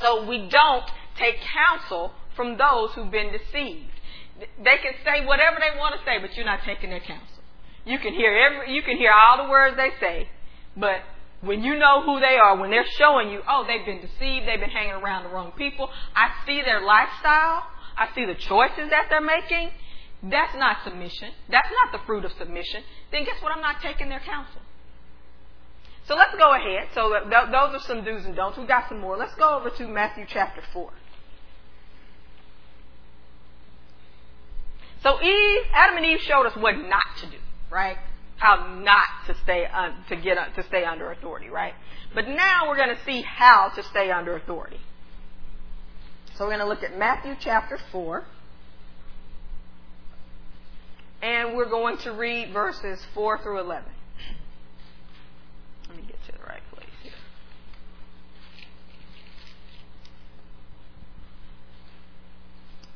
So 0.00 0.26
we 0.26 0.48
don't 0.48 0.84
take 1.18 1.36
counsel 1.40 2.12
from 2.34 2.56
those 2.56 2.92
who've 2.94 3.10
been 3.10 3.32
deceived. 3.32 3.92
They 4.38 4.76
can 4.78 4.92
say 5.04 5.24
whatever 5.26 5.56
they 5.60 5.78
want 5.78 5.94
to 5.94 6.00
say, 6.04 6.18
but 6.20 6.34
you're 6.36 6.46
not 6.46 6.60
taking 6.64 6.90
their 6.90 7.00
counsel. 7.00 7.42
You 7.84 7.98
can 7.98 8.14
hear 8.14 8.34
every, 8.34 8.74
you 8.74 8.82
can 8.82 8.96
hear 8.96 9.12
all 9.12 9.44
the 9.44 9.50
words 9.50 9.76
they 9.76 9.90
say, 10.00 10.28
but 10.76 11.00
when 11.40 11.62
you 11.62 11.78
know 11.78 12.02
who 12.02 12.18
they 12.20 12.36
are, 12.36 12.56
when 12.56 12.70
they're 12.70 12.86
showing 12.98 13.30
you, 13.30 13.40
oh, 13.48 13.64
they've 13.66 13.84
been 13.84 14.00
deceived, 14.00 14.48
they've 14.48 14.60
been 14.60 14.70
hanging 14.70 14.92
around 14.92 15.24
the 15.24 15.30
wrong 15.30 15.52
people, 15.56 15.88
I 16.14 16.30
see 16.46 16.62
their 16.62 16.84
lifestyle, 16.84 17.64
I 17.96 18.08
see 18.14 18.24
the 18.24 18.34
choices 18.34 18.90
that 18.90 19.06
they're 19.08 19.20
making, 19.20 19.70
that's 20.22 20.54
not 20.56 20.78
submission. 20.84 21.30
That's 21.48 21.68
not 21.82 21.98
the 21.98 22.04
fruit 22.06 22.24
of 22.24 22.32
submission. 22.32 22.82
Then 23.12 23.24
guess 23.24 23.40
what? 23.42 23.52
I'm 23.52 23.62
not 23.62 23.80
taking 23.80 24.08
their 24.08 24.20
counsel. 24.20 24.60
So 26.06 26.14
let's 26.14 26.34
go 26.36 26.54
ahead. 26.54 26.88
So 26.94 27.12
th- 27.12 27.50
those 27.50 27.74
are 27.74 27.80
some 27.80 28.04
do's 28.04 28.24
and 28.24 28.36
don'ts. 28.36 28.58
We've 28.58 28.68
got 28.68 28.88
some 28.88 29.00
more. 29.00 29.16
Let's 29.16 29.34
go 29.34 29.58
over 29.58 29.70
to 29.70 29.88
Matthew 29.88 30.24
chapter 30.28 30.62
4. 30.72 30.90
So 35.02 35.22
Eve, 35.22 35.62
Adam 35.72 35.96
and 35.96 36.06
Eve 36.06 36.20
showed 36.20 36.46
us 36.46 36.56
what 36.56 36.76
not 36.76 37.02
to 37.20 37.26
do, 37.26 37.36
right? 37.70 37.96
How 38.36 38.80
not 38.82 39.06
to 39.26 39.34
stay 39.42 39.66
un- 39.66 40.04
to 40.08 40.16
get 40.16 40.36
to 40.54 40.62
stay 40.64 40.84
under 40.84 41.10
authority, 41.12 41.48
right? 41.48 41.74
But 42.14 42.28
now 42.28 42.68
we're 42.68 42.76
going 42.76 42.94
to 42.94 43.04
see 43.04 43.22
how 43.22 43.68
to 43.74 43.82
stay 43.84 44.10
under 44.10 44.36
authority. 44.36 44.80
So 46.36 46.44
we're 46.44 46.56
going 46.56 46.60
to 46.60 46.66
look 46.66 46.82
at 46.82 46.98
Matthew 46.98 47.34
chapter 47.40 47.78
4. 47.92 48.24
And 51.22 51.56
we're 51.56 51.70
going 51.70 51.96
to 51.98 52.12
read 52.12 52.52
verses 52.52 52.98
4 53.14 53.42
through 53.42 53.60
11. 53.60 53.90
Let 55.88 55.96
me 55.96 56.02
get 56.06 56.22
to 56.26 56.32
the 56.32 56.44
right 56.46 56.60
place 56.74 56.90
here. 57.02 57.12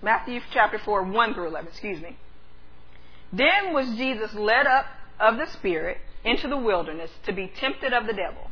Matthew 0.03 0.41
chapter 0.53 0.78
4, 0.78 1.05
1 1.05 1.34
through 1.34 1.49
11, 1.49 1.68
excuse 1.68 2.03
me. 2.03 2.18
Then 3.32 3.72
was 3.72 3.88
Jesus 3.97 4.34
led 4.34 4.66
up 4.66 4.84
of 5.18 5.38
the 5.38 5.47
Spirit 5.47 5.99
into 6.24 6.47
the 6.47 6.59
wilderness 6.59 7.11
to 7.24 7.32
be 7.32 7.51
tempted 7.59 7.95
of 7.95 8.07
the 8.07 8.12
devil. 8.12 8.51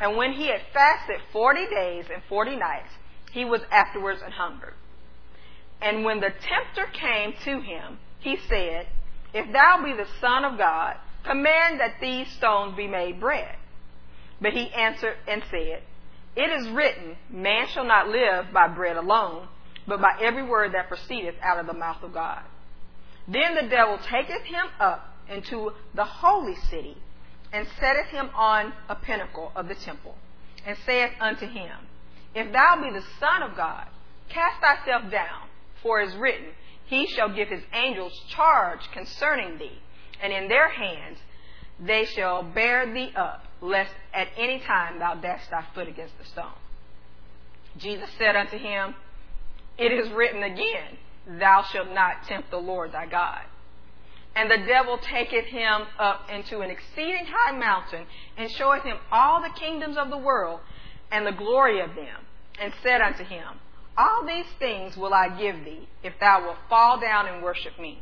And 0.00 0.16
when 0.16 0.32
he 0.32 0.48
had 0.48 0.60
fasted 0.72 1.20
forty 1.32 1.66
days 1.68 2.06
and 2.12 2.20
forty 2.28 2.56
nights, 2.56 2.90
he 3.34 3.44
was 3.44 3.62
afterwards 3.68 4.22
an 4.24 4.30
hungered. 4.30 4.74
And 5.82 6.04
when 6.04 6.20
the 6.20 6.30
tempter 6.30 6.86
came 6.92 7.34
to 7.44 7.60
him, 7.60 7.98
he 8.20 8.36
said, 8.48 8.86
If 9.34 9.52
thou 9.52 9.82
be 9.84 9.92
the 9.92 10.06
Son 10.20 10.44
of 10.44 10.56
God, 10.56 10.96
command 11.24 11.80
that 11.80 11.96
these 12.00 12.30
stones 12.30 12.76
be 12.76 12.86
made 12.86 13.18
bread. 13.18 13.56
But 14.40 14.52
he 14.52 14.72
answered 14.72 15.16
and 15.26 15.42
said, 15.50 15.82
It 16.36 16.50
is 16.50 16.68
written, 16.68 17.16
Man 17.28 17.66
shall 17.66 17.84
not 17.84 18.08
live 18.08 18.52
by 18.52 18.68
bread 18.68 18.96
alone, 18.96 19.48
but 19.86 20.00
by 20.00 20.16
every 20.22 20.44
word 20.44 20.72
that 20.74 20.88
proceedeth 20.88 21.34
out 21.42 21.58
of 21.58 21.66
the 21.66 21.74
mouth 21.74 22.04
of 22.04 22.14
God. 22.14 22.42
Then 23.26 23.56
the 23.56 23.68
devil 23.68 23.98
taketh 23.98 24.44
him 24.44 24.66
up 24.78 25.12
into 25.28 25.72
the 25.92 26.04
holy 26.04 26.54
city, 26.54 26.96
and 27.52 27.66
setteth 27.80 28.06
him 28.06 28.30
on 28.36 28.72
a 28.88 28.94
pinnacle 28.94 29.50
of 29.56 29.66
the 29.66 29.74
temple, 29.74 30.14
and 30.64 30.78
saith 30.86 31.10
unto 31.20 31.48
him, 31.48 31.72
If 32.34 32.52
thou 32.52 32.80
be 32.82 32.90
the 32.90 33.04
Son 33.20 33.42
of 33.42 33.56
God, 33.56 33.86
cast 34.28 34.60
thyself 34.60 35.10
down, 35.10 35.48
for 35.82 36.00
it 36.00 36.08
is 36.08 36.16
written, 36.16 36.48
He 36.86 37.06
shall 37.06 37.34
give 37.34 37.48
his 37.48 37.62
angels 37.72 38.12
charge 38.28 38.80
concerning 38.92 39.58
thee, 39.58 39.80
and 40.20 40.32
in 40.32 40.48
their 40.48 40.68
hands 40.68 41.18
they 41.78 42.04
shall 42.04 42.42
bear 42.42 42.92
thee 42.92 43.12
up, 43.16 43.44
lest 43.60 43.94
at 44.12 44.28
any 44.36 44.60
time 44.60 44.98
thou 44.98 45.14
dash 45.14 45.46
thy 45.48 45.64
foot 45.74 45.88
against 45.88 46.18
the 46.18 46.24
stone. 46.24 46.58
Jesus 47.76 48.08
said 48.18 48.36
unto 48.36 48.58
him, 48.58 48.94
It 49.78 49.92
is 49.92 50.10
written 50.12 50.42
again, 50.42 50.98
Thou 51.26 51.62
shalt 51.62 51.90
not 51.90 52.24
tempt 52.24 52.50
the 52.50 52.58
Lord 52.58 52.92
thy 52.92 53.06
God. 53.06 53.40
And 54.36 54.50
the 54.50 54.66
devil 54.66 54.98
taketh 54.98 55.46
him 55.46 55.82
up 55.98 56.28
into 56.30 56.60
an 56.60 56.70
exceeding 56.70 57.26
high 57.26 57.56
mountain, 57.56 58.06
and 58.36 58.50
showeth 58.50 58.82
him 58.82 58.98
all 59.10 59.40
the 59.40 59.58
kingdoms 59.58 59.96
of 59.96 60.10
the 60.10 60.18
world, 60.18 60.60
and 61.10 61.26
the 61.26 61.32
glory 61.32 61.80
of 61.80 61.94
them, 61.94 62.23
and 62.60 62.72
said 62.82 63.00
unto 63.00 63.24
him, 63.24 63.60
All 63.96 64.24
these 64.26 64.46
things 64.58 64.96
will 64.96 65.14
I 65.14 65.28
give 65.28 65.64
thee, 65.64 65.88
if 66.02 66.14
thou 66.20 66.44
wilt 66.44 66.56
fall 66.68 67.00
down 67.00 67.26
and 67.26 67.42
worship 67.42 67.78
me. 67.78 68.00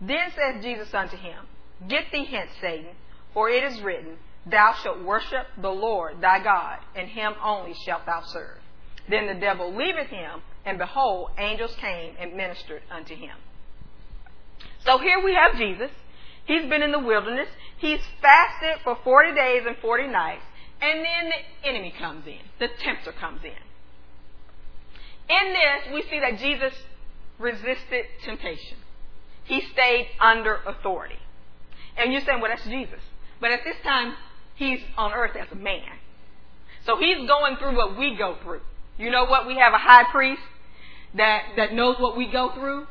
Then 0.00 0.32
saith 0.34 0.62
Jesus 0.62 0.92
unto 0.94 1.16
him, 1.16 1.46
Get 1.88 2.06
thee 2.12 2.24
hence, 2.24 2.50
Satan, 2.60 2.94
for 3.34 3.48
it 3.48 3.64
is 3.64 3.80
written, 3.80 4.18
Thou 4.46 4.74
shalt 4.82 5.02
worship 5.02 5.46
the 5.60 5.70
Lord 5.70 6.20
thy 6.20 6.42
God, 6.42 6.78
and 6.96 7.08
him 7.08 7.34
only 7.42 7.74
shalt 7.86 8.06
thou 8.06 8.22
serve. 8.22 8.58
Then 9.08 9.26
the 9.26 9.40
devil 9.40 9.74
leaveth 9.74 10.08
him, 10.08 10.42
and 10.64 10.78
behold, 10.78 11.30
angels 11.38 11.74
came 11.76 12.14
and 12.18 12.34
ministered 12.34 12.82
unto 12.90 13.14
him. 13.14 13.36
So 14.84 14.98
here 14.98 15.22
we 15.24 15.34
have 15.34 15.56
Jesus. 15.56 15.90
He's 16.44 16.68
been 16.68 16.82
in 16.82 16.92
the 16.92 16.98
wilderness. 16.98 17.48
He's 17.78 18.00
fasted 18.20 18.82
for 18.82 18.98
40 19.04 19.34
days 19.34 19.62
and 19.66 19.76
40 19.78 20.08
nights. 20.08 20.42
And 20.82 20.98
then 20.98 21.30
the 21.30 21.68
enemy 21.68 21.94
comes 21.96 22.26
in, 22.26 22.40
the 22.58 22.68
tempter 22.82 23.12
comes 23.12 23.40
in. 23.44 23.50
In 25.30 25.52
this, 25.52 25.94
we 25.94 26.02
see 26.10 26.18
that 26.20 26.38
Jesus 26.40 26.74
resisted 27.38 28.06
temptation. 28.24 28.76
He 29.44 29.60
stayed 29.72 30.08
under 30.20 30.56
authority. 30.66 31.18
And 31.96 32.12
you're 32.12 32.22
saying, 32.22 32.40
well, 32.40 32.50
that's 32.50 32.64
Jesus. 32.64 33.00
But 33.40 33.52
at 33.52 33.60
this 33.64 33.76
time, 33.84 34.14
he's 34.56 34.80
on 34.96 35.12
earth 35.12 35.36
as 35.36 35.46
a 35.52 35.54
man. 35.54 35.98
So 36.84 36.96
he's 36.98 37.28
going 37.28 37.56
through 37.56 37.76
what 37.76 37.96
we 37.96 38.16
go 38.16 38.36
through. 38.42 38.60
You 38.98 39.10
know 39.10 39.24
what? 39.24 39.46
We 39.46 39.56
have 39.58 39.72
a 39.72 39.78
high 39.78 40.04
priest 40.10 40.42
that, 41.14 41.42
that 41.56 41.72
knows 41.74 41.96
what 41.98 42.16
we 42.16 42.26
go 42.30 42.52
through. 42.54 42.86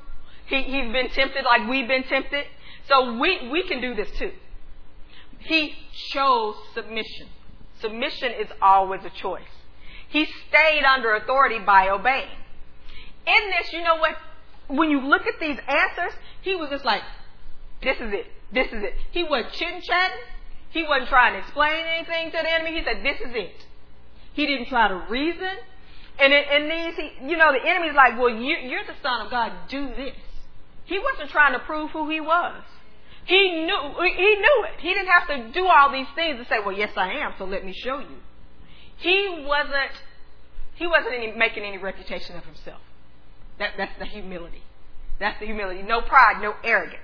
He, 0.45 0.63
he's 0.63 0.91
been 0.91 1.09
tempted 1.09 1.43
like 1.43 1.69
we've 1.69 1.87
been 1.87 2.03
tempted. 2.03 2.45
So 2.87 3.17
we, 3.17 3.49
we 3.49 3.67
can 3.67 3.81
do 3.81 3.95
this 3.95 4.09
too. 4.17 4.31
He 5.39 5.73
chose 6.09 6.55
submission. 6.73 7.27
Submission 7.81 8.31
is 8.39 8.47
always 8.61 9.01
a 9.05 9.09
choice. 9.09 9.41
He 10.09 10.25
stayed 10.49 10.83
under 10.83 11.15
authority 11.15 11.59
by 11.59 11.89
obeying. 11.89 12.29
In 13.25 13.49
this, 13.49 13.71
you 13.73 13.83
know 13.83 13.95
what? 13.95 14.15
When 14.67 14.89
you 14.89 15.01
look 15.01 15.25
at 15.25 15.39
these 15.39 15.57
answers, 15.67 16.13
he 16.41 16.55
was 16.55 16.69
just 16.69 16.85
like, 16.85 17.01
this 17.81 17.97
is 17.97 18.13
it. 18.13 18.27
This 18.53 18.67
is 18.67 18.83
it. 18.83 18.93
He 19.11 19.23
wasn't 19.23 19.53
chit 19.53 19.83
chatting. 19.83 20.17
He 20.71 20.83
wasn't 20.83 21.09
trying 21.09 21.33
to 21.33 21.39
explain 21.39 21.85
anything 21.85 22.31
to 22.31 22.37
the 22.41 22.51
enemy. 22.51 22.77
He 22.77 22.83
said, 22.83 23.03
this 23.03 23.19
is 23.19 23.35
it. 23.35 23.65
He 24.33 24.45
didn't 24.45 24.67
try 24.67 24.87
to 24.87 24.95
reason. 25.09 25.57
And 26.19 26.33
in, 26.33 26.69
these, 26.69 26.95
he, 26.95 27.29
you 27.29 27.37
know, 27.37 27.51
the 27.51 27.67
enemy's 27.67 27.95
like, 27.95 28.17
well, 28.19 28.29
you, 28.29 28.55
you're 28.57 28.85
the 28.85 28.95
son 29.01 29.25
of 29.25 29.31
God. 29.31 29.51
Do 29.69 29.87
this. 29.95 30.15
He 30.85 30.99
wasn't 30.99 31.29
trying 31.29 31.53
to 31.53 31.59
prove 31.59 31.91
who 31.91 32.09
he 32.09 32.19
was. 32.19 32.61
He 33.31 33.63
knew, 33.63 33.81
he 34.03 34.35
knew 34.43 34.65
it. 34.67 34.81
He 34.81 34.93
didn't 34.93 35.07
have 35.07 35.27
to 35.29 35.53
do 35.53 35.65
all 35.65 35.89
these 35.89 36.11
things 36.15 36.37
to 36.37 36.45
say, 36.49 36.59
well, 36.59 36.75
yes, 36.75 36.91
I 36.97 37.13
am, 37.13 37.31
so 37.37 37.45
let 37.45 37.63
me 37.63 37.71
show 37.71 37.99
you. 37.99 38.17
He 38.97 39.45
wasn't, 39.47 39.95
he 40.75 40.85
wasn't 40.85 41.13
any, 41.15 41.31
making 41.31 41.63
any 41.63 41.77
reputation 41.77 42.35
of 42.35 42.43
himself. 42.43 42.81
That, 43.57 43.75
that's 43.77 43.97
the 43.99 44.05
humility. 44.05 44.63
That's 45.21 45.39
the 45.39 45.45
humility. 45.45 45.81
No 45.81 46.01
pride, 46.01 46.41
no 46.41 46.55
arrogance. 46.61 46.99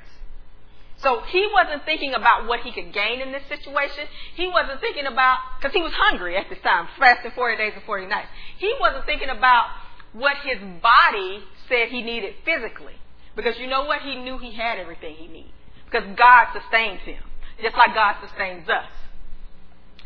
So 0.98 1.22
he 1.22 1.48
wasn't 1.54 1.86
thinking 1.86 2.14
about 2.14 2.46
what 2.46 2.60
he 2.60 2.74
could 2.74 2.92
gain 2.92 3.22
in 3.22 3.32
this 3.32 3.44
situation. 3.48 4.04
He 4.36 4.50
wasn't 4.50 4.82
thinking 4.82 5.06
about, 5.06 5.38
because 5.58 5.74
he 5.74 5.82
was 5.82 5.94
hungry 5.96 6.36
at 6.36 6.50
this 6.50 6.60
time, 6.60 6.90
fasting 7.00 7.32
40 7.36 7.56
days 7.56 7.72
and 7.74 7.86
40 7.86 8.06
nights. 8.08 8.28
He 8.58 8.76
wasn't 8.82 9.06
thinking 9.06 9.30
about 9.30 9.68
what 10.12 10.36
his 10.44 10.60
body 10.84 11.40
said 11.70 11.88
he 11.88 12.02
needed 12.02 12.36
physically. 12.44 12.96
Because 13.38 13.58
you 13.58 13.68
know 13.68 13.86
what? 13.86 14.02
He 14.02 14.18
knew 14.18 14.38
he 14.40 14.52
had 14.52 14.78
everything 14.78 15.16
he 15.16 15.28
needed. 15.28 15.54
Because 15.90 16.08
God 16.16 16.48
sustains 16.54 17.02
him. 17.02 17.24
Just 17.62 17.76
like 17.76 17.94
God 17.96 18.16
sustains 18.22 18.70
us. 18.70 18.92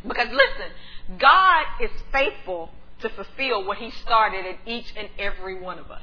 Because 0.07 0.27
listen, 0.27 1.19
God 1.19 1.65
is 1.81 1.91
faithful 2.11 2.69
to 3.01 3.09
fulfill 3.09 3.65
what 3.65 3.77
he 3.77 3.91
started 3.91 4.45
in 4.45 4.55
each 4.65 4.93
and 4.95 5.09
every 5.17 5.59
one 5.59 5.79
of 5.79 5.91
us. 5.91 6.01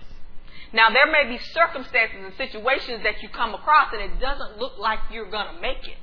Now, 0.72 0.90
there 0.90 1.10
may 1.10 1.24
be 1.30 1.38
circumstances 1.52 2.18
and 2.22 2.34
situations 2.36 3.02
that 3.04 3.22
you 3.22 3.28
come 3.30 3.54
across 3.54 3.92
and 3.92 4.02
it 4.02 4.20
doesn't 4.20 4.58
look 4.58 4.78
like 4.78 4.98
you're 5.10 5.30
going 5.30 5.54
to 5.54 5.60
make 5.60 5.86
it. 5.86 5.96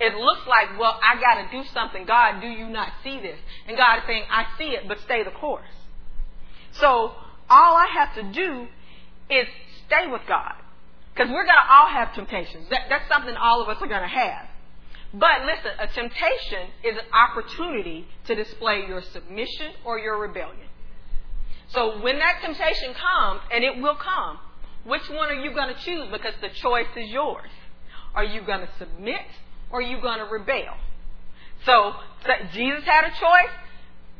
It 0.00 0.14
looks 0.16 0.46
like, 0.46 0.78
well, 0.78 0.98
I 1.02 1.20
got 1.20 1.42
to 1.42 1.56
do 1.56 1.68
something. 1.72 2.04
God, 2.04 2.40
do 2.40 2.46
you 2.46 2.68
not 2.68 2.92
see 3.02 3.20
this? 3.20 3.38
And 3.66 3.76
God 3.76 3.98
is 3.98 4.04
saying, 4.06 4.24
I 4.30 4.46
see 4.58 4.70
it, 4.70 4.86
but 4.86 4.98
stay 5.00 5.22
the 5.24 5.30
course. 5.30 5.66
So, 6.72 7.12
all 7.50 7.76
I 7.76 7.88
have 7.94 8.14
to 8.16 8.32
do 8.32 8.66
is 9.30 9.46
stay 9.86 10.06
with 10.10 10.22
God. 10.28 10.54
Because 11.14 11.30
we're 11.30 11.44
going 11.44 11.62
to 11.62 11.72
all 11.72 11.88
have 11.88 12.12
temptations. 12.14 12.68
That, 12.70 12.86
that's 12.88 13.08
something 13.08 13.36
all 13.36 13.62
of 13.62 13.68
us 13.68 13.80
are 13.80 13.86
going 13.86 14.02
to 14.02 14.08
have. 14.08 14.46
But 15.12 15.46
listen, 15.46 15.70
a 15.78 15.86
temptation 15.86 16.70
is 16.82 16.96
an 16.96 17.04
opportunity 17.12 18.08
to 18.26 18.34
display 18.34 18.84
your 18.88 19.00
submission 19.00 19.72
or 19.84 19.98
your 19.98 20.18
rebellion. 20.18 20.66
So 21.68 22.02
when 22.02 22.18
that 22.18 22.40
temptation 22.42 22.94
comes, 22.94 23.40
and 23.52 23.62
it 23.62 23.80
will 23.80 23.94
come, 23.94 24.38
which 24.84 25.08
one 25.08 25.30
are 25.30 25.40
you 25.40 25.54
going 25.54 25.72
to 25.72 25.80
choose? 25.80 26.08
Because 26.10 26.34
the 26.40 26.48
choice 26.48 26.88
is 26.96 27.10
yours. 27.10 27.50
Are 28.14 28.24
you 28.24 28.42
going 28.42 28.60
to 28.60 28.68
submit 28.78 29.22
or 29.70 29.78
are 29.78 29.82
you 29.82 30.00
going 30.00 30.18
to 30.18 30.24
rebel? 30.24 30.76
So 31.64 31.94
Jesus 32.52 32.84
had 32.84 33.04
a 33.04 33.10
choice, 33.10 33.54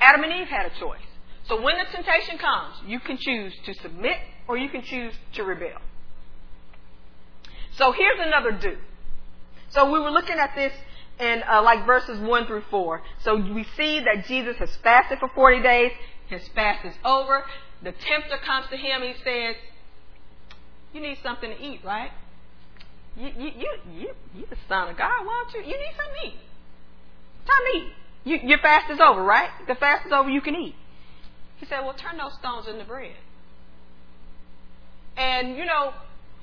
Adam 0.01 0.23
and 0.23 0.33
Eve 0.33 0.49
had 0.49 0.67
a 0.67 0.79
choice. 0.79 1.01
So 1.49 1.61
when 1.61 1.77
the 1.77 1.85
temptation 1.93 2.39
comes, 2.39 2.77
you 2.87 3.01
can 3.01 3.19
choose 3.19 3.53
to 3.67 3.75
submit 3.75 4.17
or 4.49 4.57
you 4.57 4.69
can 4.69 4.83
choose 4.83 5.13
to 5.35 5.43
rebel. 5.43 5.81
So 7.77 7.93
here's 7.93 8.21
another 8.21 8.53
do. 8.53 8.77
So 9.71 9.91
we 9.91 9.99
were 9.99 10.11
looking 10.11 10.39
at 10.39 10.55
this 10.55 10.73
in 11.19 11.43
uh, 11.51 11.63
like 11.63 11.85
verses 11.87 12.21
1 12.21 12.47
through 12.47 12.65
4. 12.71 13.03
So 13.23 13.37
we 13.37 13.65
see 13.77 14.01
that 14.01 14.27
Jesus 14.27 14.57
has 14.57 14.75
fasted 14.77 15.19
for 15.19 15.29
40 15.29 15.63
days. 15.63 15.93
His 16.29 16.47
fast 16.55 16.85
is 16.85 16.95
over. 17.05 17.45
The 17.83 17.93
tempter 17.93 18.39
comes 18.45 18.67
to 18.71 18.77
him. 18.77 19.03
He 19.03 19.15
says, 19.25 19.57
You 20.93 21.01
need 21.01 21.19
something 21.23 21.51
to 21.51 21.61
eat, 21.61 21.81
right? 21.85 22.11
You, 23.17 23.29
you, 23.37 23.51
you, 23.57 23.73
you, 23.93 24.09
you 24.35 24.47
the 24.49 24.57
son 24.69 24.89
of 24.89 24.97
God. 24.97 25.25
Why 25.25 25.45
don't 25.45 25.55
you? 25.55 25.73
You 25.73 25.79
need 25.79 25.95
something 25.97 26.23
to 26.23 26.29
eat. 26.29 26.41
Time 27.47 27.73
to 27.73 27.79
eat. 27.79 27.93
You, 28.25 28.49
your 28.49 28.59
fast 28.59 28.91
is 28.91 29.01
over, 29.01 29.23
right? 29.23 29.51
The 29.69 29.75
fast 29.75 30.07
is 30.07 30.13
over. 30.13 30.31
You 30.31 30.41
can 30.41 30.55
eat. 30.55 30.75
He 31.57 31.67
said, 31.67 31.81
Well, 31.81 31.95
turn 31.95 32.17
those 32.17 32.35
stones 32.35 32.67
into 32.67 32.85
bread. 32.85 33.17
And, 35.17 35.57
you 35.57 35.65
know, 35.65 35.93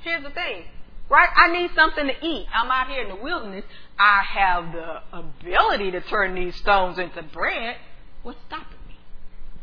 here's 0.03 0.23
the 0.23 0.29
thing 0.29 0.63
Right? 1.11 1.27
I 1.35 1.51
need 1.51 1.71
something 1.75 2.07
to 2.07 2.25
eat. 2.25 2.47
I'm 2.55 2.71
out 2.71 2.87
here 2.87 3.03
in 3.03 3.09
the 3.09 3.21
wilderness. 3.21 3.65
I 3.99 4.21
have 4.23 4.71
the 4.71 5.01
ability 5.11 5.91
to 5.91 5.99
turn 5.99 6.35
these 6.35 6.55
stones 6.55 6.97
into 6.97 7.21
bread. 7.21 7.75
What's 8.23 8.39
stopping 8.47 8.77
me? 8.87 8.95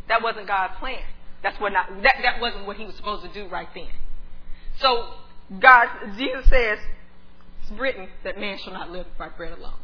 That 0.08 0.22
wasn't 0.22 0.46
God's 0.46 0.74
plan. 0.78 1.00
That's 1.42 1.58
what 1.58 1.72
not, 1.72 1.88
that, 2.02 2.16
that 2.22 2.38
wasn't 2.42 2.66
what 2.66 2.76
he 2.76 2.84
was 2.84 2.94
supposed 2.96 3.24
to 3.24 3.32
do 3.32 3.48
right 3.48 3.68
then. 3.74 3.88
So 4.78 5.08
God, 5.58 5.86
Jesus 6.18 6.44
says, 6.50 6.80
it's 7.62 7.80
written 7.80 8.08
that 8.24 8.38
man 8.38 8.58
shall 8.62 8.74
not 8.74 8.90
live 8.90 9.06
by 9.16 9.30
bread 9.30 9.56
alone. 9.56 9.80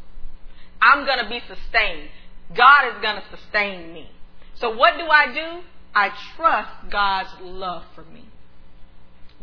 I'm 0.83 1.07
going 1.07 1.25
to 1.25 1.31
be 1.31 1.41
sustained. 1.49 2.11
God 2.55 2.89
is 2.89 3.01
going 3.01 3.17
to 3.17 3.39
sustain 3.39 3.95
me. 3.95 4.11
So 4.57 4.77
what 4.77 4.99
do 4.99 5.07
I 5.07 5.33
do? 5.33 5.65
I 5.95 6.11
trust 6.37 6.91
God's 6.91 7.31
love 7.41 7.85
for 7.95 8.05
me. 8.05 8.29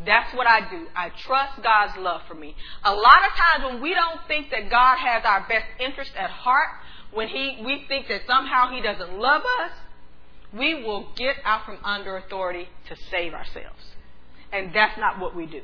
That's 0.06 0.34
what 0.36 0.48
I 0.48 0.62
do. 0.70 0.88
I 0.96 1.10
trust 1.10 1.62
God's 1.62 1.98
love 1.98 2.22
for 2.28 2.34
me. 2.34 2.56
A 2.84 2.94
lot 2.94 3.22
of 3.28 3.38
times 3.38 3.74
when 3.74 3.82
we 3.82 3.94
don't 3.94 4.20
think 4.28 4.50
that 4.50 4.70
God 4.70 4.98
has 4.98 5.24
our 5.26 5.46
best 5.48 5.66
interest 5.80 6.12
at 6.18 6.30
heart, 6.30 6.70
when 7.14 7.28
he, 7.28 7.62
we 7.64 7.86
think 7.88 8.08
that 8.08 8.22
somehow 8.26 8.70
He 8.74 8.82
doesn't 8.82 9.20
love 9.20 9.44
us, 9.62 9.72
we 10.54 10.84
will 10.84 11.08
get 11.16 11.36
out 11.46 11.66
from 11.66 11.78
under 11.84 12.18
authority 12.18 12.68
to 12.90 12.96
save 13.10 13.34
ourselves. 13.34 13.96
And 14.52 14.74
that's 14.74 14.98
not 14.98 15.20
what 15.20 15.36
we 15.36 15.46
do. 15.46 15.62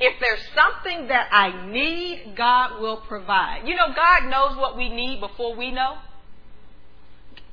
If 0.00 0.14
there's 0.20 0.42
something 0.54 1.08
that 1.08 1.28
I 1.32 1.66
need, 1.66 2.34
God 2.36 2.80
will 2.80 2.98
provide. 3.08 3.62
You 3.66 3.74
know, 3.74 3.88
God 3.94 4.30
knows 4.30 4.56
what 4.56 4.76
we 4.76 4.88
need 4.88 5.20
before 5.20 5.56
we 5.56 5.72
know. 5.72 5.98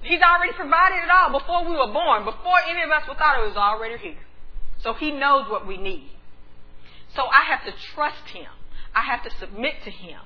He's 0.01 0.21
already 0.21 0.53
provided 0.53 0.97
it 0.97 1.09
all 1.09 1.39
before 1.39 1.65
we 1.65 1.75
were 1.75 1.91
born. 1.91 2.23
Before 2.23 2.59
any 2.69 2.83
of 2.83 2.91
us 2.91 3.07
were 3.07 3.15
thought 3.15 3.41
it 3.41 3.47
was 3.47 3.57
already 3.57 3.97
here. 3.97 4.21
So 4.79 4.93
he 4.93 5.11
knows 5.11 5.49
what 5.49 5.67
we 5.67 5.77
need. 5.77 6.09
So 7.15 7.23
I 7.23 7.43
have 7.49 7.65
to 7.65 7.73
trust 7.93 8.29
him. 8.33 8.47
I 8.93 9.01
have 9.01 9.23
to 9.23 9.31
submit 9.39 9.75
to 9.83 9.91
him. 9.91 10.19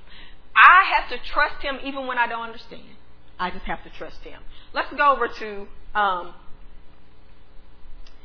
I 0.54 0.84
have 0.96 1.08
to 1.10 1.28
trust 1.28 1.62
him 1.62 1.78
even 1.84 2.06
when 2.06 2.18
I 2.18 2.26
don't 2.26 2.42
understand. 2.42 2.82
I 3.38 3.50
just 3.50 3.64
have 3.64 3.82
to 3.84 3.90
trust 3.90 4.18
him. 4.22 4.40
Let's 4.74 4.92
go 4.94 5.12
over 5.12 5.28
to 5.28 5.66
um, 5.94 6.34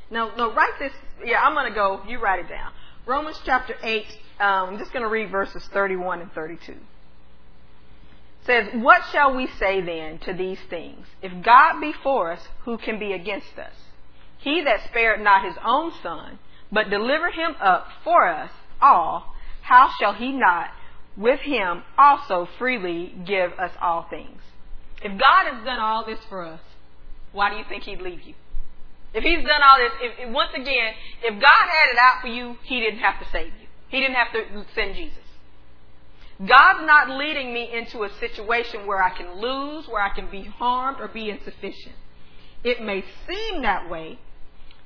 now, 0.09 0.33
no, 0.35 0.53
write 0.53 0.77
this. 0.79 0.93
Yeah, 1.23 1.41
I'm 1.41 1.53
going 1.53 1.69
to 1.69 1.75
go. 1.75 2.01
You 2.07 2.19
write 2.19 2.39
it 2.39 2.49
down. 2.49 2.71
Romans 3.05 3.39
chapter 3.45 3.75
8. 3.81 4.05
Um, 4.39 4.69
I'm 4.69 4.77
just 4.77 4.91
going 4.91 5.03
to 5.03 5.09
read 5.09 5.31
verses 5.31 5.63
31 5.73 6.21
and 6.21 6.31
32. 6.31 6.71
It 6.71 6.77
says, 8.45 8.67
What 8.75 9.01
shall 9.11 9.35
we 9.35 9.47
say 9.59 9.81
then 9.81 10.19
to 10.19 10.33
these 10.33 10.59
things? 10.69 11.05
If 11.21 11.43
God 11.43 11.79
be 11.79 11.93
for 12.03 12.31
us, 12.31 12.41
who 12.63 12.77
can 12.77 12.99
be 12.99 13.13
against 13.13 13.57
us? 13.57 13.73
He 14.45 14.61
that 14.61 14.85
spared 14.85 15.21
not 15.21 15.43
his 15.43 15.55
own 15.65 15.91
son, 16.03 16.37
but 16.71 16.91
delivered 16.91 17.33
him 17.33 17.55
up 17.59 17.87
for 18.03 18.27
us 18.27 18.51
all, 18.79 19.33
how 19.63 19.89
shall 19.99 20.13
he 20.13 20.31
not 20.31 20.67
with 21.17 21.39
him 21.39 21.81
also 21.97 22.47
freely 22.59 23.11
give 23.25 23.53
us 23.53 23.71
all 23.81 24.05
things? 24.07 24.39
If 25.01 25.19
God 25.19 25.51
has 25.51 25.65
done 25.65 25.79
all 25.79 26.05
this 26.05 26.19
for 26.29 26.43
us, 26.43 26.59
why 27.31 27.49
do 27.49 27.55
you 27.55 27.63
think 27.67 27.85
he'd 27.85 28.01
leave 28.01 28.21
you? 28.21 28.35
If 29.15 29.23
he's 29.23 29.43
done 29.43 29.61
all 29.63 29.79
this, 29.79 29.91
if, 29.99 30.29
once 30.29 30.51
again, 30.53 30.93
if 31.23 31.33
God 31.41 31.65
had 31.67 31.93
it 31.93 31.97
out 31.99 32.21
for 32.21 32.27
you, 32.27 32.55
he 32.65 32.79
didn't 32.79 32.99
have 32.99 33.19
to 33.19 33.25
save 33.31 33.47
you. 33.59 33.67
He 33.87 33.99
didn't 33.99 34.15
have 34.15 34.31
to 34.31 34.65
send 34.75 34.95
Jesus. 34.95 35.17
God's 36.37 36.85
not 36.85 37.17
leading 37.17 37.51
me 37.51 37.73
into 37.73 38.03
a 38.03 38.09
situation 38.19 38.85
where 38.85 39.01
I 39.01 39.09
can 39.09 39.41
lose, 39.41 39.87
where 39.87 40.03
I 40.03 40.13
can 40.13 40.29
be 40.29 40.43
harmed, 40.43 41.01
or 41.01 41.07
be 41.07 41.31
insufficient. 41.31 41.95
It 42.63 42.83
may 42.83 43.03
seem 43.27 43.63
that 43.63 43.89
way, 43.89 44.19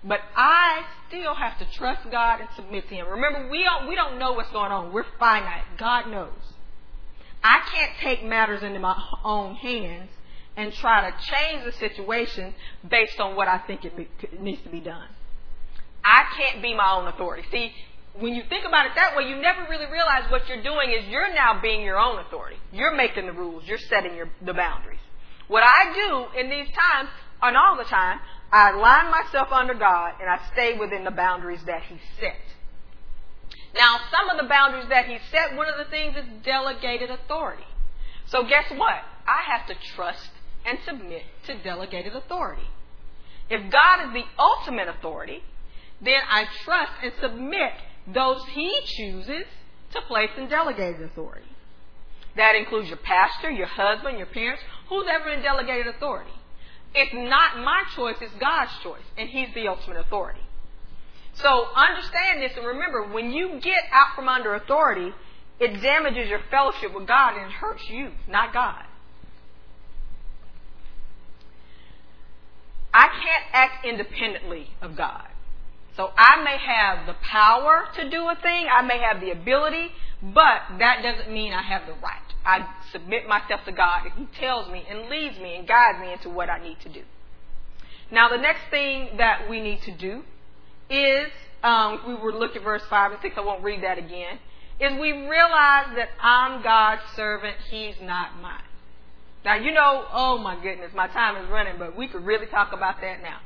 but 0.04 0.22
I 0.36 0.84
still 1.08 1.36
have 1.36 1.60
to 1.60 1.66
trust 1.74 2.10
God 2.10 2.39
and 2.39 2.50
submit 2.56 2.88
to 2.89 2.95
Him. 2.95 3.08
Remember, 3.10 3.50
we 3.50 3.64
don't, 3.64 3.88
we 3.88 3.95
don't 3.95 4.18
know 4.18 4.34
what's 4.34 4.52
going 4.52 4.72
on. 4.72 4.93
We're 4.93 5.06
finite. 5.20 5.64
God 5.78 6.08
knows. 6.10 6.30
I 7.43 7.62
can't 7.72 7.91
take 8.02 8.24
matters 8.24 8.64
into 8.64 8.80
my 8.80 9.02
own 9.24 9.56
hands 9.56 10.10
and 10.56 10.74
try 10.74 11.10
to 11.10 11.18
change 11.24 11.66
the 11.66 11.72
situation 11.72 12.54
based 12.89 13.20
on 13.20 13.36
what 13.36 13.47
I 13.47 13.60
think 13.60 13.86
it, 13.86 13.95
be, 13.95 14.08
needs 14.39 14.62
to 14.64 14.70
be 14.70 14.82
done. 14.82 15.08
I 16.04 16.24
can't 16.38 16.62
be 16.62 16.76
my 16.76 16.91
own 16.93 17.08
authority. 17.08 17.43
See, 17.52 17.72
when 18.20 18.34
you 18.34 18.43
think 18.50 18.66
about 18.66 18.86
it 18.88 18.93
that 18.95 19.16
way, 19.16 19.24
you 19.24 19.36
never 19.36 19.68
really 19.70 19.86
realize 19.86 20.30
what 20.30 20.47
you're 20.50 20.64
doing 20.64 20.91
is 20.91 21.08
you're 21.08 21.34
now 21.34 21.62
being 21.62 21.82
your 21.82 21.97
own 22.00 22.20
authority. 22.20 22.58
You're 22.74 22.95
making 22.95 23.26
the 23.26 23.34
rules. 23.34 23.64
You're 23.66 23.78
setting 23.78 24.16
your, 24.16 24.30
the 24.45 24.54
boundaries. 24.54 25.00
What 25.47 25.64
I 25.64 25.93
do 25.93 26.39
in 26.39 26.50
these 26.50 26.68
times, 26.68 27.10
and 27.42 27.58
all 27.58 27.78
the 27.78 27.84
time, 27.84 28.20
I 28.52 28.72
line 28.72 29.12
myself 29.12 29.52
under 29.52 29.74
God 29.74 30.14
and 30.20 30.30
I 30.30 30.40
stay 30.54 30.78
within 30.78 31.04
the 31.04 31.12
boundaries 31.12 31.64
that 31.66 31.84
He 31.84 31.98
set. 32.20 32.36
Now, 33.76 34.00
some 34.10 34.30
of 34.30 34.42
the 34.42 34.50
boundaries 34.50 34.90
that 34.90 35.06
He 35.06 35.18
set, 35.32 35.56
one 35.56 35.68
of 35.68 35.78
the 35.78 35.90
things 35.90 36.16
is 36.18 36.26
delegated 36.44 37.10
authority. 37.10 37.64
So 38.28 38.44
guess 38.44 38.66
what? 38.72 38.96
I 39.28 39.44
have 39.52 39.68
to 39.68 39.76
trust 39.96 40.30
and 40.66 40.80
submit 40.86 41.24
to 41.46 41.62
delegated 41.62 42.16
authority. 42.16 42.68
If 43.50 43.72
God 43.72 44.08
is 44.08 44.14
the 44.14 44.26
ultimate 44.38 44.88
authority, 44.88 45.44
then 46.02 46.22
I 46.30 46.46
trust 46.64 46.92
and 47.04 47.14
submit 47.22 47.74
those 48.08 48.42
He 48.54 48.80
chooses 48.86 49.46
to 49.92 50.02
place 50.08 50.30
in 50.38 50.50
delegated 50.50 51.02
authority. 51.02 51.48
That 52.36 52.56
includes 52.56 52.90
your 52.90 52.98
pastor, 52.98 53.50
your 53.50 53.68
husband, 53.68 54.18
your 54.18 54.28
parents, 54.28 54.62
who's 54.88 55.08
ever 55.12 55.30
in 55.30 55.42
delegated 55.42 55.88
authority. 55.88 56.32
It's 56.94 57.14
not 57.14 57.58
my 57.64 57.84
choice, 57.96 58.16
it's 58.22 58.34
God's 58.40 58.72
choice, 58.84 59.04
and 59.18 59.30
He's 59.30 59.50
the 59.54 59.68
ultimate 59.68 59.98
authority. 59.98 60.42
So 61.34 61.68
understand 61.76 62.42
this 62.42 62.52
and 62.58 62.66
remember, 62.66 63.08
when 63.08 63.32
you 63.32 63.60
get 63.62 63.84
out 63.92 64.16
from 64.16 64.28
under 64.28 64.56
authority, 64.56 65.14
it 65.60 65.82
damages 65.82 66.30
your 66.30 66.42
fellowship 66.50 66.94
with 66.94 67.08
God 67.08 67.38
and 67.38 67.52
hurts 67.52 67.84
you, 67.90 68.12
not 68.28 68.54
God. 68.54 68.84
I 72.94 73.08
can't 73.08 73.46
act 73.54 73.86
independently 73.86 74.70
of 74.82 74.98
God. 74.98 75.28
So 75.96 76.12
I 76.18 76.44
may 76.44 76.58
have 76.58 77.06
the 77.06 77.14
power 77.22 77.88
to 77.96 78.10
do 78.10 78.30
a 78.30 78.36
thing, 78.42 78.68
I 78.72 78.82
may 78.82 79.00
have 79.00 79.22
the 79.22 79.32
ability, 79.32 79.90
but 80.22 80.62
that 80.80 81.02
doesn't 81.04 81.32
mean 81.32 81.54
I 81.54 81.62
have 81.62 81.86
the 81.86 81.94
right. 81.94 82.29
I 82.46 82.68
submit 82.92 83.28
myself 83.28 83.66
to 83.66 83.72
God 83.72 84.06
and 84.06 84.14
He 84.14 84.40
tells 84.40 84.70
me 84.70 84.86
and 84.90 85.10
leads 85.10 85.38
me 85.40 85.56
and 85.56 85.68
guides 85.68 86.00
me 86.00 86.14
into 86.14 86.30
what 86.30 86.50
I 86.50 86.62
need 86.62 86.80
to 86.82 86.90
do. 86.90 87.04
Now, 88.12 88.30
the 88.30 88.38
next 88.38 88.62
thing 88.72 89.18
that 89.18 89.50
we 89.50 89.62
need 89.62 89.82
to 89.84 89.92
do 89.92 90.24
is, 90.90 91.28
um, 91.64 92.02
we 92.08 92.16
were 92.16 92.34
looking 92.34 92.58
at 92.58 92.64
verse 92.64 92.82
5 92.90 93.12
and 93.12 93.22
6, 93.22 93.36
I 93.38 93.42
won't 93.42 93.64
read 93.64 93.84
that 93.84 93.98
again, 93.98 94.40
is 94.80 94.94
we 95.00 95.12
realize 95.12 95.88
that 95.96 96.10
I'm 96.20 96.64
God's 96.64 97.02
servant, 97.16 97.58
He's 97.70 97.96
not 98.02 98.42
mine. 98.42 98.64
Now, 99.46 99.56
you 99.56 99.72
know, 99.72 100.06
oh 100.12 100.38
my 100.38 100.62
goodness, 100.62 100.92
my 100.96 101.08
time 101.08 101.42
is 101.44 101.50
running, 101.50 101.76
but 101.78 101.96
we 101.96 102.08
could 102.08 102.26
really 102.26 102.46
talk 102.48 102.74
about 102.74 103.00
that 103.02 103.22
now. 103.22 103.40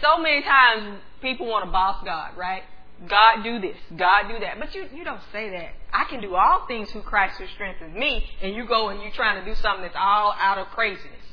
So 0.00 0.18
many 0.18 0.42
times 0.42 1.00
people 1.20 1.46
want 1.46 1.64
to 1.64 1.70
boss 1.70 2.02
God, 2.04 2.36
right? 2.36 2.62
God 3.08 3.42
do 3.42 3.60
this, 3.60 3.76
God 3.96 4.28
do 4.28 4.38
that. 4.40 4.58
But 4.60 4.74
you, 4.74 4.86
you 4.94 5.04
don't 5.04 5.20
say 5.32 5.50
that. 5.50 5.70
I 5.92 6.04
can 6.08 6.20
do 6.20 6.34
all 6.34 6.66
things 6.66 6.90
through 6.92 7.02
Christ 7.02 7.38
who 7.38 7.46
strengthens 7.48 7.96
me, 7.96 8.24
and 8.40 8.54
you 8.54 8.66
go 8.66 8.88
and 8.88 9.02
you're 9.02 9.12
trying 9.12 9.44
to 9.44 9.50
do 9.50 9.54
something 9.60 9.82
that's 9.82 9.96
all 9.98 10.34
out 10.38 10.58
of 10.58 10.68
craziness, 10.68 11.24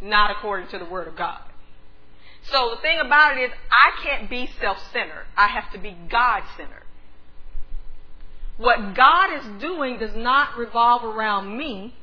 not 0.00 0.30
according 0.30 0.68
to 0.68 0.78
the 0.78 0.84
Word 0.86 1.08
of 1.08 1.16
God. 1.16 1.40
So 2.44 2.72
the 2.74 2.80
thing 2.80 2.98
about 2.98 3.36
it 3.36 3.42
is, 3.42 3.50
I 3.70 4.02
can't 4.02 4.30
be 4.30 4.48
self-centered. 4.60 5.26
I 5.36 5.48
have 5.48 5.70
to 5.72 5.78
be 5.78 5.96
God-centered. 6.10 6.84
What 8.56 8.94
God 8.94 9.38
is 9.38 9.60
doing 9.60 9.98
does 9.98 10.14
not 10.16 10.56
revolve 10.56 11.04
around 11.04 11.56
me, 11.56 11.94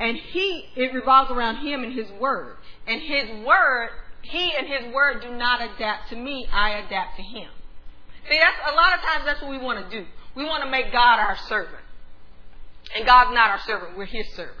and 0.00 0.16
He, 0.16 0.66
it 0.76 0.94
revolves 0.94 1.30
around 1.30 1.56
Him 1.56 1.84
and 1.84 1.92
His 1.92 2.10
Word. 2.18 2.56
And 2.86 3.02
His 3.02 3.46
Word, 3.46 3.90
He 4.22 4.54
and 4.56 4.66
His 4.66 4.94
Word 4.94 5.20
do 5.20 5.30
not 5.30 5.60
adapt 5.60 6.08
to 6.10 6.16
me, 6.16 6.46
I 6.50 6.70
adapt 6.78 7.16
to 7.16 7.22
Him. 7.22 7.50
See, 8.28 8.38
that's 8.38 8.72
a 8.72 8.74
lot 8.74 8.94
of 8.94 9.00
times 9.00 9.24
that's 9.24 9.40
what 9.40 9.50
we 9.50 9.58
want 9.58 9.90
to 9.90 10.00
do. 10.00 10.06
We 10.34 10.44
want 10.44 10.64
to 10.64 10.70
make 10.70 10.92
God 10.92 11.18
our 11.18 11.36
servant. 11.48 11.82
And 12.96 13.06
God's 13.06 13.34
not 13.34 13.50
our 13.50 13.60
servant, 13.60 13.98
we're 13.98 14.06
his 14.06 14.26
servant. 14.34 14.56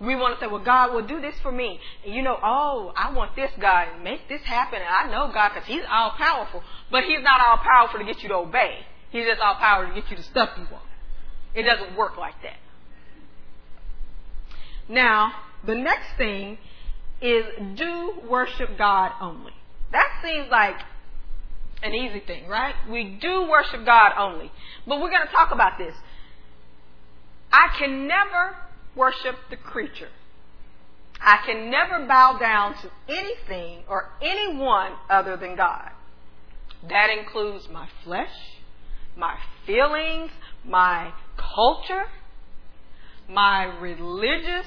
We 0.00 0.14
want 0.14 0.38
to 0.38 0.44
say, 0.44 0.48
well, 0.48 0.62
God 0.62 0.94
will 0.94 1.06
do 1.06 1.20
this 1.20 1.34
for 1.40 1.50
me. 1.50 1.80
And 2.04 2.14
you 2.14 2.22
know, 2.22 2.38
oh, 2.40 2.92
I 2.96 3.12
want 3.12 3.34
this 3.34 3.50
guy 3.60 3.88
make 4.02 4.28
this 4.28 4.42
happen. 4.42 4.80
And 4.80 4.88
I 4.88 5.10
know 5.10 5.32
God 5.32 5.50
because 5.54 5.66
he's 5.66 5.82
all 5.90 6.10
powerful. 6.12 6.62
But 6.90 7.04
he's 7.04 7.22
not 7.22 7.40
all 7.40 7.56
powerful 7.58 7.98
to 7.98 8.06
get 8.06 8.22
you 8.22 8.28
to 8.28 8.36
obey. 8.36 8.78
He's 9.10 9.26
just 9.26 9.40
all 9.40 9.56
powerful 9.56 9.94
to 9.94 10.00
get 10.00 10.08
you 10.10 10.16
the 10.16 10.22
stuff 10.22 10.50
you 10.56 10.66
want. 10.70 10.84
It 11.54 11.64
doesn't 11.64 11.96
work 11.96 12.16
like 12.16 12.40
that. 12.42 12.58
Now, 14.88 15.32
the 15.66 15.74
next 15.74 16.16
thing 16.16 16.58
is 17.20 17.44
do 17.74 18.20
worship 18.30 18.78
God 18.78 19.10
only. 19.20 19.52
That 19.90 20.20
seems 20.22 20.48
like 20.48 20.76
an 21.82 21.94
easy 21.94 22.20
thing, 22.20 22.48
right? 22.48 22.74
We 22.90 23.18
do 23.20 23.48
worship 23.48 23.84
God 23.84 24.12
only. 24.18 24.50
But 24.86 25.00
we're 25.00 25.10
going 25.10 25.26
to 25.26 25.32
talk 25.32 25.50
about 25.52 25.78
this. 25.78 25.94
I 27.52 27.68
can 27.78 28.06
never 28.06 28.56
worship 28.94 29.36
the 29.50 29.56
creature. 29.56 30.08
I 31.20 31.38
can 31.44 31.70
never 31.70 32.06
bow 32.06 32.38
down 32.38 32.74
to 32.82 32.90
anything 33.08 33.82
or 33.88 34.10
anyone 34.22 34.92
other 35.10 35.36
than 35.36 35.56
God. 35.56 35.90
That 36.88 37.08
includes 37.10 37.68
my 37.72 37.88
flesh, 38.04 38.30
my 39.16 39.36
feelings, 39.66 40.30
my 40.64 41.12
culture, 41.36 42.04
my 43.28 43.64
religious 43.64 44.66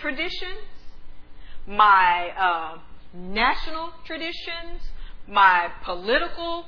traditions, 0.00 0.68
my 1.66 2.30
uh, 2.38 2.78
national 3.12 3.92
traditions, 4.04 4.82
my 5.28 5.68
political 5.84 6.64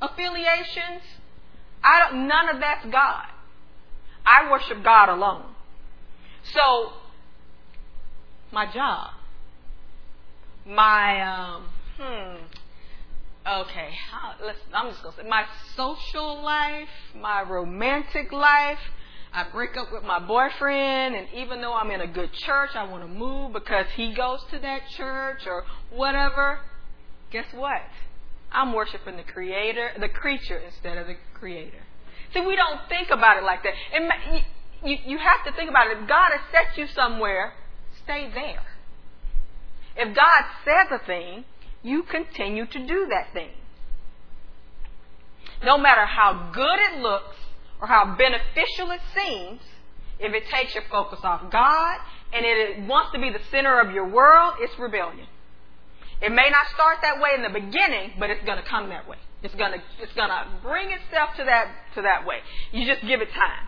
affiliations. 0.00 1.02
I 1.82 2.00
don't, 2.00 2.28
none 2.28 2.48
of 2.54 2.60
that's 2.60 2.84
God. 2.86 3.24
I 4.24 4.50
worship 4.50 4.84
God 4.84 5.08
alone. 5.08 5.44
So, 6.52 6.92
my 8.52 8.70
job, 8.72 9.10
my, 10.66 11.22
um, 11.22 11.68
hmm, 11.98 12.36
okay, 13.48 13.88
let's, 14.44 14.58
I'm 14.72 14.90
just 14.90 15.02
going 15.02 15.16
to 15.16 15.22
say 15.22 15.28
my 15.28 15.44
social 15.76 16.42
life, 16.42 16.88
my 17.16 17.42
romantic 17.42 18.32
life. 18.32 18.78
I 19.34 19.44
break 19.50 19.78
up 19.78 19.90
with 19.90 20.02
my 20.02 20.18
boyfriend, 20.18 21.14
and 21.14 21.26
even 21.34 21.62
though 21.62 21.72
I'm 21.72 21.90
in 21.90 22.02
a 22.02 22.06
good 22.06 22.32
church, 22.34 22.70
I 22.74 22.84
want 22.84 23.02
to 23.02 23.08
move 23.08 23.54
because 23.54 23.86
he 23.96 24.12
goes 24.12 24.40
to 24.50 24.58
that 24.58 24.82
church 24.90 25.46
or 25.46 25.64
whatever 25.90 26.60
guess 27.32 27.46
what? 27.54 27.80
I'm 28.52 28.74
worshiping 28.74 29.16
the 29.16 29.22
creator, 29.22 29.90
the 29.98 30.08
creature 30.08 30.58
instead 30.58 30.98
of 30.98 31.06
the 31.06 31.16
creator. 31.34 31.82
See, 32.34 32.40
we 32.40 32.54
don't 32.54 32.80
think 32.88 33.10
about 33.10 33.38
it 33.38 33.44
like 33.44 33.62
that. 33.62 33.72
And 33.94 34.44
you, 34.84 34.96
you 35.06 35.18
have 35.18 35.44
to 35.46 35.52
think 35.56 35.70
about 35.70 35.90
it. 35.90 35.98
If 35.98 36.08
God 36.08 36.30
has 36.32 36.40
set 36.50 36.78
you 36.78 36.86
somewhere, 36.94 37.54
stay 38.04 38.30
there. 38.32 38.62
If 39.96 40.14
God 40.14 40.44
says 40.64 41.00
a 41.00 41.06
thing, 41.06 41.44
you 41.82 42.02
continue 42.04 42.66
to 42.66 42.86
do 42.86 43.08
that 43.10 43.32
thing. 43.32 43.50
No 45.64 45.78
matter 45.78 46.04
how 46.06 46.50
good 46.52 46.78
it 46.90 47.00
looks 47.00 47.36
or 47.80 47.86
how 47.86 48.16
beneficial 48.16 48.90
it 48.90 49.00
seems, 49.14 49.60
if 50.18 50.32
it 50.32 50.44
takes 50.50 50.74
your 50.74 50.84
focus 50.90 51.20
off 51.22 51.50
God 51.50 51.98
and 52.32 52.44
it 52.46 52.86
wants 52.86 53.12
to 53.12 53.20
be 53.20 53.30
the 53.30 53.40
center 53.50 53.80
of 53.80 53.92
your 53.92 54.08
world, 54.08 54.54
it's 54.60 54.78
rebellion. 54.78 55.26
It 56.22 56.30
may 56.30 56.48
not 56.50 56.66
start 56.74 56.98
that 57.02 57.20
way 57.20 57.30
in 57.34 57.42
the 57.42 57.50
beginning, 57.50 58.12
but 58.18 58.30
it's 58.30 58.44
going 58.44 58.58
to 58.58 58.68
come 58.68 58.88
that 58.90 59.08
way. 59.08 59.18
It's 59.42 59.54
going 59.56 59.72
to 59.72 59.82
it's 60.00 60.12
going 60.12 60.30
to 60.30 60.46
bring 60.62 60.90
itself 60.90 61.30
to 61.36 61.44
that 61.44 61.68
to 61.96 62.02
that 62.02 62.24
way. 62.24 62.38
You 62.70 62.86
just 62.86 63.04
give 63.06 63.20
it 63.20 63.30
time. 63.32 63.66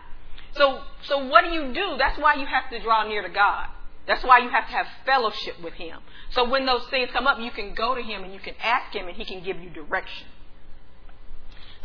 So 0.53 0.81
so 1.03 1.27
what 1.27 1.43
do 1.43 1.51
you 1.51 1.73
do? 1.73 1.97
That's 1.97 2.17
why 2.17 2.35
you 2.35 2.45
have 2.45 2.69
to 2.71 2.79
draw 2.79 3.05
near 3.07 3.21
to 3.21 3.29
God. 3.29 3.67
That's 4.07 4.23
why 4.23 4.37
you 4.39 4.49
have 4.49 4.67
to 4.67 4.71
have 4.71 4.87
fellowship 5.05 5.61
with 5.63 5.73
Him. 5.73 5.99
So 6.29 6.47
when 6.47 6.65
those 6.65 6.85
things 6.89 7.09
come 7.11 7.27
up, 7.27 7.39
you 7.39 7.51
can 7.51 7.73
go 7.73 7.95
to 7.95 8.01
Him 8.01 8.23
and 8.23 8.33
you 8.33 8.39
can 8.39 8.53
ask 8.63 8.93
Him, 8.95 9.07
and 9.07 9.17
He 9.17 9.25
can 9.25 9.43
give 9.43 9.59
you 9.59 9.69
direction. 9.69 10.27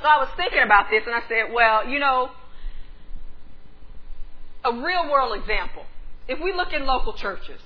So 0.02 0.06
I 0.06 0.18
was 0.18 0.28
thinking 0.36 0.62
about 0.62 0.90
this, 0.90 1.02
and 1.06 1.14
I 1.14 1.22
said, 1.28 1.52
well, 1.52 1.88
you 1.88 1.98
know, 1.98 2.30
a 4.64 4.72
real 4.72 5.10
world 5.10 5.38
example. 5.38 5.84
If 6.28 6.40
we 6.40 6.52
look 6.52 6.72
in 6.72 6.86
local 6.86 7.12
churches, 7.14 7.60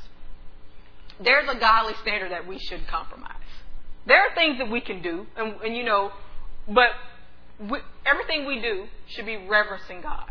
there's 1.23 1.49
a 1.49 1.59
godly 1.59 1.95
standard 2.03 2.33
that 2.33 2.47
we 2.47 2.59
shouldn't 2.59 2.89
compromise. 2.89 3.31
There 4.07 4.19
are 4.19 4.35
things 4.35 4.59
that 4.59 4.71
we 4.71 4.81
can 4.81 5.03
do, 5.03 5.27
and, 5.37 5.55
and 5.65 5.77
you 5.77 5.85
know, 5.85 6.13
but 6.69 6.91
we, 7.59 7.79
everything 8.05 8.47
we 8.47 8.61
do 8.61 8.87
should 9.07 9.27
be 9.27 9.37
reverencing 9.37 10.03
God. 10.03 10.31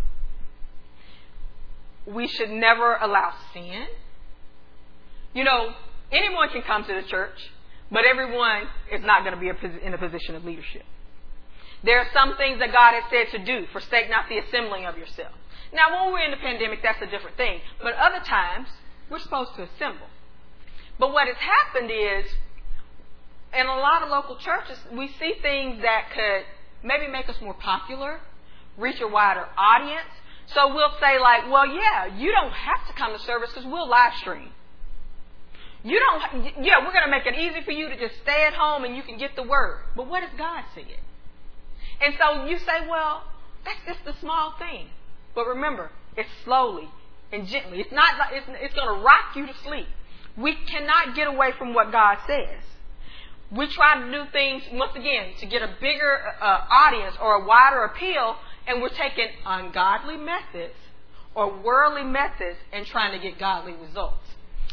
We 2.06 2.28
should 2.28 2.50
never 2.50 2.96
allow 2.96 3.34
sin. 3.54 3.88
You 5.34 5.44
know, 5.44 5.74
anyone 6.12 6.50
can 6.50 6.62
come 6.62 6.84
to 6.84 6.94
the 6.94 7.08
church, 7.08 7.52
but 7.92 8.04
everyone 8.06 8.64
is 8.92 9.04
not 9.04 9.24
going 9.24 9.34
to 9.34 9.40
be 9.40 9.50
in 9.84 9.94
a 9.94 9.98
position 9.98 10.36
of 10.36 10.44
leadership. 10.44 10.84
There 11.84 12.00
are 12.00 12.08
some 12.14 12.38
things 12.38 12.60
that 12.60 12.72
God 12.72 12.94
has 12.94 13.04
said 13.10 13.38
to 13.38 13.46
do. 13.46 13.68
Forsake 13.72 14.10
not 14.10 14.30
the 14.30 14.38
assembling 14.38 14.86
of 14.86 14.98
yourself. 14.98 15.34
Now, 15.74 16.06
when 16.06 16.14
we're 16.14 16.26
in 16.26 16.32
the 16.32 16.38
pandemic, 16.38 16.80
that's 16.84 17.02
a 17.02 17.08
different 17.08 17.36
thing. 17.36 17.60
But 17.82 17.94
other 17.96 18.24
times, 18.24 18.68
we're 19.10 19.20
supposed 19.20 19.56
to 19.56 19.64
assemble. 19.64 20.08
But 21.00 21.12
what 21.12 21.28
has 21.28 21.38
happened 21.38 21.92
is, 21.92 22.32
in 23.54 23.66
a 23.66 23.76
lot 23.76 24.04
of 24.04 24.10
local 24.10 24.38
churches, 24.38 24.78
we 24.92 25.08
see 25.20 25.36
things 25.42 25.82
that 25.82 26.12
could 26.14 26.46
maybe 26.84 27.12
make 27.12 27.30
us 27.30 27.36
more 27.42 27.54
popular, 27.54 28.20
reach 28.78 29.00
a 29.02 29.08
wider 29.08 29.48
audience. 29.58 30.10
So 30.48 30.74
we'll 30.74 30.94
say 31.00 31.20
like, 31.20 31.50
well, 31.50 31.66
yeah, 31.66 32.18
you 32.18 32.32
don't 32.32 32.52
have 32.52 32.88
to 32.88 32.94
come 32.94 33.14
to 33.14 33.24
service 33.24 33.50
because 33.54 33.66
we'll 33.66 33.90
live 33.90 34.14
stream. 34.20 34.50
You 35.84 36.00
don't, 36.00 36.46
yeah, 36.64 36.80
we're 36.80 36.94
going 36.94 37.06
to 37.06 37.12
make 37.12 37.26
it 37.26 37.36
easy 37.36 37.64
for 37.64 37.72
you 37.72 37.90
to 37.90 37.98
just 37.98 38.22
stay 38.22 38.46
at 38.46 38.54
home 38.54 38.86
and 38.86 38.96
you 38.96 39.04
can 39.04 39.18
get 39.18 39.36
the 39.36 39.44
word. 39.44 39.80
But 39.96 40.08
what 40.08 40.22
does 40.22 40.32
God 40.38 40.64
it? 40.78 41.00
And 42.02 42.16
so 42.20 42.46
you 42.46 42.58
say, 42.60 42.88
well, 42.90 43.24
that's 43.66 43.80
just 43.86 44.18
a 44.18 44.20
small 44.20 44.54
thing. 44.58 44.88
But 45.36 45.48
remember, 45.48 45.92
it's 46.16 46.30
slowly 46.44 46.90
and 47.32 47.48
gently. 47.48 47.82
It's 47.82 47.92
not, 47.92 48.16
it's, 48.32 48.48
it's 48.50 48.74
going 48.74 48.88
to 48.88 49.04
rock 49.04 49.36
you 49.36 49.46
to 49.48 49.54
sleep. 49.64 49.88
We 50.38 50.56
cannot 50.56 51.16
get 51.16 51.28
away 51.28 51.52
from 51.58 51.74
what 51.74 51.92
God 51.92 52.18
says. 52.26 52.64
We 53.52 53.68
try 53.68 54.02
to 54.02 54.12
do 54.12 54.24
things, 54.32 54.64
once 54.74 54.96
again, 54.96 55.34
to 55.40 55.46
get 55.46 55.62
a 55.62 55.76
bigger 55.80 56.18
uh, 56.42 56.62
audience 56.86 57.16
or 57.22 57.44
a 57.44 57.46
wider 57.46 57.84
appeal, 57.84 58.36
and 58.66 58.82
we're 58.82 58.90
taking 58.90 59.28
ungodly 59.46 60.18
methods 60.18 60.74
or 61.36 61.62
worldly 61.62 62.04
methods 62.04 62.58
and 62.72 62.86
trying 62.86 63.12
to 63.12 63.20
get 63.20 63.40
godly 63.40 63.74
results. 63.74 64.28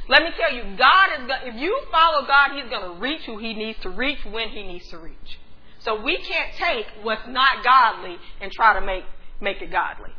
Let 0.09 0.23
me 0.23 0.31
tell 0.37 0.53
you, 0.53 0.63
God 0.77 1.09
is 1.19 1.31
if 1.45 1.55
you 1.61 1.83
follow 1.93 2.27
God, 2.27 2.53
He's 2.53 2.71
going 2.71 2.95
to 2.95 3.01
reach 3.01 3.23
who 3.23 3.39
He 3.39 3.55
needs 3.55 3.79
to 3.81 3.91
reach 3.91 4.25
when 4.25 4.49
He 4.49 4.63
needs 4.63 4.89
to 4.89 4.99
reach. 4.99 5.39
So 5.81 6.03
we 6.03 6.17
can't 6.19 6.55
take 6.57 6.87
what's 7.03 7.27
not 7.29 7.65
godly 7.65 8.17
and 8.41 8.51
try 8.53 8.79
to 8.79 8.85
make 8.85 9.05
make 9.41 9.63
it 9.63 9.71
godly. 9.71 10.11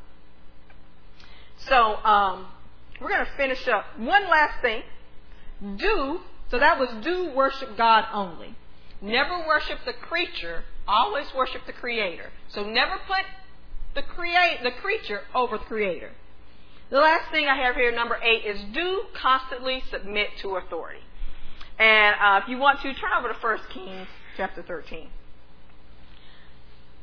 So 1.58 1.76
um, 1.76 2.48
we're 3.00 3.10
going 3.10 3.26
to 3.26 3.32
finish 3.38 3.68
up. 3.68 3.86
One 3.98 4.30
last 4.30 4.62
thing. 4.62 4.82
Do 5.62 6.22
so 6.52 6.60
that 6.60 6.78
was 6.78 6.90
do 7.02 7.32
worship 7.34 7.78
God 7.78 8.06
only. 8.14 8.56
Never 9.02 9.40
worship 9.48 9.80
the 9.86 9.94
creature. 9.94 10.66
Always 10.86 11.26
worship 11.34 11.66
the 11.66 11.72
Creator. 11.72 12.30
So 12.50 12.64
never 12.64 12.98
put 13.08 13.24
the 13.96 14.02
create 14.02 14.60
the 14.62 14.72
creature 14.72 15.22
over 15.34 15.58
the 15.58 15.64
Creator. 15.64 16.12
The 16.90 16.98
last 16.98 17.32
thing 17.32 17.48
I 17.48 17.56
have 17.56 17.76
here, 17.76 17.92
number 17.96 18.18
eight, 18.22 18.46
is 18.46 18.62
do 18.74 19.04
constantly 19.14 19.82
submit 19.90 20.28
to 20.42 20.58
authority. 20.58 21.00
And 21.80 22.16
uh, 22.22 22.42
if 22.44 22.50
you 22.50 22.58
want 22.58 22.82
to, 22.82 22.94
turn 22.94 23.12
over 23.18 23.30
to 23.30 23.34
1 23.34 23.60
Kings 23.74 24.08
chapter 24.36 24.62
13. 24.62 25.08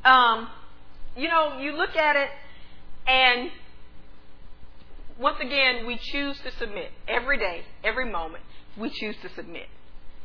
Um, 0.04 0.48
you 1.16 1.28
know, 1.28 1.58
you 1.58 1.72
look 1.72 1.96
at 1.96 2.16
it, 2.16 2.28
and 3.06 3.50
once 5.18 5.38
again, 5.40 5.86
we 5.86 5.96
choose 5.96 6.38
to 6.40 6.52
submit 6.58 6.90
every 7.08 7.38
day, 7.38 7.62
every 7.82 8.08
moment. 8.10 8.44
We 8.78 8.90
choose 8.90 9.16
to 9.22 9.28
submit. 9.34 9.66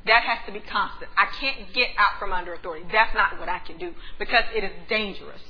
That 0.05 0.23
has 0.23 0.39
to 0.47 0.51
be 0.51 0.59
constant. 0.59 1.09
I 1.17 1.27
can't 1.39 1.73
get 1.73 1.89
out 1.97 2.19
from 2.19 2.33
under 2.33 2.53
authority. 2.53 2.85
That's 2.91 3.13
not 3.15 3.39
what 3.39 3.47
I 3.47 3.59
can 3.59 3.77
do 3.77 3.93
because 4.19 4.43
it 4.53 4.63
is 4.63 4.71
dangerous. 4.89 5.41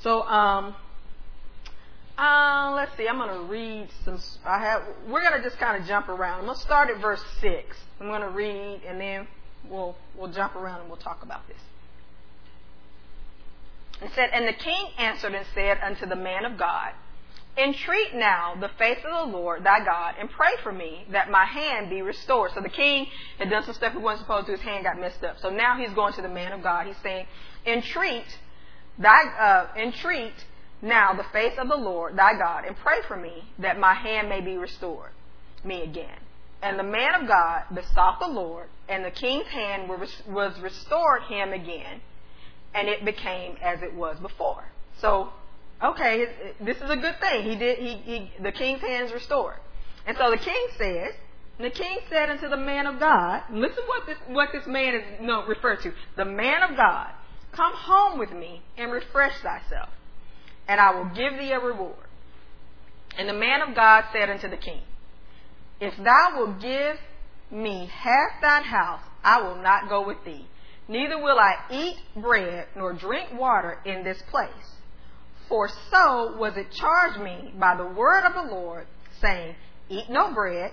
So, 0.00 0.22
um, 0.22 0.74
uh, 2.18 2.72
let's 2.74 2.96
see. 2.96 3.08
I'm 3.08 3.16
going 3.18 3.34
to 3.34 3.44
read 3.44 3.88
some. 4.04 4.18
I 4.44 4.58
have. 4.60 4.82
We're 5.08 5.22
going 5.22 5.40
to 5.40 5.42
just 5.42 5.58
kind 5.58 5.80
of 5.80 5.88
jump 5.88 6.08
around. 6.08 6.40
I'm 6.40 6.44
going 6.44 6.56
to 6.56 6.62
start 6.62 6.90
at 6.90 7.00
verse 7.00 7.22
six. 7.40 7.76
I'm 8.00 8.08
going 8.08 8.22
to 8.22 8.28
read, 8.28 8.82
and 8.86 9.00
then 9.00 9.26
we'll 9.68 9.96
we'll 10.16 10.30
jump 10.30 10.56
around 10.56 10.80
and 10.80 10.88
we'll 10.88 10.98
talk 10.98 11.22
about 11.22 11.46
this. 11.48 11.60
It 14.02 14.10
said, 14.14 14.30
and 14.32 14.46
the 14.46 14.52
king 14.52 14.88
answered 14.98 15.34
and 15.34 15.46
said 15.54 15.78
unto 15.82 16.06
the 16.06 16.16
man 16.16 16.44
of 16.44 16.58
God, 16.58 16.92
Entreat 17.58 18.14
now 18.14 18.54
the 18.60 18.68
face 18.78 18.98
of 19.04 19.30
the 19.30 19.36
Lord 19.36 19.64
thy 19.64 19.82
God, 19.84 20.16
and 20.18 20.30
pray 20.30 20.52
for 20.62 20.72
me 20.72 21.06
that 21.10 21.30
my 21.30 21.44
hand 21.44 21.88
be 21.88 22.02
restored. 22.02 22.52
So 22.54 22.60
the 22.60 22.68
king 22.68 23.06
had 23.38 23.48
done 23.48 23.64
some 23.64 23.74
stuff 23.74 23.92
he 23.92 23.98
wasn't 23.98 24.26
supposed 24.26 24.46
to. 24.46 24.52
His 24.52 24.60
hand 24.60 24.84
got 24.84 25.00
messed 25.00 25.24
up. 25.24 25.38
So 25.40 25.48
now 25.48 25.78
he's 25.78 25.92
going 25.94 26.12
to 26.14 26.22
the 26.22 26.28
man 26.28 26.52
of 26.52 26.62
God. 26.62 26.86
He's 26.86 26.96
saying, 27.02 27.26
Entreat 27.64 28.26
thy 28.98 29.22
uh, 29.24 29.78
entreat 29.78 30.34
now 30.82 31.14
the 31.14 31.24
face 31.32 31.54
of 31.58 31.68
the 31.68 31.76
Lord 31.76 32.16
thy 32.16 32.36
God, 32.38 32.64
and 32.66 32.76
pray 32.76 32.98
for 33.08 33.16
me 33.16 33.44
that 33.58 33.78
my 33.78 33.94
hand 33.94 34.28
may 34.28 34.40
be 34.40 34.56
restored 34.56 35.12
me 35.64 35.82
again. 35.82 36.18
And 36.62 36.78
the 36.78 36.84
man 36.84 37.22
of 37.22 37.28
God 37.28 37.64
besought 37.74 38.18
the 38.20 38.28
Lord, 38.28 38.68
and 38.88 39.04
the 39.04 39.10
king's 39.10 39.46
hand 39.46 39.88
was 39.88 40.60
restored 40.60 41.22
him 41.24 41.52
again, 41.52 42.00
and 42.74 42.88
it 42.88 43.04
became 43.04 43.56
as 43.62 43.82
it 43.82 43.94
was 43.94 44.18
before. 44.18 44.64
So, 45.00 45.30
okay, 45.82 46.26
this 46.60 46.76
is 46.76 46.90
a 46.90 46.96
good 46.96 47.20
thing. 47.20 47.44
He 47.44 47.56
did. 47.56 47.78
He, 47.78 47.94
he 47.96 48.30
the 48.42 48.52
king's 48.52 48.80
hands 48.80 49.12
restored, 49.12 49.56
and 50.06 50.16
so 50.16 50.30
the 50.30 50.38
king 50.38 50.66
says. 50.78 51.12
the 51.58 51.70
king 51.70 51.98
said 52.10 52.28
unto 52.28 52.48
the 52.48 52.56
man 52.56 52.86
of 52.86 53.00
God, 53.00 53.42
listen 53.50 53.82
what 53.86 54.06
this 54.06 54.18
what 54.28 54.50
this 54.52 54.66
man 54.66 54.94
is 54.94 55.02
no, 55.20 55.46
referred 55.46 55.82
to. 55.82 55.92
The 56.16 56.24
man 56.24 56.62
of 56.62 56.76
God, 56.76 57.10
come 57.52 57.72
home 57.74 58.18
with 58.18 58.32
me 58.32 58.62
and 58.76 58.92
refresh 58.92 59.34
thyself 59.40 59.88
and 60.68 60.80
I 60.80 60.94
will 60.94 61.06
give 61.06 61.38
thee 61.38 61.52
a 61.52 61.60
reward. 61.60 61.94
And 63.18 63.28
the 63.28 63.34
man 63.34 63.62
of 63.62 63.74
God 63.74 64.04
said 64.12 64.28
unto 64.28 64.48
the 64.48 64.56
king, 64.56 64.82
If 65.80 65.96
thou 65.96 66.32
wilt 66.36 66.60
give 66.60 66.96
me 67.50 67.90
half 67.92 68.40
thine 68.42 68.64
house, 68.64 69.00
I 69.22 69.40
will 69.42 69.62
not 69.62 69.88
go 69.88 70.06
with 70.06 70.18
thee. 70.24 70.46
Neither 70.88 71.18
will 71.18 71.38
I 71.38 71.54
eat 71.70 71.96
bread 72.16 72.68
nor 72.76 72.92
drink 72.92 73.30
water 73.32 73.78
in 73.84 74.04
this 74.04 74.22
place. 74.30 74.50
For 75.48 75.68
so 75.90 76.36
was 76.36 76.56
it 76.56 76.72
charged 76.72 77.20
me 77.20 77.52
by 77.58 77.76
the 77.76 77.86
word 77.86 78.24
of 78.24 78.34
the 78.34 78.54
Lord, 78.54 78.86
saying, 79.20 79.54
Eat 79.88 80.10
no 80.10 80.32
bread, 80.32 80.72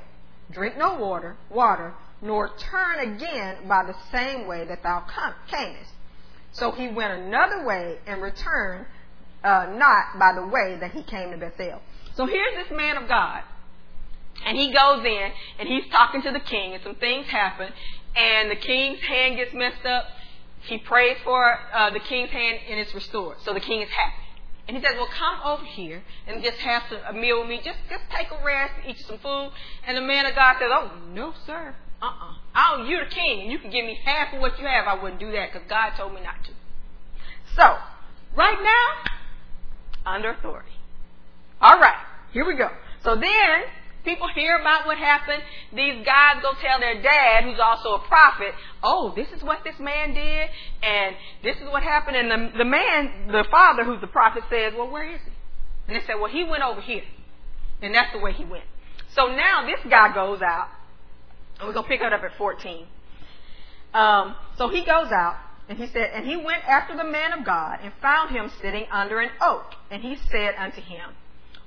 drink 0.52 0.78
no 0.78 0.96
water, 0.96 1.38
water, 1.50 1.94
nor 2.22 2.50
turn 2.58 3.00
again 3.00 3.68
by 3.68 3.84
the 3.84 3.96
same 4.12 4.48
way 4.48 4.66
that 4.66 4.82
thou 4.82 5.04
camest. 5.48 5.92
So 6.54 6.72
he 6.72 6.88
went 6.88 7.14
another 7.14 7.66
way 7.66 7.98
and 8.08 8.22
returned 8.22 8.86
uh, 9.44 9.68
not 9.76 10.20
by 10.20 10.34
the 10.34 10.48
way 10.48 10.78
that 10.80 10.92
he 10.92 11.04
came 11.04 11.32
to 11.32 11.38
Bethel. 11.38 11.82
So 12.16 12.26
here's 12.26 12.56
this 12.56 12.78
man 12.78 12.98
of 12.98 13.08
God. 13.08 13.42
And 14.46 14.58
he 14.58 14.74
goes 14.74 15.06
in 15.06 15.32
and 15.60 15.68
he's 15.68 15.86
talking 15.92 16.22
to 16.24 16.32
the 16.32 16.40
king, 16.40 16.74
and 16.74 16.84
some 16.84 16.96
things 16.96 17.28
happen, 17.28 17.72
and 18.16 18.52
the 18.52 18.56
king's 18.56 19.00
hand 19.02 19.38
gets 19.38 19.54
messed 19.54 19.86
up. 19.86 20.06
He 20.62 20.78
prays 20.78 21.18
for 21.24 21.60
uh, 21.74 21.90
the 21.92 22.00
king's 22.00 22.30
hand, 22.30 22.60
and 22.70 22.80
it's 22.80 22.94
restored. 22.94 23.38
So 23.44 23.54
the 23.54 23.60
king 23.60 23.82
is 23.82 23.90
happy. 23.90 24.23
And 24.68 24.78
he 24.78 24.84
says, 24.84 24.94
Well, 24.96 25.10
come 25.18 25.40
over 25.44 25.66
here 25.66 26.04
and 26.28 26.44
just 26.44 26.58
have 26.60 26.84
some, 26.90 27.00
a 27.08 27.14
meal 27.14 27.40
with 27.42 27.50
me. 27.50 27.62
Just, 27.64 27.80
just 27.90 28.04
take 28.16 28.28
a 28.32 28.44
rest, 28.44 28.74
eat 28.88 29.00
some 29.00 29.18
food. 29.20 29.52
And 29.86 29.98
the 29.98 30.02
man 30.02 30.26
of 30.26 30.36
God 30.36 30.56
says, 30.60 30.70
Oh, 30.72 30.92
no, 31.14 31.34
sir. 31.46 31.76
Uh 32.02 32.06
uh-uh. 32.06 32.82
uh. 32.82 32.84
You're 32.86 33.06
the 33.06 33.12
king, 33.12 33.42
and 33.42 33.52
you 33.52 33.60
can 33.60 33.72
give 33.72 33.86
me 33.86 34.00
half 34.04 34.34
of 34.34 34.42
what 34.42 34.60
you 34.60 34.66
have. 34.66 34.88
I 34.88 35.02
wouldn't 35.02 35.20
do 35.20 35.32
that 35.32 35.52
because 35.52 35.68
God 35.70 35.92
told 35.98 36.14
me 36.14 36.22
not 36.22 36.44
to. 36.46 36.52
So, 37.56 37.78
right 38.36 38.58
now, 38.62 39.12
under 40.06 40.32
authority. 40.32 40.72
All 41.62 41.80
right, 41.80 41.98
here 42.32 42.46
we 42.46 42.56
go. 42.56 42.70
So 43.04 43.16
then 43.16 43.64
people 44.04 44.28
hear 44.36 44.58
about 44.58 44.86
what 44.86 44.98
happened. 44.98 45.42
These 45.74 46.06
guys 46.06 46.42
go 46.42 46.54
tell 46.62 46.80
their 46.80 47.02
dad, 47.02 47.44
who's 47.44 47.60
also 47.60 47.96
a 47.96 48.00
prophet, 48.08 48.54
oh, 48.84 49.14
this 49.16 49.28
is 49.36 49.44
what 49.44 49.64
this 49.64 49.80
man 49.80 50.14
did, 50.14 50.50
and 50.82 51.16
this 51.44 51.56
is 51.58 51.64
what 51.70 51.84
happened. 51.84 52.18
And 52.18 52.30
the, 52.30 52.58
the 52.60 52.66
man, 52.66 53.28
the 53.28 53.46
father, 53.50 53.84
who's 53.84 54.02
the 54.02 54.08
prophet, 54.08 54.44
says, 54.50 54.74
well, 54.76 54.90
where 54.90 55.10
is 55.10 55.22
he? 55.24 55.32
And 55.88 55.96
they 55.96 56.06
said, 56.06 56.16
well, 56.16 56.32
he 56.32 56.44
went 56.44 56.64
over 56.64 56.82
here. 56.82 57.04
And 57.82 57.94
that's 57.94 58.14
the 58.14 58.20
way 58.20 58.32
he 58.32 58.46
went. 58.46 58.64
So 59.16 59.28
now 59.28 59.66
this 59.66 59.80
guy 59.90 60.14
goes 60.14 60.42
out, 60.42 60.70
and 61.60 61.68
we're 61.68 61.74
going 61.74 61.86
to 61.86 61.90
pick 61.90 62.02
it 62.02 62.14
up 62.14 62.24
at 62.24 62.38
14. 62.38 62.86
Um, 63.94 64.36
so 64.58 64.70
he 64.70 64.86
goes 64.86 65.12
out, 65.12 65.36
and 65.70 65.78
he 65.78 65.88
said, 65.88 66.12
And 66.14 66.26
he 66.26 66.36
went 66.36 66.64
after 66.68 66.96
the 66.96 67.04
man 67.04 67.34
of 67.34 67.46
God 67.46 67.80
and 67.84 67.94
found 68.02 68.36
him 68.36 68.50
sitting 68.62 68.86
under 68.92 69.20
an 69.20 69.30
oak. 69.42 69.66
And 69.92 70.02
he 70.02 70.18
said 70.32 70.56
unto 70.58 70.82
him, 70.82 71.12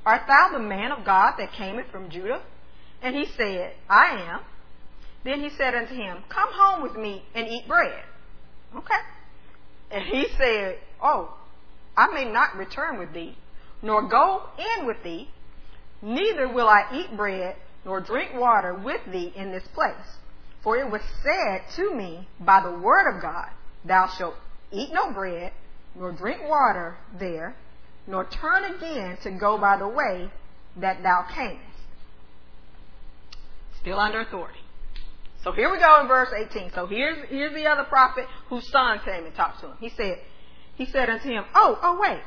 Art 0.07 0.23
thou 0.29 0.51
the 0.53 0.61
man 0.61 0.93
of 0.93 1.05
God 1.05 1.35
that 1.39 1.53
cameth 1.53 1.91
from 1.91 2.09
Judah? 2.09 2.41
And 3.03 3.15
he 3.17 3.27
said, 3.37 3.75
I 3.91 4.23
am. 4.31 4.41
Then 5.25 5.41
he 5.41 5.51
said 5.51 5.75
unto 5.75 5.95
him, 5.95 6.19
Come 6.29 6.49
home 6.53 6.83
with 6.83 6.95
me 6.95 7.25
and 7.35 7.49
eat 7.49 7.67
bread. 7.67 8.05
Okay. 8.75 8.95
And 9.91 10.05
he 10.05 10.29
said, 10.39 10.79
Oh, 11.03 11.37
I 11.97 12.07
may 12.15 12.31
not 12.31 12.57
return 12.57 12.99
with 12.99 13.13
thee, 13.13 13.37
nor 13.83 14.09
go 14.09 14.43
in 14.79 14.87
with 14.87 15.03
thee, 15.03 15.29
neither 16.01 16.47
will 16.47 16.69
I 16.69 16.85
eat 16.95 17.17
bread 17.17 17.57
nor 17.85 18.01
drink 18.01 18.31
water 18.35 18.75
with 18.75 19.01
thee 19.11 19.33
in 19.35 19.51
this 19.51 19.67
place. 19.75 20.19
For 20.63 20.77
it 20.77 20.91
was 20.91 21.03
said 21.23 21.63
to 21.77 21.95
me 21.95 22.29
by 22.41 22.61
the 22.61 22.79
word 22.79 23.15
of 23.15 23.23
God, 23.23 23.49
Thou 23.85 24.09
shalt 24.09 24.35
eat 24.73 24.91
no 24.93 25.13
bread, 25.13 25.53
nor 25.95 26.13
drink 26.13 26.43
water 26.49 26.97
there, 27.19 27.57
nor 28.07 28.25
turn 28.25 28.65
again 28.65 29.19
to 29.23 29.31
go 29.31 29.59
by 29.59 29.77
the 29.77 29.89
way 29.89 30.31
that 30.77 31.03
thou 31.03 31.27
camest. 31.31 31.61
Still 33.81 33.99
under 33.99 34.21
authority. 34.21 34.61
So 35.43 35.53
here 35.53 35.71
we 35.71 35.79
go 35.79 36.01
in 36.01 36.09
verse 36.09 36.29
18. 36.37 36.73
So 36.75 36.87
here's, 36.87 37.29
here's 37.29 37.55
the 37.55 37.67
other 37.67 37.85
prophet 37.85 38.27
whose 38.49 38.69
son 38.71 39.01
came 39.05 39.25
and 39.25 39.35
talked 39.35 39.61
to 39.61 39.69
him. 39.69 39.77
He 39.81 39.91
said, 39.91 40.19
he 40.75 40.87
said 40.87 41.09
unto 41.09 41.29
him, 41.29 41.45
Oh, 41.55 41.79
oh, 41.83 41.99
wait. 42.01 42.23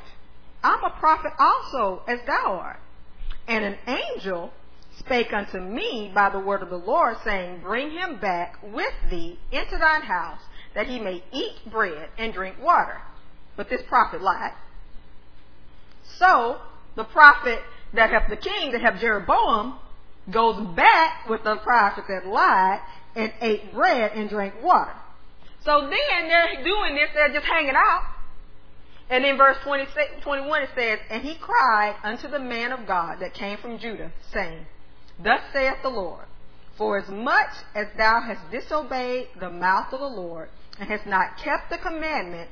I'm 0.63 0.83
a 0.83 0.89
prophet 0.99 1.33
also, 1.37 2.01
as 2.07 2.19
thou 2.25 2.59
art. 2.61 2.79
And 3.47 3.63
an 3.63 3.77
angel 3.87 4.51
spake 4.99 5.33
unto 5.33 5.59
me 5.59 6.11
by 6.13 6.29
the 6.29 6.39
word 6.39 6.61
of 6.61 6.69
the 6.69 6.77
Lord, 6.77 7.17
saying, 7.23 7.61
Bring 7.61 7.91
him 7.91 8.19
back 8.19 8.57
with 8.63 8.93
thee 9.09 9.39
into 9.51 9.77
thine 9.77 10.01
house, 10.01 10.41
that 10.75 10.87
he 10.87 10.99
may 10.99 11.23
eat 11.31 11.55
bread 11.69 12.09
and 12.17 12.33
drink 12.33 12.55
water. 12.61 13.01
But 13.55 13.69
this 13.69 13.81
prophet 13.87 14.21
lied. 14.21 14.53
So 16.17 16.59
the 16.95 17.03
prophet 17.03 17.59
that 17.93 18.09
helped 18.09 18.29
the 18.29 18.37
king, 18.37 18.71
that 18.71 18.81
helped 18.81 18.99
Jeroboam, 18.99 19.79
goes 20.29 20.59
back 20.75 21.27
with 21.29 21.43
the 21.43 21.55
prophet 21.57 22.05
that 22.07 22.27
lied 22.27 22.79
and 23.15 23.31
ate 23.41 23.73
bread 23.73 24.11
and 24.13 24.29
drank 24.29 24.61
water. 24.61 24.93
So 25.65 25.81
then 25.81 26.27
they're 26.27 26.63
doing 26.63 26.95
this, 26.95 27.09
they're 27.13 27.33
just 27.33 27.45
hanging 27.45 27.75
out. 27.75 28.03
And 29.09 29.25
in 29.25 29.37
verse 29.37 29.57
26, 29.63 30.21
21 30.21 30.61
it 30.63 30.69
says, 30.75 30.99
And 31.09 31.23
he 31.23 31.35
cried 31.35 31.95
unto 32.03 32.27
the 32.29 32.39
man 32.39 32.71
of 32.71 32.85
God 32.85 33.17
that 33.21 33.33
came 33.33 33.57
from 33.57 33.79
Judah, 33.79 34.11
saying, 34.31 34.65
Thus 35.21 35.41
saith 35.51 35.77
the 35.81 35.89
Lord, 35.89 36.25
For 36.77 36.99
as 36.99 37.09
much 37.09 37.49
as 37.73 37.87
thou 37.97 38.21
hast 38.21 38.51
disobeyed 38.51 39.29
the 39.39 39.49
mouth 39.49 39.91
of 39.91 39.99
the 39.99 40.05
Lord, 40.05 40.49
and 40.79 40.87
hast 40.89 41.07
not 41.07 41.37
kept 41.37 41.69
the 41.71 41.77
commandment 41.77 42.49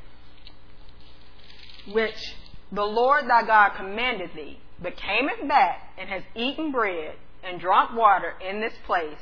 which 1.87 2.35
the 2.71 2.83
Lord 2.83 3.27
thy 3.27 3.43
God 3.43 3.69
commanded 3.75 4.31
thee, 4.35 4.59
but 4.81 4.97
camest 4.97 5.47
back 5.47 5.93
and 5.97 6.09
hast 6.09 6.25
eaten 6.35 6.71
bread 6.71 7.15
and 7.43 7.59
drunk 7.59 7.95
water 7.95 8.33
in 8.45 8.59
this 8.59 8.73
place, 8.85 9.17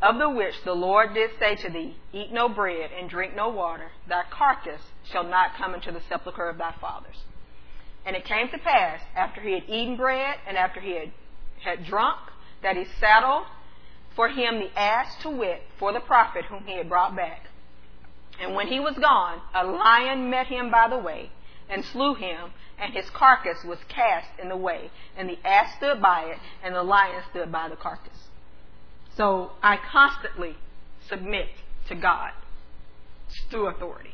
of 0.00 0.18
the 0.18 0.30
which 0.30 0.54
the 0.64 0.74
Lord 0.74 1.14
did 1.14 1.30
say 1.38 1.56
to 1.56 1.70
thee, 1.70 1.96
Eat 2.12 2.32
no 2.32 2.48
bread 2.48 2.90
and 2.96 3.08
drink 3.08 3.34
no 3.34 3.48
water, 3.48 3.90
thy 4.08 4.22
carcass 4.30 4.82
shall 5.04 5.24
not 5.24 5.56
come 5.56 5.74
into 5.74 5.90
the 5.90 6.02
sepulchre 6.08 6.48
of 6.48 6.58
thy 6.58 6.72
fathers. 6.80 7.16
And 8.06 8.14
it 8.14 8.24
came 8.24 8.48
to 8.50 8.58
pass, 8.58 9.00
after 9.16 9.40
he 9.40 9.52
had 9.52 9.64
eaten 9.68 9.96
bread 9.96 10.36
and 10.46 10.56
after 10.56 10.80
he 10.80 10.92
had, 10.92 11.12
had 11.64 11.86
drunk, 11.86 12.18
that 12.62 12.76
he 12.76 12.84
saddled 13.00 13.46
for 14.14 14.28
him 14.28 14.58
the 14.58 14.78
ass 14.78 15.16
to 15.22 15.30
wit 15.30 15.62
for 15.78 15.92
the 15.92 16.00
prophet 16.00 16.44
whom 16.44 16.64
he 16.66 16.76
had 16.76 16.88
brought 16.88 17.16
back. 17.16 17.46
And 18.40 18.54
when 18.54 18.68
he 18.68 18.78
was 18.78 18.94
gone, 18.94 19.40
a 19.54 19.64
lion 19.64 20.30
met 20.30 20.46
him 20.46 20.70
by 20.70 20.88
the 20.88 20.98
way 20.98 21.30
and 21.68 21.84
slew 21.84 22.14
him, 22.14 22.50
and 22.78 22.92
his 22.92 23.08
carcass 23.10 23.64
was 23.64 23.78
cast 23.88 24.28
in 24.40 24.48
the 24.48 24.56
way. 24.56 24.90
And 25.16 25.28
the 25.28 25.38
ass 25.46 25.76
stood 25.76 26.00
by 26.00 26.24
it, 26.24 26.38
and 26.62 26.74
the 26.74 26.82
lion 26.82 27.22
stood 27.30 27.50
by 27.50 27.68
the 27.68 27.76
carcass. 27.76 28.28
So 29.16 29.52
I 29.62 29.78
constantly 29.90 30.56
submit 31.08 31.48
to 31.88 31.94
God 31.94 32.32
through 33.50 33.68
authority. 33.68 34.10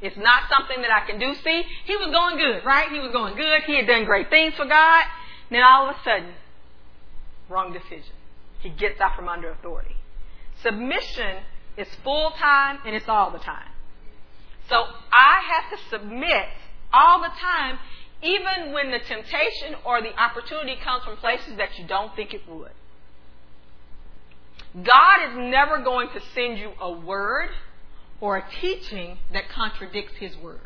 It's 0.00 0.16
not 0.16 0.42
something 0.48 0.80
that 0.82 0.90
I 0.92 1.06
can 1.06 1.18
do. 1.18 1.34
See, 1.42 1.64
he 1.84 1.96
was 1.96 2.10
going 2.12 2.38
good, 2.38 2.64
right? 2.64 2.90
He 2.90 3.00
was 3.00 3.10
going 3.12 3.36
good. 3.36 3.62
He 3.66 3.76
had 3.76 3.86
done 3.86 4.04
great 4.04 4.30
things 4.30 4.54
for 4.54 4.64
God. 4.64 5.04
Then 5.50 5.62
all 5.62 5.88
of 5.88 5.96
a 5.96 5.98
sudden, 6.04 6.34
wrong 7.48 7.72
decision. 7.72 8.14
He 8.60 8.70
gets 8.70 9.00
out 9.00 9.16
from 9.16 9.28
under 9.28 9.50
authority. 9.50 9.96
Submission 10.62 11.38
is 11.76 11.88
full 12.04 12.30
time 12.32 12.78
and 12.84 12.94
it's 12.94 13.08
all 13.08 13.30
the 13.30 13.38
time. 13.38 13.70
So 14.68 14.76
I 14.76 15.40
have 15.52 15.78
to 15.78 15.88
submit 15.88 16.48
all 16.92 17.20
the 17.20 17.30
time, 17.40 17.78
even 18.22 18.72
when 18.72 18.90
the 18.90 18.98
temptation 18.98 19.76
or 19.84 20.02
the 20.02 20.14
opportunity 20.20 20.76
comes 20.82 21.04
from 21.04 21.16
places 21.16 21.56
that 21.56 21.78
you 21.78 21.86
don't 21.86 22.14
think 22.16 22.34
it 22.34 22.42
would. 22.48 22.72
God 24.74 25.30
is 25.30 25.36
never 25.36 25.82
going 25.82 26.08
to 26.10 26.20
send 26.34 26.58
you 26.58 26.72
a 26.80 26.90
word 26.90 27.50
or 28.20 28.36
a 28.38 28.44
teaching 28.60 29.18
that 29.32 29.48
contradicts 29.48 30.16
His 30.18 30.36
word. 30.36 30.60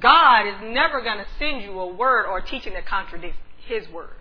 God 0.00 0.46
is 0.46 0.56
never 0.62 1.00
going 1.02 1.18
to 1.18 1.26
send 1.38 1.62
you 1.62 1.78
a 1.78 1.94
word 1.94 2.26
or 2.26 2.38
a 2.38 2.46
teaching 2.46 2.72
that 2.74 2.86
contradicts 2.86 3.38
His 3.66 3.88
word. 3.88 4.16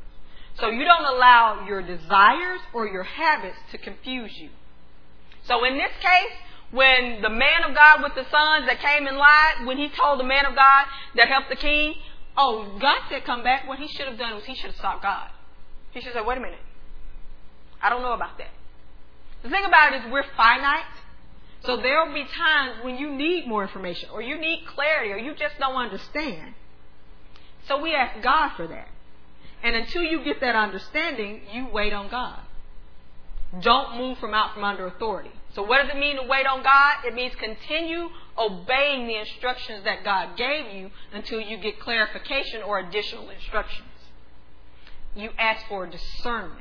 So 0.59 0.69
you 0.69 0.85
don't 0.85 1.15
allow 1.15 1.65
your 1.67 1.81
desires 1.81 2.59
or 2.73 2.87
your 2.87 3.03
habits 3.03 3.57
to 3.71 3.77
confuse 3.77 4.37
you. 4.37 4.49
So 5.45 5.65
in 5.65 5.73
this 5.73 5.91
case, 5.99 6.37
when 6.73 7.21
the 7.21 7.29
man 7.29 7.63
of 7.69 7.75
God 7.75 8.01
with 8.01 8.15
the 8.15 8.23
sons 8.31 8.65
that 8.65 8.79
came 8.79 9.05
and 9.05 9.15
lied, 9.15 9.65
when 9.65 9.77
he 9.77 9.89
told 9.89 10.19
the 10.19 10.23
man 10.23 10.47
of 10.47 10.55
God 10.55 10.85
that 11.15 11.27
helped 11.27 11.49
the 11.49 11.55
king, 11.55 11.93
oh, 12.35 12.77
God 12.81 12.97
said 13.09 13.23
come 13.25 13.43
back. 13.43 13.67
What 13.67 13.77
he 13.77 13.87
should 13.87 14.07
have 14.07 14.17
done 14.17 14.33
was 14.33 14.43
he 14.45 14.55
should 14.55 14.71
have 14.71 14.79
sought 14.79 15.03
God. 15.03 15.29
He 15.91 15.99
should 15.99 16.13
have 16.13 16.21
said, 16.21 16.25
wait 16.25 16.39
a 16.39 16.41
minute. 16.41 16.59
I 17.79 17.89
don't 17.89 18.01
know 18.01 18.13
about 18.13 18.39
that. 18.39 18.49
The 19.43 19.49
thing 19.49 19.63
about 19.65 19.93
it 19.93 20.03
is 20.03 20.11
we're 20.11 20.25
finite. 20.35 20.85
So 21.63 21.77
there 21.77 22.03
will 22.03 22.13
be 22.13 22.25
times 22.25 22.83
when 22.83 22.97
you 22.97 23.11
need 23.11 23.47
more 23.47 23.61
information 23.61 24.09
or 24.11 24.23
you 24.23 24.39
need 24.39 24.65
clarity 24.65 25.11
or 25.11 25.17
you 25.17 25.35
just 25.35 25.59
don't 25.59 25.75
understand. 25.75 26.55
So 27.67 27.79
we 27.81 27.93
ask 27.93 28.21
God 28.23 28.55
for 28.55 28.65
that. 28.67 28.87
And 29.61 29.75
until 29.75 30.01
you 30.01 30.23
get 30.23 30.41
that 30.41 30.55
understanding, 30.55 31.41
you 31.53 31.67
wait 31.71 31.93
on 31.93 32.09
God. 32.09 32.39
Don't 33.61 33.97
move 33.97 34.17
from 34.17 34.33
out 34.33 34.55
from 34.55 34.63
under 34.63 34.87
authority. 34.87 35.31
So 35.55 35.63
what 35.63 35.81
does 35.81 35.95
it 35.95 35.99
mean 35.99 36.15
to 36.15 36.23
wait 36.27 36.47
on 36.47 36.63
God? 36.63 37.05
It 37.05 37.13
means 37.13 37.33
continue 37.35 38.09
obeying 38.37 39.07
the 39.07 39.17
instructions 39.17 39.83
that 39.83 40.03
God 40.03 40.35
gave 40.35 40.73
you 40.73 40.89
until 41.13 41.39
you 41.39 41.57
get 41.57 41.79
clarification 41.79 42.63
or 42.63 42.79
additional 42.79 43.29
instructions. 43.29 43.87
You 45.15 45.29
ask 45.37 45.67
for 45.67 45.85
discernment. 45.85 46.59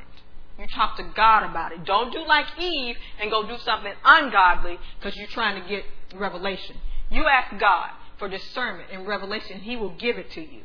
You 0.58 0.66
talk 0.74 0.96
to 0.98 1.04
God 1.16 1.48
about 1.48 1.72
it. 1.72 1.84
Don't 1.84 2.12
do 2.12 2.26
like 2.26 2.46
Eve 2.60 2.96
and 3.20 3.30
go 3.30 3.46
do 3.46 3.56
something 3.64 3.92
ungodly 4.04 4.78
because 4.98 5.16
you're 5.16 5.26
trying 5.28 5.62
to 5.62 5.68
get 5.68 5.84
revelation. 6.14 6.76
You 7.10 7.24
ask 7.26 7.58
God 7.58 7.90
for 8.18 8.28
discernment 8.28 8.90
and 8.92 9.06
revelation. 9.06 9.60
He 9.60 9.76
will 9.76 9.94
give 9.96 10.18
it 10.18 10.30
to 10.32 10.40
you. 10.40 10.60